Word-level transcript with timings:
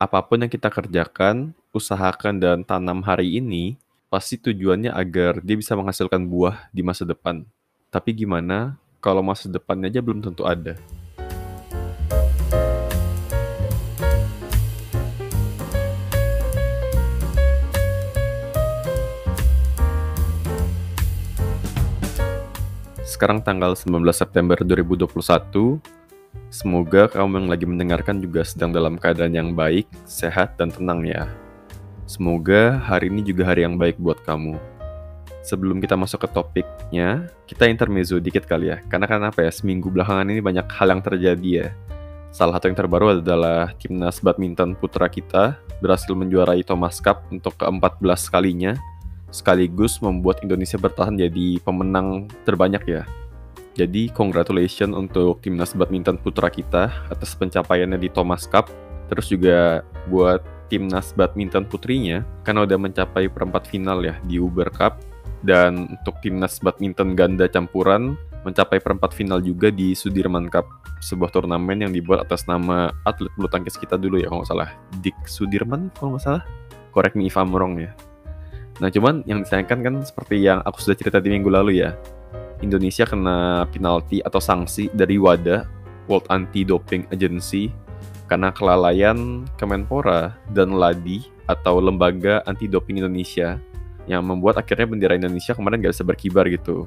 apa 0.00 0.24
pun 0.24 0.40
yang 0.40 0.48
kita 0.48 0.72
kerjakan, 0.72 1.52
usahakan 1.76 2.40
dan 2.40 2.64
tanam 2.64 3.04
hari 3.04 3.36
ini, 3.36 3.76
pasti 4.08 4.40
tujuannya 4.40 4.88
agar 4.88 5.44
dia 5.44 5.60
bisa 5.60 5.76
menghasilkan 5.76 6.24
buah 6.24 6.72
di 6.72 6.80
masa 6.80 7.04
depan. 7.04 7.44
Tapi 7.92 8.16
gimana 8.16 8.80
kalau 9.04 9.20
masa 9.20 9.52
depannya 9.52 9.92
aja 9.92 10.00
belum 10.00 10.24
tentu 10.24 10.48
ada? 10.48 10.80
Sekarang 23.04 23.44
tanggal 23.44 23.76
19 23.76 24.00
September 24.16 24.56
2021. 24.64 25.99
Semoga 26.50 27.06
kamu 27.06 27.46
yang 27.46 27.48
lagi 27.48 27.62
mendengarkan 27.62 28.18
juga 28.18 28.42
sedang 28.42 28.74
dalam 28.74 28.98
keadaan 28.98 29.30
yang 29.30 29.54
baik, 29.54 29.86
sehat, 30.02 30.58
dan 30.58 30.74
tenang 30.74 31.06
ya. 31.06 31.30
Semoga 32.10 32.74
hari 32.74 33.06
ini 33.06 33.22
juga 33.22 33.46
hari 33.46 33.62
yang 33.62 33.78
baik 33.78 34.02
buat 34.02 34.18
kamu. 34.26 34.58
Sebelum 35.46 35.78
kita 35.78 35.94
masuk 35.94 36.26
ke 36.26 36.28
topiknya, 36.34 37.30
kita 37.46 37.70
intermezzo 37.70 38.18
dikit 38.18 38.50
kali 38.50 38.66
ya. 38.66 38.82
Karena 38.90 39.06
kan 39.06 39.22
apa 39.22 39.46
ya, 39.46 39.50
seminggu 39.54 39.94
belakangan 39.94 40.26
ini 40.26 40.42
banyak 40.42 40.66
hal 40.74 40.90
yang 40.90 40.98
terjadi 40.98 41.50
ya. 41.54 41.68
Salah 42.34 42.58
satu 42.58 42.66
yang 42.66 42.78
terbaru 42.82 43.22
adalah 43.22 43.70
timnas 43.78 44.18
badminton 44.18 44.74
putra 44.74 45.06
kita 45.06 45.54
berhasil 45.78 46.10
menjuarai 46.10 46.66
Thomas 46.66 46.98
Cup 46.98 47.30
untuk 47.30 47.54
ke-14 47.62 48.26
kalinya 48.26 48.74
sekaligus 49.30 50.02
membuat 50.02 50.42
Indonesia 50.42 50.82
bertahan 50.82 51.14
jadi 51.14 51.62
pemenang 51.62 52.26
terbanyak 52.42 52.82
ya. 52.90 53.02
Jadi 53.80 54.12
congratulations 54.12 54.92
untuk 54.92 55.40
timnas 55.40 55.72
badminton 55.72 56.20
putra 56.20 56.52
kita 56.52 56.92
atas 57.08 57.32
pencapaiannya 57.32 57.96
di 57.96 58.12
Thomas 58.12 58.44
Cup. 58.44 58.68
Terus 59.08 59.32
juga 59.32 59.80
buat 60.12 60.44
timnas 60.68 61.16
badminton 61.16 61.64
putrinya 61.64 62.20
karena 62.44 62.68
udah 62.68 62.76
mencapai 62.76 63.32
perempat 63.32 63.64
final 63.64 64.04
ya 64.04 64.20
di 64.28 64.36
Uber 64.36 64.68
Cup. 64.68 65.00
Dan 65.40 65.96
untuk 65.96 66.20
timnas 66.20 66.60
badminton 66.60 67.16
ganda 67.16 67.48
campuran 67.48 68.20
mencapai 68.44 68.84
perempat 68.84 69.16
final 69.16 69.40
juga 69.40 69.72
di 69.72 69.96
Sudirman 69.96 70.52
Cup, 70.52 70.68
sebuah 71.00 71.32
turnamen 71.32 71.80
yang 71.88 71.92
dibuat 71.96 72.28
atas 72.28 72.44
nama 72.44 72.92
atlet 73.08 73.32
bulu 73.40 73.48
tangkis 73.48 73.80
kita 73.80 73.96
dulu 73.96 74.20
ya 74.20 74.28
kalau 74.28 74.44
nggak 74.44 74.52
salah, 74.52 74.68
Dick 75.00 75.16
Sudirman 75.24 75.88
kalau 75.96 76.16
nggak 76.16 76.24
salah. 76.24 76.44
Correct 76.92 77.16
me 77.16 77.32
if 77.32 77.40
I'm 77.40 77.56
wrong 77.56 77.80
ya. 77.80 77.96
Nah 78.84 78.92
cuman 78.92 79.24
yang 79.24 79.44
disayangkan 79.44 79.80
kan 79.80 79.94
seperti 80.04 80.44
yang 80.44 80.60
aku 80.64 80.80
sudah 80.80 80.96
cerita 80.96 81.20
di 81.20 81.32
minggu 81.32 81.48
lalu 81.48 81.84
ya, 81.84 81.96
Indonesia 82.60 83.08
kena 83.08 83.64
penalti 83.72 84.20
atau 84.20 84.40
sanksi 84.40 84.92
dari 84.92 85.16
WADA, 85.16 85.64
World 86.08 86.28
Anti-Doping 86.28 87.08
Agency, 87.12 87.72
karena 88.30 88.54
kelalaian 88.54 89.48
Kemenpora 89.58 90.38
dan 90.54 90.76
LADI 90.76 91.26
atau 91.50 91.82
Lembaga 91.82 92.46
Anti-Doping 92.46 93.02
Indonesia 93.02 93.58
yang 94.06 94.22
membuat 94.22 94.62
akhirnya 94.62 94.86
bendera 94.86 95.18
Indonesia 95.18 95.52
kemarin 95.52 95.82
gak 95.82 95.94
bisa 95.98 96.06
berkibar 96.06 96.46
gitu. 96.46 96.86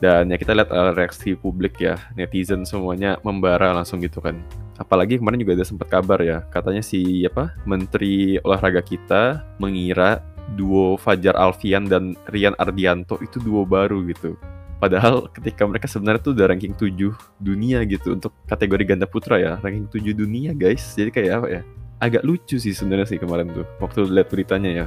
Dan 0.00 0.32
ya 0.32 0.36
kita 0.40 0.56
lihat 0.56 0.72
uh, 0.72 0.96
reaksi 0.96 1.36
publik 1.36 1.76
ya, 1.76 2.00
netizen 2.16 2.64
semuanya 2.64 3.20
membara 3.20 3.76
langsung 3.76 4.00
gitu 4.00 4.18
kan. 4.24 4.40
Apalagi 4.80 5.20
kemarin 5.20 5.44
juga 5.44 5.60
ada 5.60 5.66
sempat 5.68 5.92
kabar 5.92 6.24
ya, 6.24 6.40
katanya 6.48 6.80
si 6.80 7.28
apa 7.28 7.52
Menteri 7.68 8.40
Olahraga 8.40 8.80
kita 8.80 9.44
mengira 9.60 10.24
duo 10.56 10.96
Fajar 10.96 11.36
Alfian 11.36 11.84
dan 11.84 12.16
Rian 12.32 12.56
Ardianto 12.56 13.20
itu 13.20 13.36
duo 13.44 13.68
baru 13.68 14.00
gitu. 14.08 14.40
Padahal 14.80 15.28
ketika 15.28 15.68
mereka 15.68 15.84
sebenarnya 15.84 16.24
tuh 16.24 16.32
udah 16.32 16.46
ranking 16.48 16.72
7 16.72 17.12
dunia 17.36 17.84
gitu 17.84 18.16
untuk 18.16 18.32
kategori 18.48 18.96
ganda 18.96 19.04
putra 19.04 19.36
ya, 19.36 19.60
ranking 19.60 19.86
7 19.92 20.16
dunia 20.16 20.56
guys. 20.56 20.96
Jadi 20.96 21.12
kayak 21.12 21.32
apa 21.44 21.46
ya? 21.52 21.62
Agak 22.00 22.24
lucu 22.24 22.56
sih 22.56 22.72
sebenarnya 22.72 23.12
sih 23.12 23.20
kemarin 23.20 23.52
tuh 23.52 23.68
waktu 23.76 24.08
lihat 24.08 24.32
beritanya 24.32 24.70
ya. 24.72 24.86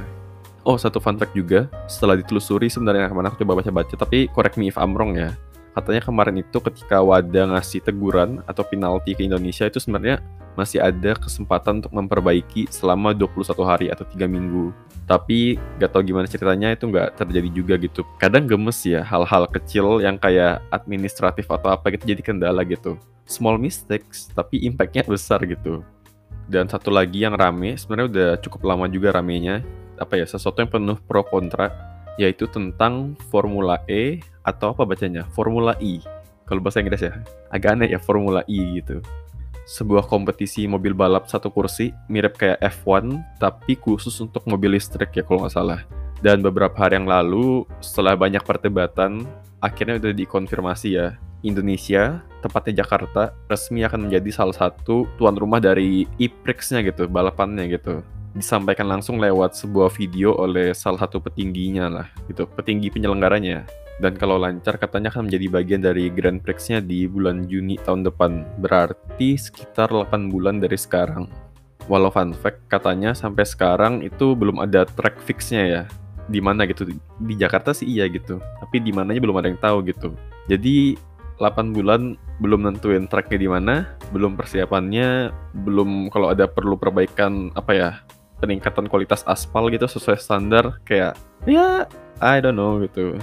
Oh, 0.66 0.74
satu 0.74 0.98
fun 0.98 1.14
fact 1.14 1.36
juga, 1.38 1.70
setelah 1.86 2.18
ditelusuri 2.18 2.66
sebenarnya 2.66 3.06
ke 3.06 3.14
mana 3.14 3.30
aku 3.30 3.44
coba 3.46 3.62
baca-baca, 3.62 3.94
tapi 3.94 4.26
correct 4.32 4.58
me 4.58 4.66
if 4.72 4.80
I'm 4.80 4.96
wrong 4.96 5.14
ya. 5.14 5.30
Katanya 5.76 6.02
kemarin 6.02 6.40
itu 6.40 6.58
ketika 6.58 7.04
WADA 7.04 7.54
ngasih 7.54 7.84
teguran 7.84 8.40
atau 8.48 8.64
penalti 8.66 9.14
ke 9.14 9.22
Indonesia 9.28 9.68
itu 9.68 9.78
sebenarnya 9.78 10.24
masih 10.54 10.78
ada 10.82 11.18
kesempatan 11.18 11.82
untuk 11.82 11.92
memperbaiki 11.94 12.70
selama 12.70 13.10
21 13.14 13.62
hari 13.66 13.86
atau 13.90 14.06
3 14.06 14.26
minggu. 14.26 14.70
Tapi 15.04 15.60
gak 15.76 15.92
tau 15.92 16.00
gimana 16.00 16.24
ceritanya 16.24 16.72
itu 16.72 16.88
nggak 16.88 17.20
terjadi 17.20 17.48
juga 17.52 17.74
gitu. 17.76 18.00
Kadang 18.16 18.48
gemes 18.48 18.80
ya 18.88 19.04
hal-hal 19.04 19.44
kecil 19.52 20.00
yang 20.00 20.16
kayak 20.16 20.64
administratif 20.72 21.44
atau 21.50 21.76
apa 21.76 21.92
gitu 21.92 22.08
jadi 22.08 22.22
kendala 22.24 22.64
gitu. 22.64 22.96
Small 23.28 23.60
mistakes 23.60 24.32
tapi 24.32 24.64
impactnya 24.64 25.04
besar 25.04 25.44
gitu. 25.44 25.84
Dan 26.48 26.68
satu 26.68 26.92
lagi 26.92 27.24
yang 27.24 27.36
rame, 27.36 27.76
sebenarnya 27.76 28.08
udah 28.08 28.30
cukup 28.44 28.60
lama 28.68 28.84
juga 28.84 29.16
ramenya, 29.16 29.64
apa 29.96 30.20
ya, 30.20 30.28
sesuatu 30.28 30.60
yang 30.60 30.68
penuh 30.68 31.00
pro 31.08 31.24
kontra, 31.24 31.72
yaitu 32.20 32.44
tentang 32.44 33.16
Formula 33.32 33.80
E 33.88 34.20
atau 34.44 34.76
apa 34.76 34.84
bacanya? 34.84 35.24
Formula 35.32 35.72
E. 35.80 36.04
Kalau 36.44 36.60
bahasa 36.60 36.84
Inggris 36.84 37.00
ya, 37.00 37.16
agak 37.48 37.80
aneh 37.80 37.88
ya 37.88 37.96
Formula 37.96 38.44
E 38.44 38.76
gitu 38.76 39.00
sebuah 39.64 40.04
kompetisi 40.08 40.68
mobil 40.68 40.92
balap 40.92 41.24
satu 41.28 41.48
kursi 41.48 41.92
mirip 42.12 42.36
kayak 42.36 42.60
F1 42.60 43.16
tapi 43.40 43.76
khusus 43.80 44.12
untuk 44.20 44.44
mobil 44.44 44.76
listrik 44.76 45.16
ya 45.16 45.24
kalau 45.24 45.44
nggak 45.44 45.54
salah. 45.56 45.80
Dan 46.20 46.40
beberapa 46.40 46.72
hari 46.76 46.96
yang 47.00 47.08
lalu 47.08 47.68
setelah 47.84 48.16
banyak 48.16 48.40
perdebatan 48.44 49.24
akhirnya 49.60 50.00
udah 50.00 50.12
dikonfirmasi 50.12 50.88
ya 50.96 51.16
Indonesia, 51.44 52.24
tepatnya 52.40 52.80
Jakarta, 52.80 53.36
resmi 53.52 53.84
akan 53.84 54.08
menjadi 54.08 54.32
salah 54.32 54.56
satu 54.56 55.04
tuan 55.20 55.36
rumah 55.36 55.60
dari 55.60 56.08
e-prix-nya 56.16 56.80
gitu, 56.80 57.04
balapannya 57.04 57.68
gitu. 57.68 58.00
Disampaikan 58.32 58.88
langsung 58.88 59.20
lewat 59.20 59.52
sebuah 59.52 59.92
video 59.92 60.32
oleh 60.40 60.72
salah 60.72 61.04
satu 61.04 61.20
petingginya 61.20 61.92
lah, 61.92 62.06
gitu, 62.32 62.48
petinggi 62.48 62.88
penyelenggaranya 62.88 63.68
dan 64.02 64.18
kalau 64.18 64.42
lancar 64.42 64.74
katanya 64.74 65.14
akan 65.14 65.30
menjadi 65.30 65.46
bagian 65.50 65.82
dari 65.82 66.10
Grand 66.10 66.42
Prix-nya 66.42 66.82
di 66.82 67.06
bulan 67.06 67.46
Juni 67.46 67.78
tahun 67.78 68.02
depan. 68.02 68.42
Berarti 68.58 69.38
sekitar 69.38 69.94
8 69.94 70.34
bulan 70.34 70.58
dari 70.58 70.74
sekarang. 70.74 71.30
Walau 71.86 72.10
fun 72.10 72.34
fact 72.34 72.66
katanya 72.66 73.14
sampai 73.14 73.46
sekarang 73.46 74.02
itu 74.02 74.34
belum 74.34 74.58
ada 74.58 74.82
track 74.82 75.22
fix-nya 75.22 75.62
ya. 75.62 75.82
Di 76.26 76.42
mana 76.42 76.66
gitu. 76.66 76.90
Di 77.22 77.34
Jakarta 77.38 77.70
sih 77.70 77.86
iya 77.86 78.10
gitu. 78.10 78.42
Tapi 78.42 78.82
di 78.82 78.90
mananya 78.90 79.22
belum 79.22 79.38
ada 79.38 79.46
yang 79.46 79.60
tahu 79.62 79.86
gitu. 79.86 80.10
Jadi 80.50 80.98
8 81.38 81.70
bulan 81.70 82.18
belum 82.42 82.66
nentuin 82.66 83.06
tracknya 83.06 83.38
di 83.38 83.46
mana, 83.46 83.74
belum 84.10 84.34
persiapannya, 84.34 85.30
belum 85.62 86.10
kalau 86.10 86.34
ada 86.34 86.50
perlu 86.50 86.74
perbaikan 86.74 87.54
apa 87.54 87.72
ya, 87.74 87.90
peningkatan 88.42 88.90
kualitas 88.90 89.22
aspal 89.24 89.70
gitu 89.70 89.86
sesuai 89.86 90.18
standar 90.18 90.82
kayak 90.82 91.14
ya 91.46 91.86
I 92.18 92.42
don't 92.42 92.58
know 92.58 92.82
gitu 92.82 93.16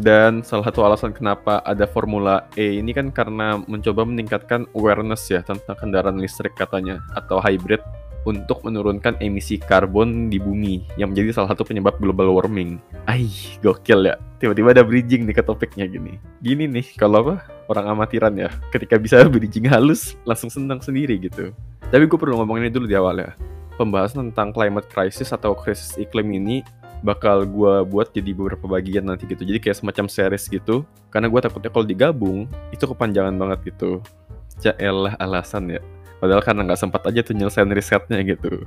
dan 0.00 0.40
salah 0.40 0.68
satu 0.72 0.88
alasan 0.88 1.12
kenapa 1.12 1.60
ada 1.68 1.84
Formula 1.84 2.48
E 2.56 2.80
ini 2.80 2.96
kan 2.96 3.12
karena 3.12 3.60
mencoba 3.68 4.08
meningkatkan 4.08 4.64
awareness 4.72 5.28
ya 5.28 5.44
tentang 5.44 5.76
kendaraan 5.76 6.16
listrik 6.16 6.56
katanya 6.56 7.04
atau 7.12 7.42
hybrid 7.44 7.84
untuk 8.22 8.62
menurunkan 8.62 9.18
emisi 9.18 9.58
karbon 9.58 10.30
di 10.30 10.38
bumi 10.38 10.86
yang 10.94 11.10
menjadi 11.10 11.42
salah 11.42 11.50
satu 11.54 11.66
penyebab 11.66 11.98
global 11.98 12.30
warming. 12.30 12.78
Ai, 13.10 13.26
gokil 13.60 14.06
ya. 14.06 14.16
Tiba-tiba 14.38 14.74
ada 14.74 14.86
bridging 14.86 15.26
nih 15.26 15.34
ke 15.38 15.42
topiknya 15.42 15.86
gini. 15.90 16.18
Gini 16.38 16.70
nih, 16.70 16.86
kalau 16.98 17.26
apa? 17.26 17.36
Orang 17.66 17.98
amatiran 17.98 18.34
ya. 18.38 18.50
Ketika 18.70 18.98
bisa 18.98 19.22
bridging 19.32 19.66
halus, 19.66 20.14
langsung 20.22 20.50
senang 20.50 20.78
sendiri 20.78 21.18
gitu. 21.18 21.50
Tapi 21.90 22.06
gue 22.06 22.18
perlu 22.18 22.38
ngomongin 22.38 22.70
dulu 22.70 22.86
di 22.86 22.94
awal 22.94 23.22
ya. 23.22 23.34
Pembahasan 23.74 24.30
tentang 24.30 24.54
climate 24.54 24.86
crisis 24.86 25.34
atau 25.34 25.58
krisis 25.58 25.98
iklim 25.98 26.30
ini 26.30 26.62
bakal 27.02 27.44
gue 27.44 27.74
buat 27.86 28.14
jadi 28.14 28.30
beberapa 28.32 28.64
bagian 28.70 29.10
nanti 29.10 29.26
gitu. 29.26 29.42
Jadi 29.42 29.58
kayak 29.58 29.82
semacam 29.82 30.06
series 30.06 30.46
gitu. 30.48 30.86
Karena 31.10 31.28
gue 31.28 31.40
takutnya 31.42 31.70
kalau 31.70 31.86
digabung 31.86 32.46
itu 32.70 32.84
kepanjangan 32.86 33.34
banget 33.34 33.74
gitu. 33.74 34.00
Ya 34.62 34.72
elah 34.78 35.18
alasan 35.18 35.68
ya. 35.68 35.82
Padahal 36.22 36.40
karena 36.40 36.62
nggak 36.70 36.80
sempat 36.80 37.02
aja 37.10 37.20
tuh 37.26 37.34
nyelesain 37.34 37.68
risetnya 37.74 38.22
gitu. 38.22 38.62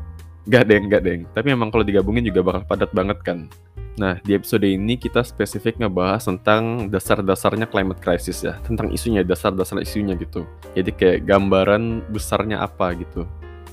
Gak 0.45 0.67
deng 0.69 0.91
gak 0.91 1.07
deng. 1.07 1.25
Tapi 1.31 1.55
memang 1.55 1.71
kalau 1.71 1.87
digabungin 1.87 2.21
juga 2.27 2.43
bakal 2.45 2.67
padat 2.67 2.91
banget 2.91 3.17
kan. 3.25 3.49
Nah, 3.95 4.19
di 4.27 4.35
episode 4.35 4.67
ini 4.67 4.99
kita 4.99 5.23
spesifik 5.23 5.79
ngebahas 5.79 6.27
tentang 6.27 6.91
dasar-dasarnya 6.91 7.63
climate 7.71 8.03
crisis 8.03 8.43
ya, 8.43 8.59
tentang 8.67 8.91
isunya, 8.91 9.23
dasar-dasar 9.23 9.79
isunya 9.79 10.19
gitu. 10.19 10.43
Jadi 10.75 10.91
kayak 10.91 11.23
gambaran 11.23 12.03
besarnya 12.11 12.59
apa 12.59 12.91
gitu 12.91 13.23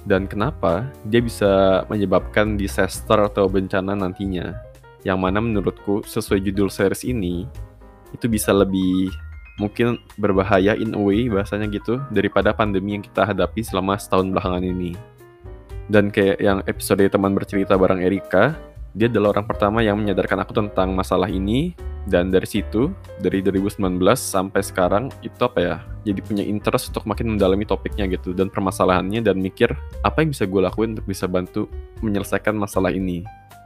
dan 0.02 0.26
kenapa 0.26 0.90
dia 1.06 1.22
bisa 1.22 1.82
menyebabkan 1.86 2.58
disaster 2.58 3.18
atau 3.22 3.46
bencana 3.46 3.94
nantinya. 3.94 4.54
Yang 5.02 5.18
mana 5.18 5.38
menurutku 5.42 6.06
sesuai 6.06 6.42
judul 6.46 6.70
series 6.70 7.02
ini 7.02 7.46
itu 8.14 8.26
bisa 8.30 8.54
lebih 8.54 9.10
mungkin 9.60 9.98
berbahaya 10.16 10.78
in 10.78 10.94
a 10.94 11.00
way 11.00 11.26
bahasanya 11.26 11.68
gitu 11.68 12.00
daripada 12.14 12.54
pandemi 12.54 12.96
yang 12.98 13.04
kita 13.04 13.26
hadapi 13.26 13.60
selama 13.62 13.98
setahun 13.98 14.30
belakangan 14.30 14.64
ini. 14.64 14.94
Dan 15.90 16.08
kayak 16.08 16.38
yang 16.38 16.58
episode 16.64 17.02
teman 17.10 17.34
bercerita 17.34 17.74
bareng 17.74 18.00
Erika, 18.00 18.54
dia 18.92 19.08
adalah 19.08 19.36
orang 19.36 19.48
pertama 19.48 19.80
yang 19.80 19.96
menyadarkan 20.00 20.44
aku 20.44 20.52
tentang 20.52 20.92
masalah 20.92 21.28
ini. 21.28 21.72
Dan 22.02 22.34
dari 22.34 22.50
situ 22.50 22.90
dari 23.22 23.46
2019 23.46 23.78
sampai 24.18 24.58
sekarang 24.58 25.06
itu 25.22 25.38
apa 25.38 25.58
ya 25.62 25.76
jadi 26.02 26.18
punya 26.18 26.42
interest 26.42 26.90
untuk 26.90 27.06
makin 27.06 27.38
mendalami 27.38 27.62
topiknya 27.62 28.10
gitu. 28.10 28.34
Dan 28.34 28.50
permasalahannya 28.50 29.22
dan 29.22 29.38
mikir 29.38 29.70
apa 30.02 30.26
yang 30.26 30.34
bisa 30.34 30.42
gue 30.50 30.60
lakuin 30.66 30.98
untuk 30.98 31.06
bisa 31.06 31.30
bantu 31.30 31.70
menyelesaikan 32.02 32.58
masalah 32.58 32.90
ini 32.90 33.22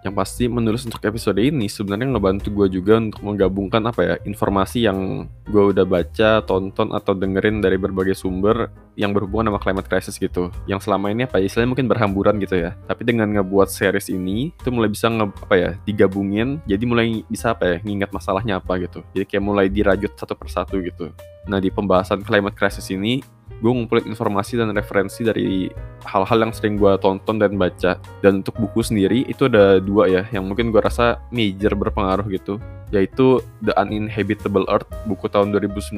yang 0.07 0.15
pasti 0.15 0.47
menulis 0.47 0.87
untuk 0.87 1.03
episode 1.03 1.43
ini 1.43 1.67
sebenarnya 1.67 2.15
ngebantu 2.15 2.55
gue 2.55 2.79
juga 2.79 3.03
untuk 3.03 3.27
menggabungkan 3.27 3.83
apa 3.91 4.01
ya 4.07 4.15
informasi 4.23 4.87
yang 4.87 5.27
gue 5.51 5.75
udah 5.75 5.83
baca, 5.83 6.47
tonton 6.47 6.95
atau 6.95 7.11
dengerin 7.11 7.59
dari 7.59 7.75
berbagai 7.75 8.15
sumber 8.15 8.71
yang 8.95 9.11
berhubungan 9.11 9.51
sama 9.51 9.59
climate 9.59 9.91
crisis 9.91 10.15
gitu. 10.15 10.55
Yang 10.71 10.87
selama 10.87 11.11
ini 11.11 11.27
apa 11.27 11.43
ya, 11.43 11.51
istilahnya 11.51 11.75
mungkin 11.75 11.91
berhamburan 11.91 12.39
gitu 12.39 12.55
ya. 12.55 12.79
Tapi 12.87 13.03
dengan 13.03 13.35
ngebuat 13.35 13.67
series 13.67 14.07
ini 14.15 14.55
itu 14.55 14.69
mulai 14.71 14.95
bisa 14.95 15.11
nge, 15.11 15.27
apa 15.27 15.55
ya 15.59 15.71
digabungin, 15.83 16.63
jadi 16.71 16.85
mulai 16.87 17.27
bisa 17.27 17.51
apa 17.51 17.67
ya 17.67 17.77
ngingat 17.83 18.15
masalahnya 18.15 18.63
apa 18.63 18.79
gitu. 18.79 19.03
Jadi 19.11 19.27
kayak 19.27 19.43
mulai 19.43 19.67
dirajut 19.67 20.15
satu 20.15 20.39
persatu 20.39 20.79
gitu. 20.87 21.11
Nah 21.51 21.59
di 21.59 21.71
pembahasan 21.71 22.23
climate 22.23 22.55
crisis 22.55 22.91
ini 22.95 23.23
gue 23.57 23.71
ngumpulin 23.73 24.05
informasi 24.13 24.61
dan 24.61 24.73
referensi 24.77 25.25
dari 25.25 25.73
hal-hal 26.05 26.39
yang 26.49 26.53
sering 26.53 26.77
gue 26.77 26.93
tonton 27.01 27.41
dan 27.41 27.57
baca. 27.57 27.97
Dan 28.21 28.45
untuk 28.45 28.57
buku 28.61 28.85
sendiri 28.85 29.25
itu 29.25 29.49
ada 29.49 29.81
dua 29.81 30.09
ya 30.09 30.23
yang 30.33 30.45
mungkin 30.45 30.69
gue 30.69 30.81
rasa 30.81 31.21
major 31.33 31.73
berpengaruh 31.73 32.29
gitu. 32.33 32.61
Yaitu 32.93 33.43
The 33.65 33.75
Uninhabitable 33.75 34.69
Earth 34.71 34.87
buku 35.09 35.27
tahun 35.27 35.51
2019 35.57 35.97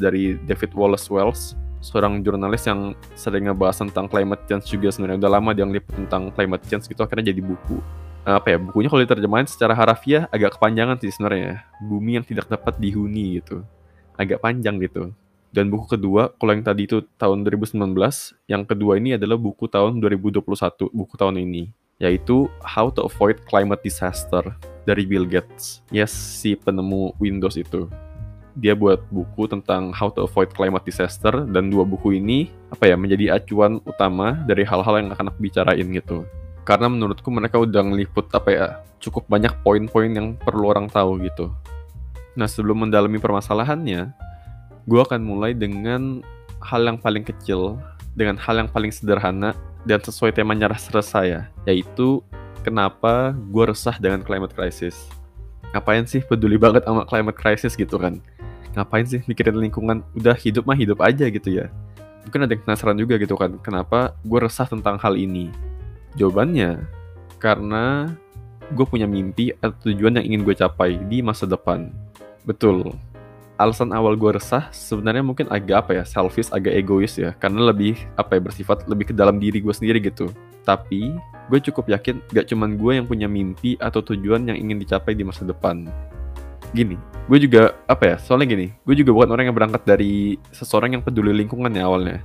dari 0.00 0.38
David 0.46 0.72
Wallace 0.72 1.10
Wells 1.10 1.58
seorang 1.80 2.20
jurnalis 2.20 2.68
yang 2.68 2.92
sering 3.16 3.48
ngebahas 3.48 3.80
tentang 3.82 4.06
climate 4.06 4.44
change 4.46 4.70
juga 4.70 4.92
sebenarnya. 4.92 5.26
Udah 5.26 5.32
lama 5.32 5.50
dia 5.56 5.64
ngeliput 5.66 5.96
tentang 5.96 6.30
climate 6.32 6.64
change 6.70 6.88
gitu 6.88 7.02
akhirnya 7.02 7.34
jadi 7.34 7.42
buku. 7.42 7.82
Apa 8.20 8.52
ya 8.54 8.58
bukunya 8.60 8.88
kalau 8.92 9.02
diterjemahin 9.02 9.48
secara 9.48 9.72
harafiah 9.72 10.28
agak 10.30 10.60
kepanjangan 10.60 11.00
sih 11.00 11.10
sebenarnya. 11.10 11.64
Bumi 11.82 12.20
yang 12.20 12.24
tidak 12.24 12.46
dapat 12.46 12.76
dihuni 12.78 13.40
gitu. 13.40 13.64
Agak 14.14 14.44
panjang 14.44 14.76
gitu 14.78 15.16
dan 15.50 15.66
buku 15.66 15.98
kedua, 15.98 16.30
kalau 16.38 16.54
yang 16.54 16.62
tadi 16.62 16.86
itu 16.86 17.02
tahun 17.18 17.42
2019, 17.42 17.74
yang 18.46 18.62
kedua 18.62 19.02
ini 19.02 19.18
adalah 19.18 19.34
buku 19.34 19.66
tahun 19.66 19.98
2021, 19.98 20.46
buku 20.94 21.14
tahun 21.18 21.42
ini, 21.42 21.74
yaitu 21.98 22.46
How 22.62 22.86
to 22.94 23.10
Avoid 23.10 23.42
Climate 23.50 23.82
Disaster 23.82 24.46
dari 24.86 25.02
Bill 25.02 25.26
Gates. 25.26 25.82
Yes, 25.90 26.14
si 26.14 26.54
penemu 26.54 27.18
Windows 27.18 27.58
itu. 27.58 27.90
Dia 28.54 28.78
buat 28.78 29.02
buku 29.10 29.50
tentang 29.50 29.90
How 29.90 30.14
to 30.14 30.30
Avoid 30.30 30.54
Climate 30.54 30.86
Disaster 30.86 31.42
dan 31.50 31.66
dua 31.66 31.82
buku 31.82 32.14
ini 32.22 32.46
apa 32.70 32.86
ya 32.86 32.94
menjadi 32.94 33.34
acuan 33.34 33.82
utama 33.82 34.38
dari 34.46 34.62
hal-hal 34.62 35.02
yang 35.02 35.10
akan 35.10 35.34
aku 35.34 35.38
bicarain 35.42 35.86
gitu. 35.90 36.30
Karena 36.62 36.86
menurutku 36.86 37.26
mereka 37.34 37.58
udah 37.58 37.82
ngeliput 37.90 38.30
apa 38.30 38.50
ya 38.54 38.66
cukup 39.02 39.26
banyak 39.26 39.50
poin-poin 39.66 40.14
yang 40.14 40.38
perlu 40.38 40.70
orang 40.70 40.86
tahu 40.86 41.18
gitu. 41.26 41.50
Nah 42.38 42.46
sebelum 42.46 42.86
mendalami 42.86 43.18
permasalahannya, 43.18 44.29
gue 44.90 44.98
akan 45.06 45.22
mulai 45.22 45.54
dengan 45.54 46.18
hal 46.58 46.82
yang 46.82 46.98
paling 46.98 47.22
kecil, 47.22 47.78
dengan 48.18 48.34
hal 48.34 48.58
yang 48.58 48.66
paling 48.66 48.90
sederhana 48.90 49.54
dan 49.86 50.02
sesuai 50.02 50.34
tema 50.34 50.50
nyerah 50.50 50.82
serasa 50.82 51.22
ya, 51.22 51.46
yaitu 51.62 52.18
kenapa 52.66 53.30
gue 53.54 53.70
resah 53.70 53.94
dengan 54.02 54.18
climate 54.26 54.50
crisis. 54.50 55.06
Ngapain 55.70 56.02
sih 56.10 56.26
peduli 56.26 56.58
banget 56.58 56.82
sama 56.82 57.06
climate 57.06 57.38
crisis 57.38 57.78
gitu 57.78 58.02
kan? 58.02 58.18
Ngapain 58.74 59.06
sih 59.06 59.22
mikirin 59.30 59.62
lingkungan? 59.62 60.02
Udah 60.18 60.34
hidup 60.34 60.66
mah 60.66 60.74
hidup 60.74 60.98
aja 61.06 61.30
gitu 61.30 61.62
ya. 61.62 61.70
Mungkin 62.26 62.50
ada 62.50 62.52
yang 62.58 62.62
penasaran 62.66 62.98
juga 62.98 63.14
gitu 63.22 63.38
kan, 63.38 63.62
kenapa 63.62 64.18
gue 64.26 64.38
resah 64.42 64.66
tentang 64.66 64.98
hal 64.98 65.14
ini? 65.14 65.54
Jawabannya, 66.18 66.82
karena 67.38 68.10
gue 68.74 68.86
punya 68.90 69.06
mimpi 69.06 69.54
atau 69.62 69.86
tujuan 69.86 70.18
yang 70.18 70.26
ingin 70.34 70.42
gue 70.42 70.54
capai 70.58 70.98
di 71.06 71.22
masa 71.22 71.46
depan. 71.46 71.94
Betul, 72.42 72.98
alasan 73.60 73.92
awal 73.92 74.16
gue 74.16 74.40
resah 74.40 74.72
sebenarnya 74.72 75.20
mungkin 75.20 75.44
agak 75.52 75.84
apa 75.84 76.00
ya 76.00 76.04
selfish 76.08 76.48
agak 76.48 76.72
egois 76.72 77.12
ya. 77.20 77.36
Karena 77.36 77.68
lebih 77.68 78.00
apa 78.16 78.40
ya 78.40 78.40
bersifat 78.40 78.88
lebih 78.88 79.12
ke 79.12 79.14
dalam 79.14 79.36
diri 79.36 79.60
gue 79.60 79.74
sendiri 79.76 80.00
gitu. 80.00 80.32
Tapi 80.64 81.12
gue 81.52 81.58
cukup 81.68 81.92
yakin 81.92 82.24
gak 82.32 82.48
cuman 82.48 82.80
gue 82.80 82.92
yang 82.96 83.04
punya 83.04 83.28
mimpi 83.28 83.76
atau 83.76 84.00
tujuan 84.00 84.48
yang 84.48 84.56
ingin 84.56 84.80
dicapai 84.80 85.12
di 85.12 85.28
masa 85.28 85.44
depan. 85.44 85.84
Gini 86.72 87.10
gue 87.30 87.38
juga 87.46 87.78
apa 87.86 88.10
ya 88.10 88.16
soalnya 88.18 88.58
gini 88.58 88.74
gue 88.82 88.94
juga 88.98 89.14
bukan 89.14 89.30
orang 89.30 89.46
yang 89.46 89.54
berangkat 89.54 89.86
dari 89.86 90.34
seseorang 90.50 90.98
yang 90.98 91.02
peduli 91.06 91.30
lingkungan 91.30 91.70
ya 91.70 91.86
awalnya 91.86 92.18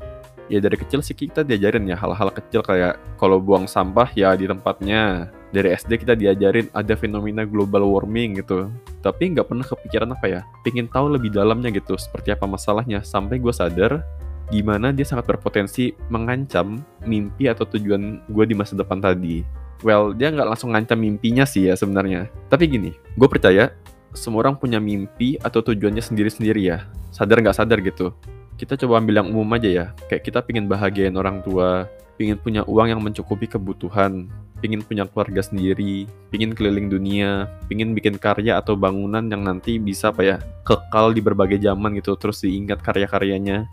ya 0.48 0.62
dari 0.62 0.78
kecil 0.78 1.02
sih 1.02 1.18
kita 1.18 1.42
diajarin 1.42 1.90
ya 1.90 1.98
hal-hal 1.98 2.30
kecil 2.30 2.62
kayak 2.62 3.02
kalau 3.18 3.42
buang 3.42 3.66
sampah 3.66 4.10
ya 4.14 4.34
di 4.38 4.46
tempatnya. 4.46 5.30
Dari 5.56 5.72
SD 5.72 6.04
kita 6.04 6.20
diajarin 6.20 6.68
ada 6.76 7.00
fenomena 7.00 7.48
global 7.48 7.88
warming 7.88 8.44
gitu. 8.44 8.68
Tapi 9.00 9.32
nggak 9.32 9.48
pernah 9.48 9.64
kepikiran 9.64 10.12
apa 10.12 10.26
ya 10.28 10.42
pingin 10.68 10.92
tahu 10.92 11.16
lebih 11.16 11.32
dalamnya 11.32 11.72
gitu 11.72 11.96
seperti 11.96 12.36
apa 12.36 12.44
masalahnya. 12.44 13.00
Sampai 13.08 13.40
gue 13.40 13.56
sadar 13.56 14.04
gimana 14.52 14.92
dia 14.92 15.08
sangat 15.08 15.26
berpotensi 15.26 15.96
mengancam 16.12 16.84
mimpi 17.08 17.50
atau 17.50 17.66
tujuan 17.66 18.22
gue 18.28 18.46
di 18.46 18.56
masa 18.58 18.76
depan 18.76 19.00
tadi. 19.00 19.48
Well 19.80 20.12
dia 20.12 20.30
nggak 20.36 20.48
langsung 20.54 20.76
ngancam 20.76 21.00
mimpinya 21.00 21.48
sih 21.48 21.72
ya 21.72 21.80
sebenarnya. 21.80 22.28
Tapi 22.52 22.68
gini 22.68 22.92
gue 23.16 23.28
percaya 23.32 23.72
semua 24.12 24.44
orang 24.44 24.60
punya 24.60 24.84
mimpi 24.84 25.40
atau 25.40 25.64
tujuannya 25.64 26.04
sendiri-sendiri 26.04 26.62
ya. 26.68 26.84
Sadar 27.16 27.40
nggak 27.40 27.56
sadar 27.56 27.80
gitu 27.80 28.12
kita 28.56 28.80
coba 28.80 29.04
ambil 29.04 29.24
yang 29.24 29.30
umum 29.32 29.50
aja 29.56 29.70
ya 29.70 29.86
kayak 30.08 30.24
kita 30.28 30.40
pingin 30.44 30.66
bahagiain 30.66 31.16
orang 31.16 31.44
tua 31.44 31.88
pingin 32.16 32.40
punya 32.40 32.64
uang 32.64 32.88
yang 32.96 33.02
mencukupi 33.04 33.52
kebutuhan 33.52 34.32
pingin 34.64 34.82
punya 34.82 35.06
keluarga 35.06 35.44
sendiri, 35.44 36.08
pingin 36.32 36.56
keliling 36.56 36.88
dunia, 36.88 37.46
pingin 37.68 37.92
bikin 37.94 38.16
karya 38.16 38.58
atau 38.58 38.74
bangunan 38.74 39.22
yang 39.28 39.44
nanti 39.44 39.78
bisa 39.78 40.10
apa 40.10 40.22
ya 40.24 40.36
kekal 40.64 41.12
di 41.12 41.22
berbagai 41.22 41.60
zaman 41.60 41.94
gitu, 42.00 42.16
terus 42.16 42.42
diingat 42.42 42.80
karya-karyanya, 42.82 43.68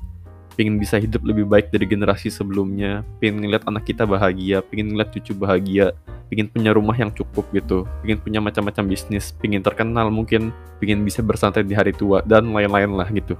pingin 0.58 0.76
bisa 0.76 1.00
hidup 1.00 1.24
lebih 1.24 1.48
baik 1.48 1.72
dari 1.72 1.88
generasi 1.88 2.28
sebelumnya, 2.28 3.06
pingin 3.22 3.40
ngeliat 3.40 3.64
anak 3.64 3.88
kita 3.88 4.04
bahagia, 4.04 4.60
pingin 4.60 4.92
ngeliat 4.92 5.08
cucu 5.14 5.32
bahagia, 5.32 5.96
pingin 6.28 6.50
punya 6.50 6.76
rumah 6.76 6.98
yang 6.98 7.08
cukup 7.14 7.46
gitu, 7.54 7.88
pingin 8.04 8.20
punya 8.20 8.44
macam-macam 8.44 8.84
bisnis, 8.90 9.32
pingin 9.38 9.64
terkenal 9.64 10.12
mungkin, 10.12 10.52
pingin 10.76 11.06
bisa 11.06 11.24
bersantai 11.24 11.64
di 11.64 11.72
hari 11.72 11.96
tua 11.96 12.20
dan 12.26 12.52
lain-lain 12.52 12.92
lah 12.92 13.08
gitu. 13.08 13.38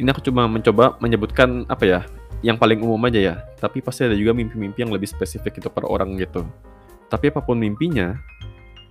Ini 0.00 0.08
aku 0.16 0.24
cuma 0.24 0.48
mencoba 0.48 0.96
menyebutkan 0.96 1.68
apa 1.68 1.84
ya, 1.84 2.00
yang 2.40 2.56
paling 2.56 2.80
umum 2.80 2.96
aja 3.04 3.20
ya, 3.20 3.34
tapi 3.60 3.84
pasti 3.84 4.08
ada 4.08 4.16
juga 4.16 4.32
mimpi-mimpi 4.32 4.80
yang 4.80 4.88
lebih 4.88 5.04
spesifik 5.04 5.60
itu 5.60 5.68
per 5.68 5.84
orang 5.84 6.16
gitu. 6.16 6.40
Tapi 7.12 7.28
apa 7.28 7.44
pun 7.44 7.60
mimpinya, 7.60 8.16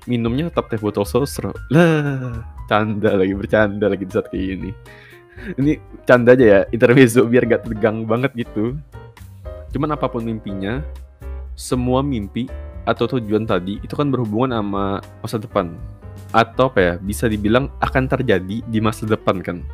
minumnya 0.06 0.54
tetap 0.54 0.70
teh 0.70 0.78
botol 0.78 1.10
sosro. 1.10 1.50
Lah, 1.74 2.46
canda 2.70 3.18
lagi 3.18 3.34
bercanda 3.34 3.90
lagi 3.90 4.06
di 4.06 4.14
saat 4.14 4.30
kayak 4.30 4.46
gini. 4.54 4.72
Ini 5.58 5.72
canda 6.06 6.38
aja 6.38 6.46
ya, 6.46 6.60
intermezzo 6.70 7.26
biar 7.26 7.50
gak 7.50 7.66
tegang 7.66 8.06
banget 8.06 8.46
gitu. 8.46 8.78
Cuman 9.74 9.98
apa 9.98 10.06
pun 10.06 10.22
mimpinya, 10.22 10.86
semua 11.58 12.06
mimpi 12.06 12.46
atau 12.86 13.10
tujuan 13.18 13.50
tadi 13.50 13.82
itu 13.82 13.98
kan 13.98 14.14
berhubungan 14.14 14.62
sama 14.62 15.02
masa 15.26 15.42
depan. 15.42 15.74
Atau 16.30 16.70
apa 16.70 16.80
ya, 16.84 16.94
bisa 17.02 17.26
dibilang 17.26 17.74
akan 17.82 18.06
terjadi 18.06 18.62
di 18.62 18.78
masa 18.78 19.10
depan 19.10 19.42
kan. 19.42 19.66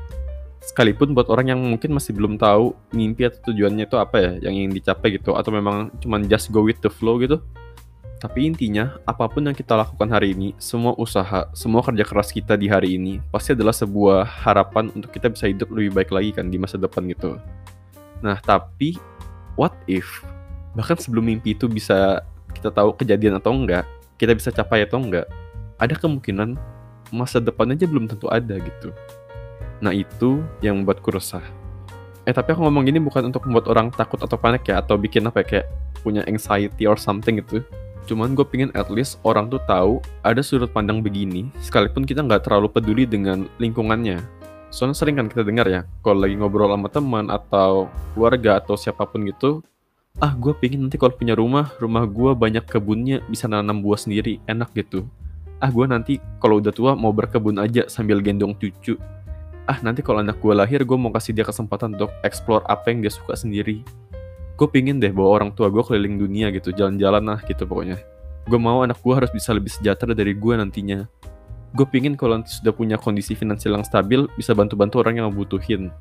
Sekalipun 0.66 1.14
buat 1.14 1.30
orang 1.30 1.54
yang 1.54 1.62
mungkin 1.62 1.94
masih 1.94 2.18
belum 2.18 2.42
tahu 2.42 2.74
mimpi 2.90 3.30
atau 3.30 3.54
tujuannya 3.54 3.86
itu 3.86 4.02
apa 4.02 4.18
ya 4.18 4.32
yang 4.50 4.54
ingin 4.66 4.74
dicapai 4.74 5.14
gitu 5.14 5.38
atau 5.38 5.54
memang 5.54 5.94
cuman 6.02 6.26
just 6.26 6.50
go 6.50 6.66
with 6.66 6.82
the 6.82 6.90
flow 6.90 7.22
gitu 7.22 7.38
tapi 8.26 8.50
intinya, 8.50 8.96
apa 9.06 9.30
pun 9.30 9.46
yang 9.46 9.54
kita 9.54 9.78
lakukan 9.78 10.10
hari 10.10 10.34
ini, 10.34 10.58
semua 10.58 10.98
usaha, 10.98 11.46
semua 11.52 11.86
kerja 11.86 12.02
keras 12.02 12.34
kita 12.34 12.58
di 12.58 12.66
hari 12.66 12.98
ini, 12.98 13.22
pasti 13.30 13.54
adalah 13.54 13.70
sebuah 13.70 14.26
harapan 14.26 14.90
untuk 14.98 15.14
kita 15.14 15.30
bisa 15.30 15.46
hidup 15.46 15.70
lebih 15.70 15.94
baik 15.94 16.10
lagi 16.10 16.32
kan 16.34 16.50
di 16.50 16.58
masa 16.58 16.82
depan 16.82 17.06
gitu. 17.12 17.38
Nah, 18.26 18.42
tapi 18.42 18.98
what 19.60 19.78
if 19.86 20.26
bahkan 20.74 20.98
sebelum 20.98 21.28
mimpi 21.28 21.54
itu 21.54 21.70
bisa 21.70 22.26
kita 22.56 22.74
tahu 22.74 22.98
kejadian 22.98 23.38
atau 23.38 23.54
enggak, 23.54 23.86
kita 24.18 24.34
bisa 24.34 24.50
capai 24.50 24.88
atau 24.88 24.98
enggak, 24.98 25.30
ada 25.76 25.94
kemungkinan 25.94 26.58
masa 27.14 27.38
depan 27.44 27.78
aja 27.78 27.86
belum 27.86 28.08
tentu 28.10 28.26
ada 28.32 28.58
gitu. 28.58 28.90
Nah, 29.84 29.92
itu 29.92 30.44
yang 30.64 30.84
membuatku 30.84 31.12
resah. 31.12 31.44
Eh, 32.26 32.34
tapi 32.34 32.56
aku 32.56 32.66
ngomong 32.66 32.88
gini 32.88 32.98
bukan 32.98 33.30
untuk 33.30 33.46
membuat 33.46 33.70
orang 33.70 33.88
takut 33.94 34.18
atau 34.22 34.36
panik 34.40 34.66
ya, 34.66 34.82
atau 34.82 34.98
bikin 34.98 35.28
apa 35.30 35.44
ya, 35.44 35.46
kayak 35.46 35.68
punya 36.02 36.22
anxiety 36.26 36.86
or 36.86 36.98
something 36.98 37.38
gitu 37.42 37.62
Cuman 38.06 38.38
gue 38.38 38.46
pengen 38.46 38.70
at 38.78 38.94
least 38.94 39.18
orang 39.26 39.50
tuh 39.50 39.62
tahu 39.66 39.98
ada 40.22 40.40
sudut 40.46 40.70
pandang 40.70 41.02
begini, 41.02 41.50
sekalipun 41.58 42.06
kita 42.06 42.22
nggak 42.22 42.46
terlalu 42.46 42.70
peduli 42.70 43.04
dengan 43.10 43.50
lingkungannya. 43.58 44.22
Soalnya 44.70 44.98
sering 44.98 45.18
kan 45.18 45.28
kita 45.30 45.42
dengar 45.42 45.66
ya, 45.66 45.82
kalau 46.06 46.22
lagi 46.22 46.38
ngobrol 46.38 46.70
sama 46.70 46.90
teman 46.90 47.26
atau 47.34 47.90
keluarga 48.14 48.62
atau 48.62 48.78
siapa 48.78 49.10
pun 49.10 49.26
gitu, 49.26 49.66
ah 50.22 50.38
gue 50.38 50.54
pengen 50.54 50.86
nanti 50.86 51.02
kalau 51.02 51.18
punya 51.18 51.34
rumah, 51.34 51.74
rumah 51.82 52.06
gue 52.06 52.32
banyak 52.38 52.66
kebunnya, 52.70 53.26
bisa 53.26 53.50
nanam 53.50 53.82
buah 53.82 53.98
sendiri, 53.98 54.38
enak 54.46 54.70
gitu. 54.78 55.10
Ah 55.58 55.74
gue 55.74 55.86
nanti 55.90 56.22
kalau 56.38 56.62
udah 56.62 56.74
tua 56.76 56.94
mau 56.94 57.10
berkebun 57.10 57.58
aja 57.58 57.90
sambil 57.90 58.22
gendong 58.22 58.54
cucu. 58.54 59.02
Ah 59.66 59.82
nanti 59.82 60.06
kalau 60.06 60.22
anak 60.22 60.38
gue 60.38 60.54
lahir, 60.54 60.86
gue 60.86 60.98
mau 60.98 61.10
kasih 61.10 61.34
dia 61.34 61.42
kesempatan 61.42 61.98
untuk 61.98 62.14
explore 62.22 62.62
apa 62.70 62.94
yang 62.94 63.02
dia 63.02 63.10
suka 63.10 63.34
sendiri. 63.34 63.82
Gue 64.56 64.68
pingin 64.70 65.02
deh 65.02 65.10
bawa 65.12 65.42
orang 65.42 65.50
tua 65.52 65.68
gue 65.74 65.82
keliling 65.82 66.22
dunia 66.22 66.54
gitu 66.54 66.70
jalan-jalan 66.70 67.26
lah 67.26 67.40
gitu 67.50 67.66
pokoknya. 67.66 67.98
Gue 68.46 68.62
mau 68.62 68.86
anak 68.86 69.02
gue 69.02 69.14
harus 69.14 69.34
bisa 69.34 69.52
lebih 69.52 69.74
sejahtera 69.74 70.14
dari 70.14 70.38
gue 70.38 70.54
nantinya. 70.54 71.10
Gue 71.76 71.84
pingin 71.90 72.16
kalau 72.16 72.40
nanti 72.40 72.56
sudah 72.56 72.72
punya 72.72 72.96
kondisi 72.96 73.34
finansial 73.34 73.76
yang 73.76 73.84
stabil 73.84 74.30
bisa 74.38 74.56
bantu-bantu 74.56 75.02
orang 75.02 75.20
yang 75.20 75.28
membutuhin 75.34 75.92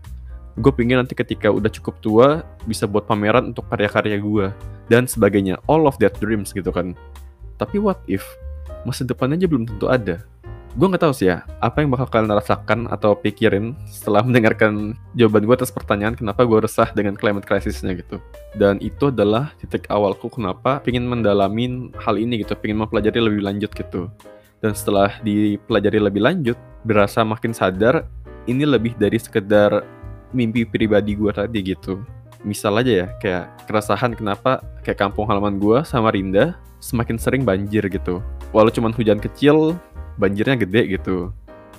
gue 0.54 0.70
pingin 0.70 1.02
nanti 1.02 1.18
ketika 1.18 1.50
udah 1.50 1.66
cukup 1.66 1.98
tua 1.98 2.28
bisa 2.62 2.86
buat 2.86 3.10
pameran 3.10 3.50
untuk 3.50 3.66
karya-karya 3.66 4.22
gue 4.22 4.46
dan 4.86 5.10
sebagainya. 5.10 5.58
All 5.66 5.90
of 5.90 5.98
that 5.98 6.14
dreams 6.22 6.54
gitu 6.54 6.70
kan. 6.70 6.94
Tapi 7.58 7.82
what 7.82 7.98
if? 8.06 8.22
Masa 8.86 9.02
depan 9.02 9.34
aja 9.34 9.50
belum 9.50 9.66
tentu 9.66 9.90
ada 9.90 10.22
gue 10.74 10.86
nggak 10.90 11.06
tahu 11.06 11.14
sih 11.14 11.30
ya 11.30 11.46
apa 11.62 11.86
yang 11.86 11.94
bakal 11.94 12.10
kalian 12.10 12.34
rasakan 12.34 12.90
atau 12.90 13.14
pikirin 13.14 13.78
setelah 13.86 14.22
mendengarkan 14.26 14.98
jawaban 15.14 15.46
gue 15.46 15.54
atas 15.54 15.70
pertanyaan 15.70 16.18
kenapa 16.18 16.42
gue 16.42 16.58
resah 16.58 16.90
dengan 16.90 17.14
climate 17.14 17.46
crisisnya 17.46 17.94
gitu 17.94 18.18
dan 18.58 18.82
itu 18.82 19.14
adalah 19.14 19.54
titik 19.62 19.86
awalku 19.86 20.26
kenapa 20.26 20.82
pengen 20.82 21.06
mendalamin 21.06 21.94
hal 22.02 22.18
ini 22.18 22.42
gitu 22.42 22.58
pengen 22.58 22.82
mempelajari 22.82 23.22
lebih 23.22 23.46
lanjut 23.46 23.70
gitu 23.70 24.10
dan 24.64 24.72
setelah 24.72 25.14
dipelajari 25.20 26.00
lebih 26.00 26.24
lanjut 26.24 26.58
berasa 26.88 27.20
makin 27.20 27.52
sadar 27.52 28.08
ini 28.44 28.64
lebih 28.64 28.96
dari 28.96 29.16
sekedar 29.16 29.84
mimpi 30.32 30.64
pribadi 30.64 31.16
gue 31.16 31.32
tadi 31.32 31.60
gitu. 31.60 32.02
Misal 32.44 32.76
aja 32.76 32.92
ya, 33.04 33.06
kayak 33.20 33.68
keresahan 33.68 34.12
kenapa 34.12 34.60
kayak 34.84 35.00
kampung 35.00 35.24
halaman 35.24 35.56
gue 35.56 35.80
sama 35.88 36.12
Rinda 36.12 36.60
semakin 36.80 37.16
sering 37.16 37.42
banjir 37.44 37.88
gitu. 37.88 38.20
Walau 38.52 38.68
cuma 38.68 38.92
hujan 38.92 39.16
kecil, 39.16 39.80
banjirnya 40.18 40.56
gede 40.58 40.98
gitu. 40.98 41.30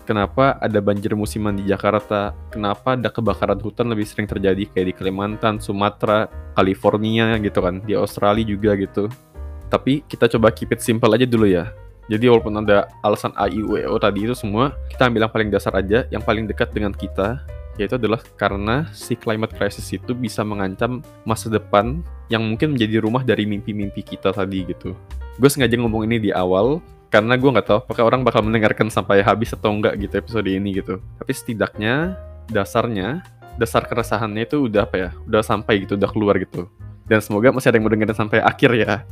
Kenapa 0.05 0.61
ada 0.61 0.77
banjir 0.85 1.17
musiman 1.17 1.57
di 1.57 1.65
Jakarta? 1.65 2.37
Kenapa 2.53 2.93
ada 2.93 3.09
kebakaran 3.09 3.57
hutan 3.57 3.89
lebih 3.89 4.05
sering 4.05 4.29
terjadi 4.29 4.69
kayak 4.69 4.87
di 4.91 4.93
Kalimantan, 4.93 5.57
Sumatera, 5.57 6.29
California 6.53 7.33
gitu 7.41 7.57
kan, 7.65 7.81
di 7.81 7.97
Australia 7.97 8.45
juga 8.45 8.77
gitu. 8.77 9.09
Tapi 9.65 10.05
kita 10.05 10.29
coba 10.29 10.53
keep 10.53 10.77
it 10.77 10.85
simple 10.85 11.09
aja 11.09 11.25
dulu 11.25 11.49
ya. 11.49 11.73
Jadi 12.05 12.29
walaupun 12.29 12.53
ada 12.61 12.85
alasan 13.01 13.33
A, 13.33 13.49
I, 13.49 13.65
U, 13.65 13.81
E, 13.81 13.89
O 13.89 13.97
tadi 13.97 14.29
itu 14.29 14.37
semua, 14.37 14.77
kita 14.93 15.09
ambil 15.09 15.25
yang 15.25 15.33
paling 15.33 15.49
dasar 15.49 15.73
aja, 15.73 16.05
yang 16.13 16.21
paling 16.21 16.45
dekat 16.45 16.69
dengan 16.69 16.93
kita, 16.93 17.41
yaitu 17.81 17.97
adalah 17.97 18.21
karena 18.37 18.85
si 18.93 19.17
climate 19.17 19.57
crisis 19.57 19.89
itu 19.89 20.13
bisa 20.13 20.45
mengancam 20.45 21.01
masa 21.25 21.49
depan 21.49 22.05
yang 22.29 22.45
mungkin 22.45 22.77
menjadi 22.77 23.01
rumah 23.01 23.25
dari 23.25 23.49
mimpi-mimpi 23.49 24.05
kita 24.05 24.29
tadi 24.37 24.69
gitu. 24.69 24.93
Gue 25.41 25.49
sengaja 25.49 25.75
ngomong 25.81 26.05
ini 26.05 26.29
di 26.29 26.31
awal 26.31 26.77
karena 27.09 27.37
gue 27.39 27.49
nggak 27.49 27.67
tahu 27.67 27.77
apakah 27.85 28.03
orang 28.07 28.21
bakal 28.25 28.43
mendengarkan 28.43 28.91
sampai 28.91 29.21
habis 29.23 29.53
atau 29.53 29.71
enggak 29.71 29.95
gitu 30.01 30.13
episode 30.19 30.47
ini 30.49 30.81
gitu. 30.81 30.99
Tapi 31.21 31.31
setidaknya 31.31 32.19
dasarnya, 32.51 33.23
dasar 33.55 33.87
keresahannya 33.87 34.45
itu 34.45 34.67
udah 34.67 34.83
apa 34.83 34.95
ya, 34.97 35.09
udah 35.25 35.41
sampai 35.45 35.85
gitu, 35.85 35.95
udah 35.95 36.09
keluar 36.11 36.35
gitu. 36.41 36.67
Dan 37.05 37.21
semoga 37.21 37.53
masih 37.53 37.69
ada 37.69 37.77
yang 37.77 37.85
mau 37.85 37.93
dengerin 37.93 38.17
sampai 38.17 38.39
akhir 38.41 38.71
ya. 38.75 39.05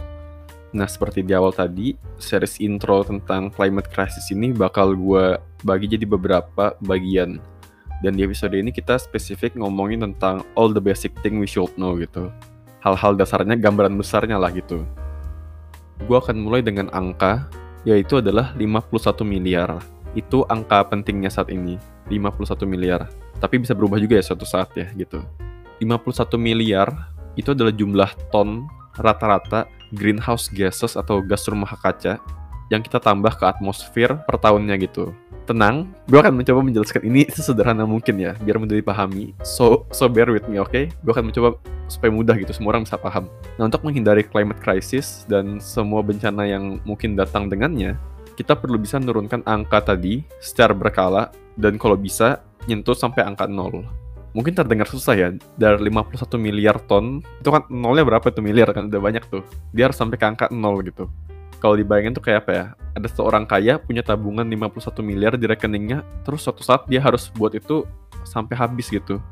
Nah, 0.74 0.90
seperti 0.90 1.22
di 1.22 1.38
awal 1.38 1.54
tadi, 1.54 1.94
series 2.18 2.58
intro 2.58 3.06
tentang 3.06 3.54
climate 3.54 3.94
crisis 3.94 4.34
ini 4.34 4.50
bakal 4.50 4.98
gue 4.98 5.38
bagi 5.62 5.86
jadi 5.86 6.10
beberapa 6.10 6.74
bagian 6.82 7.38
dan 8.04 8.20
di 8.20 8.28
episode 8.28 8.52
ini 8.52 8.76
kita 8.76 9.00
spesifik 9.00 9.56
ngomongin 9.56 10.04
tentang 10.04 10.44
all 10.60 10.76
the 10.76 10.84
basic 10.84 11.16
thing 11.24 11.40
we 11.40 11.48
should 11.48 11.72
know 11.80 11.96
gitu. 11.96 12.28
Hal-hal 12.84 13.16
dasarnya, 13.16 13.56
gambaran 13.56 13.96
besarnya 13.96 14.36
lah 14.36 14.52
gitu. 14.52 14.84
Gue 16.04 16.20
akan 16.20 16.44
mulai 16.44 16.60
dengan 16.60 16.92
angka, 16.92 17.48
yaitu 17.84 18.20
adalah 18.20 18.52
51 18.56 19.24
miliar. 19.24 19.80
Itu 20.16 20.48
angka 20.48 20.84
pentingnya 20.88 21.32
saat 21.32 21.52
ini, 21.52 21.80
51 22.08 22.68
miliar. 22.68 23.08
Tapi 23.40 23.60
bisa 23.60 23.76
berubah 23.76 24.00
juga 24.00 24.20
ya 24.20 24.24
suatu 24.24 24.48
saat 24.48 24.72
ya 24.76 24.88
gitu. 24.96 25.24
51 25.84 26.40
miliar 26.40 26.90
itu 27.36 27.52
adalah 27.52 27.74
jumlah 27.74 28.12
ton 28.32 28.70
rata-rata 28.96 29.66
greenhouse 29.94 30.48
gases 30.54 30.94
atau 30.94 31.20
gas 31.22 31.50
rumah 31.50 31.74
kaca 31.82 32.22
yang 32.70 32.82
kita 32.82 33.02
tambah 33.02 33.34
ke 33.36 33.46
atmosfer 33.46 34.16
per 34.26 34.36
tahunnya 34.38 34.78
gitu 34.82 35.12
tenang, 35.44 35.92
gue 36.08 36.20
akan 36.20 36.34
mencoba 36.40 36.60
menjelaskan 36.64 37.04
ini 37.06 37.28
sesederhana 37.36 37.84
mungkin 37.84 38.20
ya, 38.20 38.34
biar 38.40 38.58
mudah 38.60 38.76
dipahami. 38.80 39.36
So, 39.44 39.86
so 39.92 40.08
bear 40.08 40.32
with 40.32 40.48
me, 40.48 40.60
oke? 40.60 40.72
Okay? 40.72 40.90
Gue 41.04 41.12
akan 41.14 41.32
mencoba 41.32 41.60
supaya 41.92 42.10
mudah 42.10 42.36
gitu, 42.40 42.52
semua 42.56 42.76
orang 42.76 42.88
bisa 42.88 42.98
paham. 42.98 43.28
Nah, 43.60 43.68
untuk 43.68 43.84
menghindari 43.84 44.24
climate 44.26 44.60
crisis 44.64 45.28
dan 45.28 45.60
semua 45.60 46.02
bencana 46.02 46.48
yang 46.48 46.80
mungkin 46.88 47.14
datang 47.14 47.52
dengannya, 47.52 48.00
kita 48.34 48.58
perlu 48.58 48.82
bisa 48.82 48.98
menurunkan 48.98 49.46
angka 49.46 49.94
tadi 49.94 50.26
secara 50.42 50.74
berkala 50.74 51.30
dan 51.54 51.78
kalau 51.78 52.00
bisa 52.00 52.42
nyentuh 52.66 52.98
sampai 52.98 53.28
angka 53.28 53.46
0. 53.46 53.86
Mungkin 54.34 54.58
terdengar 54.58 54.90
susah 54.90 55.14
ya, 55.14 55.30
dari 55.62 55.78
51 55.94 56.42
miliar 56.42 56.82
ton, 56.90 57.22
itu 57.22 57.50
kan 57.54 57.70
nolnya 57.70 58.02
berapa 58.02 58.34
tuh 58.34 58.42
miliar 58.42 58.74
kan, 58.74 58.90
udah 58.90 58.98
banyak 58.98 59.22
tuh. 59.30 59.46
Dia 59.70 59.86
harus 59.86 60.00
sampai 60.00 60.18
ke 60.18 60.26
angka 60.26 60.46
0 60.50 60.82
gitu 60.90 61.06
kalau 61.64 61.80
dibayangin 61.80 62.12
tuh 62.12 62.20
kayak 62.20 62.44
apa 62.44 62.52
ya? 62.52 62.66
Ada 63.00 63.08
seorang 63.16 63.48
kaya 63.48 63.80
punya 63.80 64.04
tabungan 64.04 64.44
51 64.44 65.00
miliar 65.00 65.40
di 65.40 65.48
rekeningnya, 65.48 66.04
terus 66.28 66.44
suatu 66.44 66.60
saat 66.60 66.84
dia 66.92 67.00
harus 67.00 67.32
buat 67.32 67.56
itu 67.56 67.88
sampai 68.28 68.60
habis 68.60 68.92
gitu. 68.92 69.24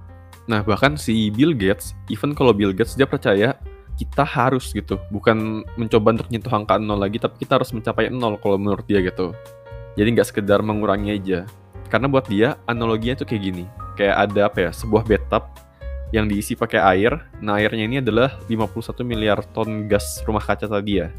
Nah, 0.48 0.64
bahkan 0.64 0.96
si 0.96 1.28
Bill 1.28 1.52
Gates, 1.52 1.92
even 2.08 2.32
kalau 2.32 2.56
Bill 2.56 2.72
Gates 2.72 2.96
dia 2.96 3.04
percaya 3.04 3.60
kita 4.00 4.24
harus 4.24 4.72
gitu, 4.72 4.96
bukan 5.12 5.68
mencoba 5.76 6.16
untuk 6.16 6.32
nyentuh 6.32 6.56
angka 6.56 6.80
nol 6.80 7.04
lagi, 7.04 7.20
tapi 7.20 7.36
kita 7.44 7.60
harus 7.60 7.76
mencapai 7.76 8.08
nol 8.08 8.40
kalau 8.40 8.56
menurut 8.56 8.88
dia 8.88 9.04
gitu. 9.04 9.36
Jadi 10.00 10.08
nggak 10.16 10.32
sekedar 10.32 10.64
mengurangi 10.64 11.20
aja. 11.20 11.44
Karena 11.92 12.08
buat 12.08 12.32
dia, 12.32 12.56
analoginya 12.64 13.20
tuh 13.20 13.28
kayak 13.28 13.44
gini. 13.44 13.66
Kayak 14.00 14.32
ada 14.32 14.42
apa 14.48 14.58
ya, 14.64 14.72
sebuah 14.72 15.04
bathtub 15.04 15.52
yang 16.16 16.32
diisi 16.32 16.56
pakai 16.56 16.80
air. 16.80 17.28
Nah, 17.44 17.60
airnya 17.60 17.84
ini 17.84 18.00
adalah 18.00 18.40
51 18.48 19.04
miliar 19.04 19.44
ton 19.52 19.92
gas 19.92 20.24
rumah 20.24 20.40
kaca 20.40 20.72
tadi 20.72 21.04
ya. 21.04 21.12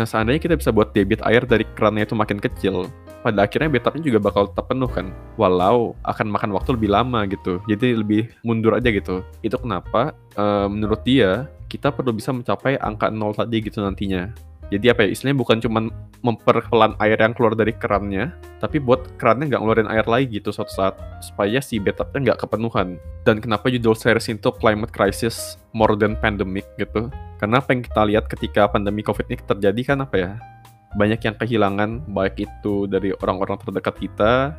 Nah, 0.00 0.08
seandainya 0.08 0.40
kita 0.40 0.56
bisa 0.56 0.72
buat 0.72 0.96
debit 0.96 1.20
air 1.28 1.44
dari 1.44 1.68
kerannya 1.76 2.08
itu 2.08 2.16
makin 2.16 2.40
kecil, 2.40 2.88
pada 3.20 3.44
akhirnya 3.44 3.68
bathtubnya 3.68 4.00
juga 4.00 4.32
bakal 4.32 4.48
tetap 4.48 4.72
penuh 4.72 4.88
kan. 4.88 5.12
Walau 5.36 5.92
akan 6.08 6.32
makan 6.32 6.56
waktu 6.56 6.72
lebih 6.72 6.88
lama 6.88 7.28
gitu. 7.28 7.60
Jadi 7.68 8.00
lebih 8.00 8.32
mundur 8.40 8.72
aja 8.72 8.88
gitu. 8.88 9.20
Itu 9.44 9.60
kenapa 9.60 10.16
uh, 10.40 10.72
menurut 10.72 11.04
dia 11.04 11.52
kita 11.68 11.92
perlu 11.92 12.16
bisa 12.16 12.32
mencapai 12.32 12.80
angka 12.80 13.12
nol 13.12 13.36
tadi 13.36 13.60
gitu 13.60 13.84
nantinya. 13.84 14.32
Jadi 14.70 14.86
apa 14.86 15.02
ya, 15.02 15.08
istilahnya 15.10 15.38
bukan 15.42 15.58
cuma 15.58 15.90
memperpelan 16.22 16.94
air 17.02 17.18
yang 17.18 17.34
keluar 17.34 17.58
dari 17.58 17.74
kerannya, 17.74 18.30
tapi 18.62 18.78
buat 18.78 19.18
kerannya 19.18 19.50
nggak 19.50 19.60
ngeluarin 19.66 19.90
air 19.90 20.06
lagi 20.06 20.38
gitu 20.38 20.54
suatu 20.54 20.70
saat, 20.70 20.94
supaya 21.18 21.58
si 21.58 21.82
bathtubnya 21.82 22.30
nggak 22.30 22.46
kepenuhan. 22.46 22.94
Dan 23.26 23.42
kenapa 23.42 23.66
judul 23.66 23.98
series 23.98 24.30
itu 24.30 24.48
Climate 24.62 24.94
Crisis 24.94 25.58
More 25.74 25.98
Than 25.98 26.14
Pandemic 26.14 26.70
gitu? 26.78 27.10
Karena 27.42 27.58
apa 27.58 27.74
yang 27.74 27.82
kita 27.82 28.02
lihat 28.06 28.24
ketika 28.30 28.70
pandemi 28.70 29.02
COVID 29.02 29.26
ini 29.26 29.42
terjadi 29.42 29.80
kan 29.82 29.98
apa 30.06 30.16
ya, 30.16 30.32
banyak 30.94 31.18
yang 31.18 31.34
kehilangan, 31.34 32.06
baik 32.06 32.46
itu 32.46 32.86
dari 32.86 33.10
orang-orang 33.10 33.58
terdekat 33.58 33.98
kita, 33.98 34.54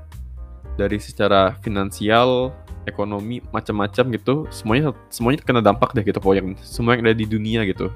dari 0.75 0.99
secara 0.99 1.55
finansial, 1.63 2.51
ekonomi, 2.83 3.39
macam-macam 3.55 4.11
gitu, 4.11 4.35
semuanya 4.51 4.91
semuanya 5.07 5.39
kena 5.39 5.63
dampak 5.63 5.95
deh 5.95 6.03
gitu 6.03 6.19
pokoknya, 6.19 6.57
semua 6.65 6.99
yang 6.99 7.07
ada 7.07 7.15
di 7.15 7.29
dunia 7.29 7.63
gitu 7.63 7.93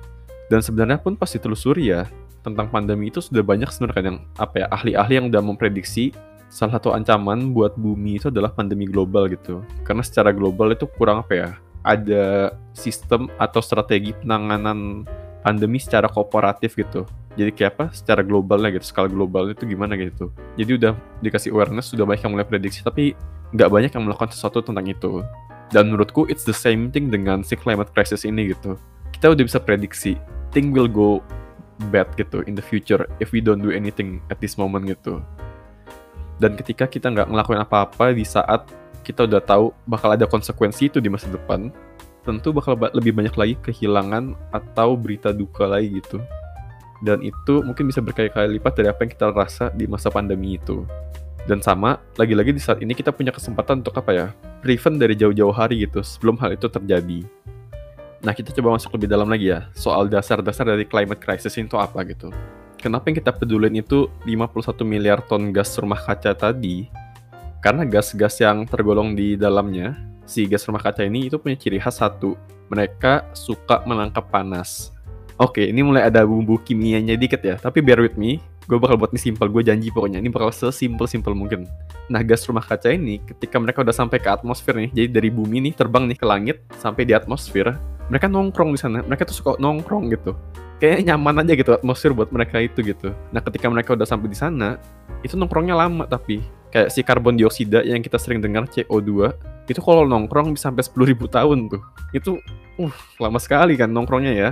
dan 0.50 0.62
sebenarnya 0.62 1.02
pun 1.02 1.18
pas 1.18 1.30
ditelusuri 1.30 1.90
ya 1.90 2.06
tentang 2.46 2.70
pandemi 2.70 3.10
itu 3.10 3.18
sudah 3.22 3.42
banyak 3.42 3.66
sebenarnya 3.74 3.98
kan 3.98 4.06
yang 4.06 4.20
apa 4.38 4.56
ya 4.62 4.66
ahli-ahli 4.70 5.14
yang 5.18 5.28
udah 5.34 5.42
memprediksi 5.42 6.14
salah 6.56 6.78
satu 6.78 6.94
ancaman 6.94 7.52
buat 7.52 7.74
bumi 7.74 8.22
itu 8.22 8.30
adalah 8.30 8.54
pandemi 8.54 8.86
global 8.86 9.26
gitu. 9.28 9.66
Karena 9.82 10.06
secara 10.06 10.30
global 10.30 10.72
itu 10.72 10.86
kurang 10.86 11.26
apa 11.26 11.34
ya? 11.34 11.50
Ada 11.86 12.54
sistem 12.74 13.30
atau 13.38 13.62
strategi 13.62 14.14
penanganan 14.14 15.06
pandemi 15.42 15.78
secara 15.82 16.10
kooperatif 16.10 16.78
gitu. 16.78 17.06
Jadi 17.36 17.52
kayak 17.52 17.72
apa? 17.76 17.86
Secara 17.92 18.24
globalnya 18.24 18.72
gitu, 18.72 18.88
skala 18.88 19.12
global 19.12 19.52
itu 19.52 19.68
gimana 19.68 20.00
gitu. 20.00 20.32
Jadi 20.56 20.72
udah 20.80 20.94
dikasih 21.20 21.52
awareness, 21.52 21.92
sudah 21.92 22.08
banyak 22.08 22.24
yang 22.24 22.34
mulai 22.34 22.48
prediksi, 22.48 22.80
tapi 22.80 23.12
nggak 23.52 23.70
banyak 23.70 23.92
yang 23.92 24.04
melakukan 24.08 24.32
sesuatu 24.32 24.64
tentang 24.64 24.88
itu. 24.88 25.22
Dan 25.70 25.92
menurutku 25.92 26.26
it's 26.32 26.48
the 26.48 26.56
same 26.56 26.88
thing 26.90 27.12
dengan 27.12 27.44
si 27.44 27.60
climate 27.60 27.92
crisis 27.92 28.24
ini 28.24 28.56
gitu. 28.56 28.80
Kita 29.12 29.36
udah 29.36 29.44
bisa 29.44 29.60
prediksi 29.60 30.16
thing 30.56 30.72
will 30.72 30.88
go 30.88 31.20
bad 31.92 32.08
gitu 32.16 32.40
in 32.48 32.56
the 32.56 32.64
future 32.64 33.04
if 33.20 33.36
we 33.36 33.44
don't 33.44 33.60
do 33.60 33.76
anything 33.76 34.24
at 34.32 34.40
this 34.40 34.56
moment 34.56 34.88
gitu. 34.88 35.20
Dan 36.40 36.56
ketika 36.56 36.88
kita 36.88 37.12
nggak 37.12 37.28
ngelakuin 37.28 37.60
apa-apa 37.60 38.16
di 38.16 38.24
saat 38.24 38.64
kita 39.04 39.28
udah 39.28 39.44
tahu 39.44 39.76
bakal 39.86 40.16
ada 40.16 40.24
konsekuensi 40.24 40.88
itu 40.88 41.04
di 41.04 41.12
masa 41.12 41.28
depan, 41.28 41.70
tentu 42.24 42.56
bakal 42.56 42.80
lebih 42.96 43.14
banyak 43.14 43.36
lagi 43.36 43.56
kehilangan 43.60 44.34
atau 44.56 44.96
berita 44.96 45.36
duka 45.36 45.68
lagi 45.68 46.00
gitu. 46.00 46.24
Dan 47.04 47.22
itu 47.22 47.62
mungkin 47.62 47.92
bisa 47.92 48.00
berkali-kali 48.00 48.58
lipat 48.58 48.74
dari 48.82 48.88
apa 48.90 49.04
yang 49.04 49.12
kita 49.12 49.28
rasa 49.36 49.70
di 49.76 49.86
masa 49.86 50.10
pandemi 50.10 50.58
itu. 50.58 50.88
Dan 51.46 51.62
sama, 51.62 52.02
lagi-lagi 52.18 52.58
di 52.58 52.62
saat 52.64 52.82
ini 52.82 52.98
kita 52.98 53.14
punya 53.14 53.30
kesempatan 53.30 53.86
untuk 53.86 53.94
apa 54.02 54.12
ya, 54.16 54.28
prevent 54.66 54.98
dari 54.98 55.14
jauh-jauh 55.14 55.54
hari 55.54 55.86
gitu, 55.86 56.02
sebelum 56.02 56.42
hal 56.42 56.58
itu 56.58 56.66
terjadi. 56.66 57.22
Nah, 58.26 58.34
kita 58.34 58.50
coba 58.58 58.74
masuk 58.74 58.98
lebih 58.98 59.06
dalam 59.06 59.30
lagi 59.30 59.54
ya, 59.54 59.70
soal 59.78 60.10
dasar-dasar 60.10 60.66
dari 60.66 60.82
climate 60.82 61.22
crisis 61.22 61.54
itu 61.62 61.78
apa 61.78 62.02
gitu. 62.10 62.34
Kenapa 62.82 63.14
yang 63.14 63.22
kita 63.22 63.30
pedulin 63.30 63.78
itu 63.78 64.10
51 64.26 64.82
miliar 64.82 65.22
ton 65.22 65.54
gas 65.54 65.78
rumah 65.78 66.02
kaca 66.02 66.34
tadi? 66.34 66.90
Karena 67.62 67.86
gas-gas 67.86 68.42
yang 68.42 68.66
tergolong 68.66 69.14
di 69.14 69.38
dalamnya, 69.38 69.94
si 70.26 70.50
gas 70.50 70.66
rumah 70.66 70.82
kaca 70.82 71.06
ini 71.06 71.30
itu 71.30 71.38
punya 71.38 71.54
ciri 71.54 71.78
khas 71.78 72.02
satu. 72.02 72.34
Mereka 72.74 73.30
suka 73.38 73.86
menangkap 73.86 74.26
panas. 74.34 74.90
Oke, 75.38 75.62
ini 75.70 75.86
mulai 75.86 76.10
ada 76.10 76.26
bumbu 76.26 76.58
kimianya 76.58 77.14
dikit 77.14 77.46
ya, 77.46 77.62
tapi 77.62 77.86
bear 77.86 78.02
with 78.02 78.18
me. 78.18 78.42
gue 78.66 78.82
bakal 78.82 78.98
buat 78.98 79.14
ini 79.14 79.22
simpel 79.22 79.46
gue 79.46 79.62
janji 79.62 79.94
pokoknya 79.94 80.18
ini 80.18 80.26
bakal 80.34 80.50
sesimpel 80.50 81.06
simpel 81.06 81.38
mungkin 81.38 81.70
nah 82.10 82.26
gas 82.26 82.50
rumah 82.50 82.66
kaca 82.66 82.90
ini 82.90 83.22
ketika 83.22 83.62
mereka 83.62 83.86
udah 83.86 83.94
sampai 83.94 84.18
ke 84.18 84.26
atmosfer 84.26 84.74
nih 84.74 84.90
jadi 84.90 85.22
dari 85.22 85.30
bumi 85.30 85.70
nih 85.70 85.74
terbang 85.78 86.10
nih 86.10 86.18
ke 86.18 86.26
langit 86.26 86.58
sampai 86.82 87.06
di 87.06 87.14
atmosfer 87.14 87.78
mereka 88.10 88.30
nongkrong 88.30 88.74
di 88.74 88.80
sana 88.80 89.02
mereka 89.02 89.26
tuh 89.26 89.36
suka 89.36 89.52
nongkrong 89.58 90.14
gitu. 90.14 90.38
Kayak 90.76 91.08
nyaman 91.08 91.42
aja 91.42 91.54
gitu 91.56 91.72
atmosfer 91.72 92.12
buat 92.12 92.30
mereka 92.36 92.60
itu 92.60 92.84
gitu. 92.84 93.16
Nah 93.32 93.40
ketika 93.40 93.72
mereka 93.72 93.96
udah 93.96 94.06
sampai 94.06 94.28
di 94.28 94.38
sana 94.38 94.78
itu 95.24 95.40
nongkrongnya 95.40 95.74
lama 95.74 96.04
tapi 96.06 96.44
kayak 96.70 96.92
si 96.92 97.02
karbon 97.02 97.40
dioksida 97.40 97.82
yang 97.88 98.04
kita 98.04 98.20
sering 98.20 98.44
dengar 98.44 98.68
CO2 98.68 99.32
itu 99.66 99.80
kalau 99.82 100.06
nongkrong 100.06 100.54
bisa 100.54 100.70
sampai 100.70 100.84
10.000 100.84 101.32
tahun 101.32 101.58
tuh. 101.72 101.82
Itu 102.12 102.32
uh 102.78 102.96
lama 103.18 103.40
sekali 103.40 103.80
kan 103.80 103.90
nongkrongnya 103.90 104.34
ya. 104.36 104.50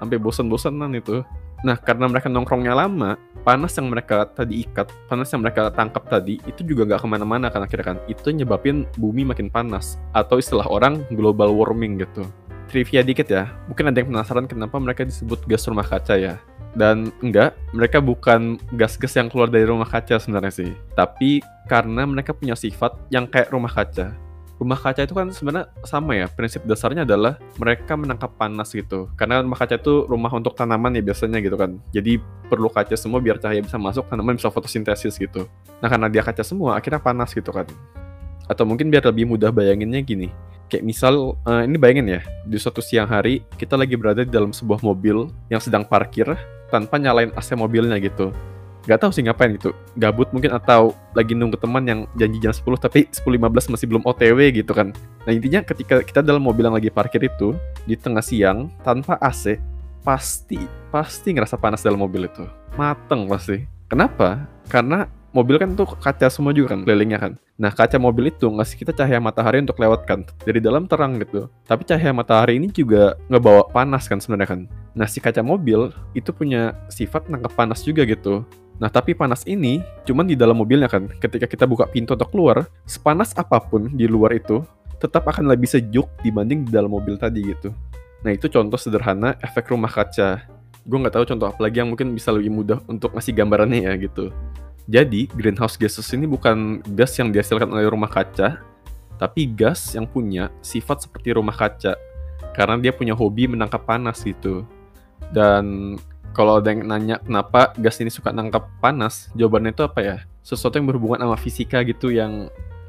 Sampai 0.00 0.16
bosan-bosanan 0.16 0.96
itu. 0.96 1.22
Nah 1.62 1.76
karena 1.76 2.08
mereka 2.08 2.32
nongkrongnya 2.32 2.72
lama 2.72 3.20
panas 3.46 3.76
yang 3.78 3.86
mereka 3.92 4.26
tadi 4.26 4.66
ikat 4.66 4.90
panas 5.06 5.30
yang 5.30 5.44
mereka 5.44 5.70
tangkap 5.70 6.02
tadi 6.10 6.42
itu 6.50 6.66
juga 6.66 6.82
nggak 6.88 7.00
ke 7.04 7.08
mana-mana 7.08 7.52
kan 7.52 7.62
akhirnya 7.62 7.94
kan. 7.94 7.98
Itu 8.08 8.32
nyebabin 8.32 8.88
bumi 8.96 9.28
makin 9.28 9.52
panas 9.52 10.00
atau 10.16 10.40
istilah 10.40 10.66
orang 10.66 11.04
global 11.12 11.52
warming 11.52 12.00
gitu 12.00 12.24
trivia 12.66 13.02
dikit 13.02 13.26
ya 13.30 13.50
mungkin 13.70 13.90
ada 13.90 14.02
yang 14.02 14.10
penasaran 14.10 14.46
kenapa 14.50 14.76
mereka 14.78 15.02
disebut 15.06 15.46
gas 15.46 15.66
rumah 15.66 15.86
kaca 15.86 16.18
ya 16.18 16.36
dan 16.76 17.08
enggak, 17.24 17.56
mereka 17.72 18.04
bukan 18.04 18.60
gas-gas 18.76 19.16
yang 19.16 19.32
keluar 19.32 19.48
dari 19.48 19.64
rumah 19.64 19.88
kaca 19.88 20.20
sebenarnya 20.20 20.52
sih. 20.52 20.70
Tapi 20.92 21.40
karena 21.64 22.04
mereka 22.04 22.36
punya 22.36 22.52
sifat 22.52 22.92
yang 23.08 23.24
kayak 23.24 23.48
rumah 23.48 23.72
kaca. 23.72 24.12
Rumah 24.60 24.76
kaca 24.76 25.04
itu 25.04 25.16
kan 25.16 25.32
sebenarnya 25.32 25.72
sama 25.88 26.16
ya, 26.16 26.28
prinsip 26.28 26.64
dasarnya 26.68 27.08
adalah 27.08 27.40
mereka 27.56 27.96
menangkap 27.96 28.36
panas 28.36 28.76
gitu. 28.76 29.08
Karena 29.16 29.40
rumah 29.40 29.56
kaca 29.56 29.80
itu 29.80 30.04
rumah 30.04 30.28
untuk 30.36 30.52
tanaman 30.52 30.92
ya 30.96 31.02
biasanya 31.04 31.40
gitu 31.40 31.56
kan. 31.56 31.80
Jadi 31.96 32.20
perlu 32.52 32.68
kaca 32.68 32.92
semua 32.92 33.24
biar 33.24 33.40
cahaya 33.40 33.64
bisa 33.64 33.80
masuk, 33.80 34.04
tanaman 34.12 34.36
bisa 34.36 34.52
fotosintesis 34.52 35.16
gitu. 35.16 35.48
Nah 35.80 35.88
karena 35.88 36.12
dia 36.12 36.20
kaca 36.20 36.44
semua, 36.44 36.76
akhirnya 36.76 37.00
panas 37.00 37.32
gitu 37.32 37.56
kan. 37.56 37.64
Atau 38.52 38.68
mungkin 38.68 38.92
biar 38.92 39.04
lebih 39.08 39.24
mudah 39.28 39.48
bayanginnya 39.48 40.00
gini, 40.04 40.28
kayak 40.66 40.84
misal 40.84 41.38
uh, 41.46 41.62
ini 41.62 41.78
bayangin 41.78 42.18
ya 42.18 42.20
di 42.42 42.58
suatu 42.58 42.82
siang 42.82 43.06
hari 43.06 43.42
kita 43.54 43.78
lagi 43.78 43.94
berada 43.94 44.26
di 44.26 44.30
dalam 44.30 44.50
sebuah 44.50 44.82
mobil 44.82 45.30
yang 45.50 45.62
sedang 45.62 45.86
parkir 45.86 46.26
tanpa 46.70 46.98
nyalain 46.98 47.30
AC 47.34 47.54
mobilnya 47.54 47.96
gitu. 48.02 48.34
Gak 48.86 49.02
tahu 49.02 49.10
sih 49.10 49.26
ngapain 49.26 49.50
gitu. 49.58 49.74
Gabut 49.98 50.30
mungkin 50.30 50.54
atau 50.54 50.94
lagi 51.10 51.34
nunggu 51.34 51.58
teman 51.58 51.82
yang 51.82 52.00
janji 52.14 52.38
jam 52.38 52.54
10 52.54 52.62
tapi 52.78 53.10
10.15 53.10 53.74
masih 53.74 53.86
belum 53.90 54.02
OTW 54.06 54.62
gitu 54.62 54.70
kan. 54.70 54.94
Nah 55.26 55.32
intinya 55.34 55.66
ketika 55.66 56.06
kita 56.06 56.22
dalam 56.22 56.38
mobil 56.38 56.70
yang 56.70 56.76
lagi 56.78 56.90
parkir 56.94 57.26
itu 57.26 57.58
di 57.82 57.98
tengah 57.98 58.22
siang 58.22 58.70
tanpa 58.86 59.18
AC 59.18 59.58
pasti 60.06 60.62
pasti 60.94 61.34
ngerasa 61.34 61.58
panas 61.58 61.82
dalam 61.82 61.98
mobil 61.98 62.30
itu. 62.30 62.46
Mateng 62.78 63.26
pasti. 63.26 63.66
Kenapa? 63.90 64.46
Karena 64.70 65.10
mobil 65.32 65.56
kan 65.58 65.74
tuh 65.74 65.88
kaca 65.98 66.28
semua 66.28 66.52
juga 66.54 66.74
kan 66.76 66.84
kelilingnya 66.84 67.18
kan. 67.18 67.32
Nah 67.56 67.72
kaca 67.72 67.96
mobil 67.96 68.30
itu 68.30 68.46
ngasih 68.46 68.76
kita 68.84 68.92
cahaya 68.92 69.18
matahari 69.18 69.64
untuk 69.64 69.80
lewat 69.80 70.04
kan 70.04 70.22
dari 70.44 70.60
dalam 70.60 70.84
terang 70.84 71.16
gitu. 71.18 71.48
Tapi 71.64 71.82
cahaya 71.88 72.12
matahari 72.12 72.60
ini 72.60 72.68
juga 72.70 73.16
ngebawa 73.32 73.66
panas 73.72 74.06
kan 74.06 74.20
sebenarnya 74.20 74.48
kan. 74.54 74.60
Nah 74.94 75.06
si 75.08 75.18
kaca 75.18 75.40
mobil 75.40 75.90
itu 76.12 76.30
punya 76.30 76.76
sifat 76.92 77.26
nangkep 77.32 77.52
panas 77.56 77.82
juga 77.82 78.04
gitu. 78.04 78.44
Nah 78.76 78.92
tapi 78.92 79.16
panas 79.16 79.42
ini 79.48 79.80
cuman 80.04 80.28
di 80.28 80.36
dalam 80.36 80.56
mobilnya 80.60 80.88
kan. 80.88 81.08
Ketika 81.20 81.48
kita 81.48 81.64
buka 81.64 81.88
pintu 81.88 82.12
untuk 82.12 82.28
keluar, 82.28 82.68
sepanas 82.84 83.32
apa 83.34 83.56
pun 83.60 83.88
di 83.92 84.04
luar 84.04 84.36
itu 84.36 84.60
tetap 84.96 85.28
akan 85.28 85.52
lebih 85.52 85.68
sejuk 85.68 86.08
dibanding 86.24 86.64
di 86.64 86.70
dalam 86.72 86.92
mobil 86.92 87.20
tadi 87.20 87.44
gitu. 87.44 87.72
Nah 88.24 88.32
itu 88.32 88.48
contoh 88.48 88.80
sederhana 88.80 89.36
efek 89.44 89.68
rumah 89.72 89.92
kaca. 89.92 90.44
Gue 90.86 90.98
nggak 91.02 91.18
tahu 91.18 91.24
contoh 91.28 91.46
apa 91.50 91.60
lagi 91.60 91.82
yang 91.82 91.90
mungkin 91.90 92.14
bisa 92.14 92.30
lebih 92.30 92.52
mudah 92.52 92.78
untuk 92.86 93.12
ngasih 93.12 93.34
gambarannya 93.34 93.90
ya 93.90 93.92
gitu. 93.98 94.30
Jadi, 94.86 95.26
greenhouse 95.34 95.74
gases 95.74 96.06
ini 96.14 96.30
bukan 96.30 96.78
gas 96.94 97.18
yang 97.18 97.34
dihasilkan 97.34 97.66
oleh 97.66 97.90
rumah 97.90 98.06
kaca, 98.06 98.62
tapi 99.18 99.50
gas 99.50 99.98
yang 99.98 100.06
punya 100.06 100.54
sifat 100.62 101.10
seperti 101.10 101.34
rumah 101.34 101.54
kaca. 101.54 101.98
Karena 102.54 102.78
dia 102.78 102.94
punya 102.94 103.12
hobi 103.12 103.50
menangkap 103.50 103.82
panas 103.82 104.22
gitu. 104.22 104.62
Dan 105.34 105.96
kalau 106.30 106.62
ada 106.62 106.70
yang 106.70 106.86
nanya 106.86 107.16
kenapa 107.18 107.74
gas 107.80 107.98
ini 107.98 108.14
suka 108.14 108.30
nangkap 108.30 108.70
panas, 108.78 109.26
jawabannya 109.34 109.74
itu 109.74 109.82
apa 109.82 110.00
ya? 110.00 110.16
Sesuatu 110.46 110.78
yang 110.78 110.86
berhubungan 110.86 111.26
sama 111.26 111.36
fisika 111.36 111.82
gitu 111.82 112.14
yang 112.14 112.46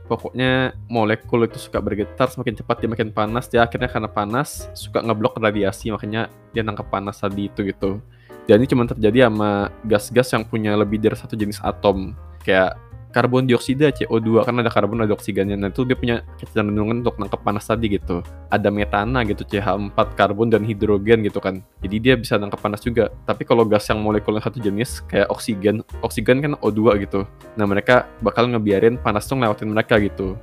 pokoknya 0.08 0.72
molekul 0.88 1.44
itu 1.44 1.60
suka 1.60 1.84
bergetar 1.84 2.32
semakin 2.32 2.56
cepat 2.64 2.80
dia 2.80 2.90
makin 2.90 3.12
panas 3.12 3.52
dia 3.52 3.68
akhirnya 3.68 3.92
karena 3.92 4.08
panas 4.08 4.72
suka 4.72 5.04
ngeblok 5.04 5.36
radiasi 5.38 5.92
makanya 5.92 6.32
dia 6.56 6.64
nangkap 6.64 6.88
panas 6.88 7.20
tadi 7.20 7.52
itu 7.52 7.68
gitu 7.68 8.00
dan 8.48 8.64
ini 8.64 8.68
cuma 8.72 8.88
terjadi 8.88 9.28
sama 9.28 9.68
gas-gas 9.84 10.32
yang 10.32 10.48
punya 10.48 10.72
lebih 10.80 11.04
dari 11.04 11.20
satu 11.20 11.36
jenis 11.36 11.60
atom. 11.60 12.16
Kayak 12.48 12.80
karbon 13.12 13.44
dioksida 13.44 13.92
CO2 13.92 14.48
karena 14.48 14.64
ada 14.64 14.72
karbon 14.72 15.04
ada 15.04 15.12
oksigennya. 15.12 15.60
Nah 15.60 15.68
itu 15.68 15.84
dia 15.84 16.00
punya 16.00 16.24
kecenderungan 16.40 17.04
untuk 17.04 17.20
nangkep 17.20 17.42
panas 17.44 17.68
tadi 17.68 18.00
gitu. 18.00 18.24
Ada 18.48 18.72
metana 18.72 19.28
gitu 19.28 19.44
CH4 19.44 19.98
karbon 20.16 20.48
dan 20.48 20.64
hidrogen 20.64 21.28
gitu 21.28 21.44
kan. 21.44 21.60
Jadi 21.84 21.96
dia 22.00 22.14
bisa 22.16 22.40
nangkep 22.40 22.60
panas 22.60 22.80
juga. 22.80 23.12
Tapi 23.28 23.44
kalau 23.44 23.68
gas 23.68 23.84
yang 23.92 24.00
molekulnya 24.00 24.46
satu 24.48 24.64
jenis 24.64 25.04
kayak 25.12 25.28
oksigen, 25.28 25.84
oksigen 26.00 26.40
kan 26.40 26.54
O2 26.64 27.04
gitu. 27.04 27.28
Nah 27.60 27.66
mereka 27.68 28.08
bakal 28.24 28.48
ngebiarin 28.48 28.96
panas 28.96 29.28
tuh 29.28 29.42
ngelewatin 29.42 29.76
mereka 29.76 30.00
gitu. 30.00 30.40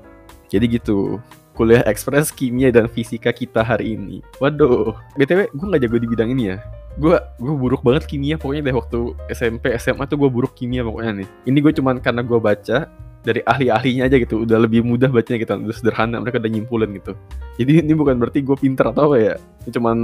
Jadi 0.52 0.76
gitu 0.76 1.22
kuliah 1.54 1.86
ekspres 1.86 2.34
kimia 2.34 2.74
dan 2.74 2.90
fisika 2.90 3.30
kita 3.30 3.62
hari 3.62 3.94
ini. 3.94 4.20
Waduh, 4.42 4.92
btw 5.14 5.46
gue 5.54 5.66
nggak 5.70 5.82
jago 5.86 5.96
di 6.02 6.08
bidang 6.10 6.34
ini 6.34 6.50
ya 6.50 6.58
gue 6.94 7.16
gue 7.18 7.54
buruk 7.54 7.82
banget 7.82 8.06
kimia 8.06 8.38
pokoknya 8.38 8.70
deh 8.70 8.76
waktu 8.76 8.98
SMP 9.26 9.74
SMA 9.82 10.06
tuh 10.06 10.18
gue 10.20 10.30
buruk 10.30 10.54
kimia 10.54 10.86
pokoknya 10.86 11.24
nih. 11.24 11.28
Ini 11.50 11.58
gue 11.58 11.72
cuman 11.74 11.98
karena 11.98 12.22
gue 12.22 12.38
baca 12.38 12.86
dari 13.24 13.40
ahli-ahlinya 13.40 14.04
aja 14.04 14.16
gitu 14.20 14.44
udah 14.44 14.60
lebih 14.60 14.84
mudah 14.84 15.08
bacanya 15.08 15.40
gitu 15.40 15.56
udah 15.56 15.76
sederhana 15.76 16.20
mereka 16.20 16.36
udah 16.38 16.52
nyimpulin 16.52 16.90
gitu. 17.00 17.12
Jadi 17.56 17.82
ini 17.82 17.92
bukan 17.96 18.20
berarti 18.20 18.44
gue 18.44 18.56
pinter 18.58 18.84
atau 18.92 19.10
apa 19.10 19.16
ya 19.16 19.34
ini 19.64 19.70
cuman 19.72 19.96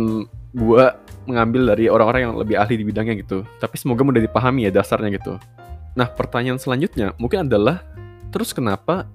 gue 0.56 0.84
mengambil 1.28 1.62
dari 1.76 1.86
orang-orang 1.92 2.20
yang 2.26 2.34
lebih 2.34 2.56
ahli 2.56 2.80
di 2.80 2.84
bidangnya 2.88 3.14
gitu. 3.20 3.44
Tapi 3.60 3.76
semoga 3.76 4.02
mudah 4.02 4.24
dipahami 4.24 4.66
ya 4.66 4.72
dasarnya 4.72 5.14
gitu. 5.14 5.36
Nah 5.94 6.08
pertanyaan 6.10 6.58
selanjutnya 6.58 7.12
mungkin 7.20 7.46
adalah 7.46 7.84
terus 8.32 8.50
kenapa 8.56 9.06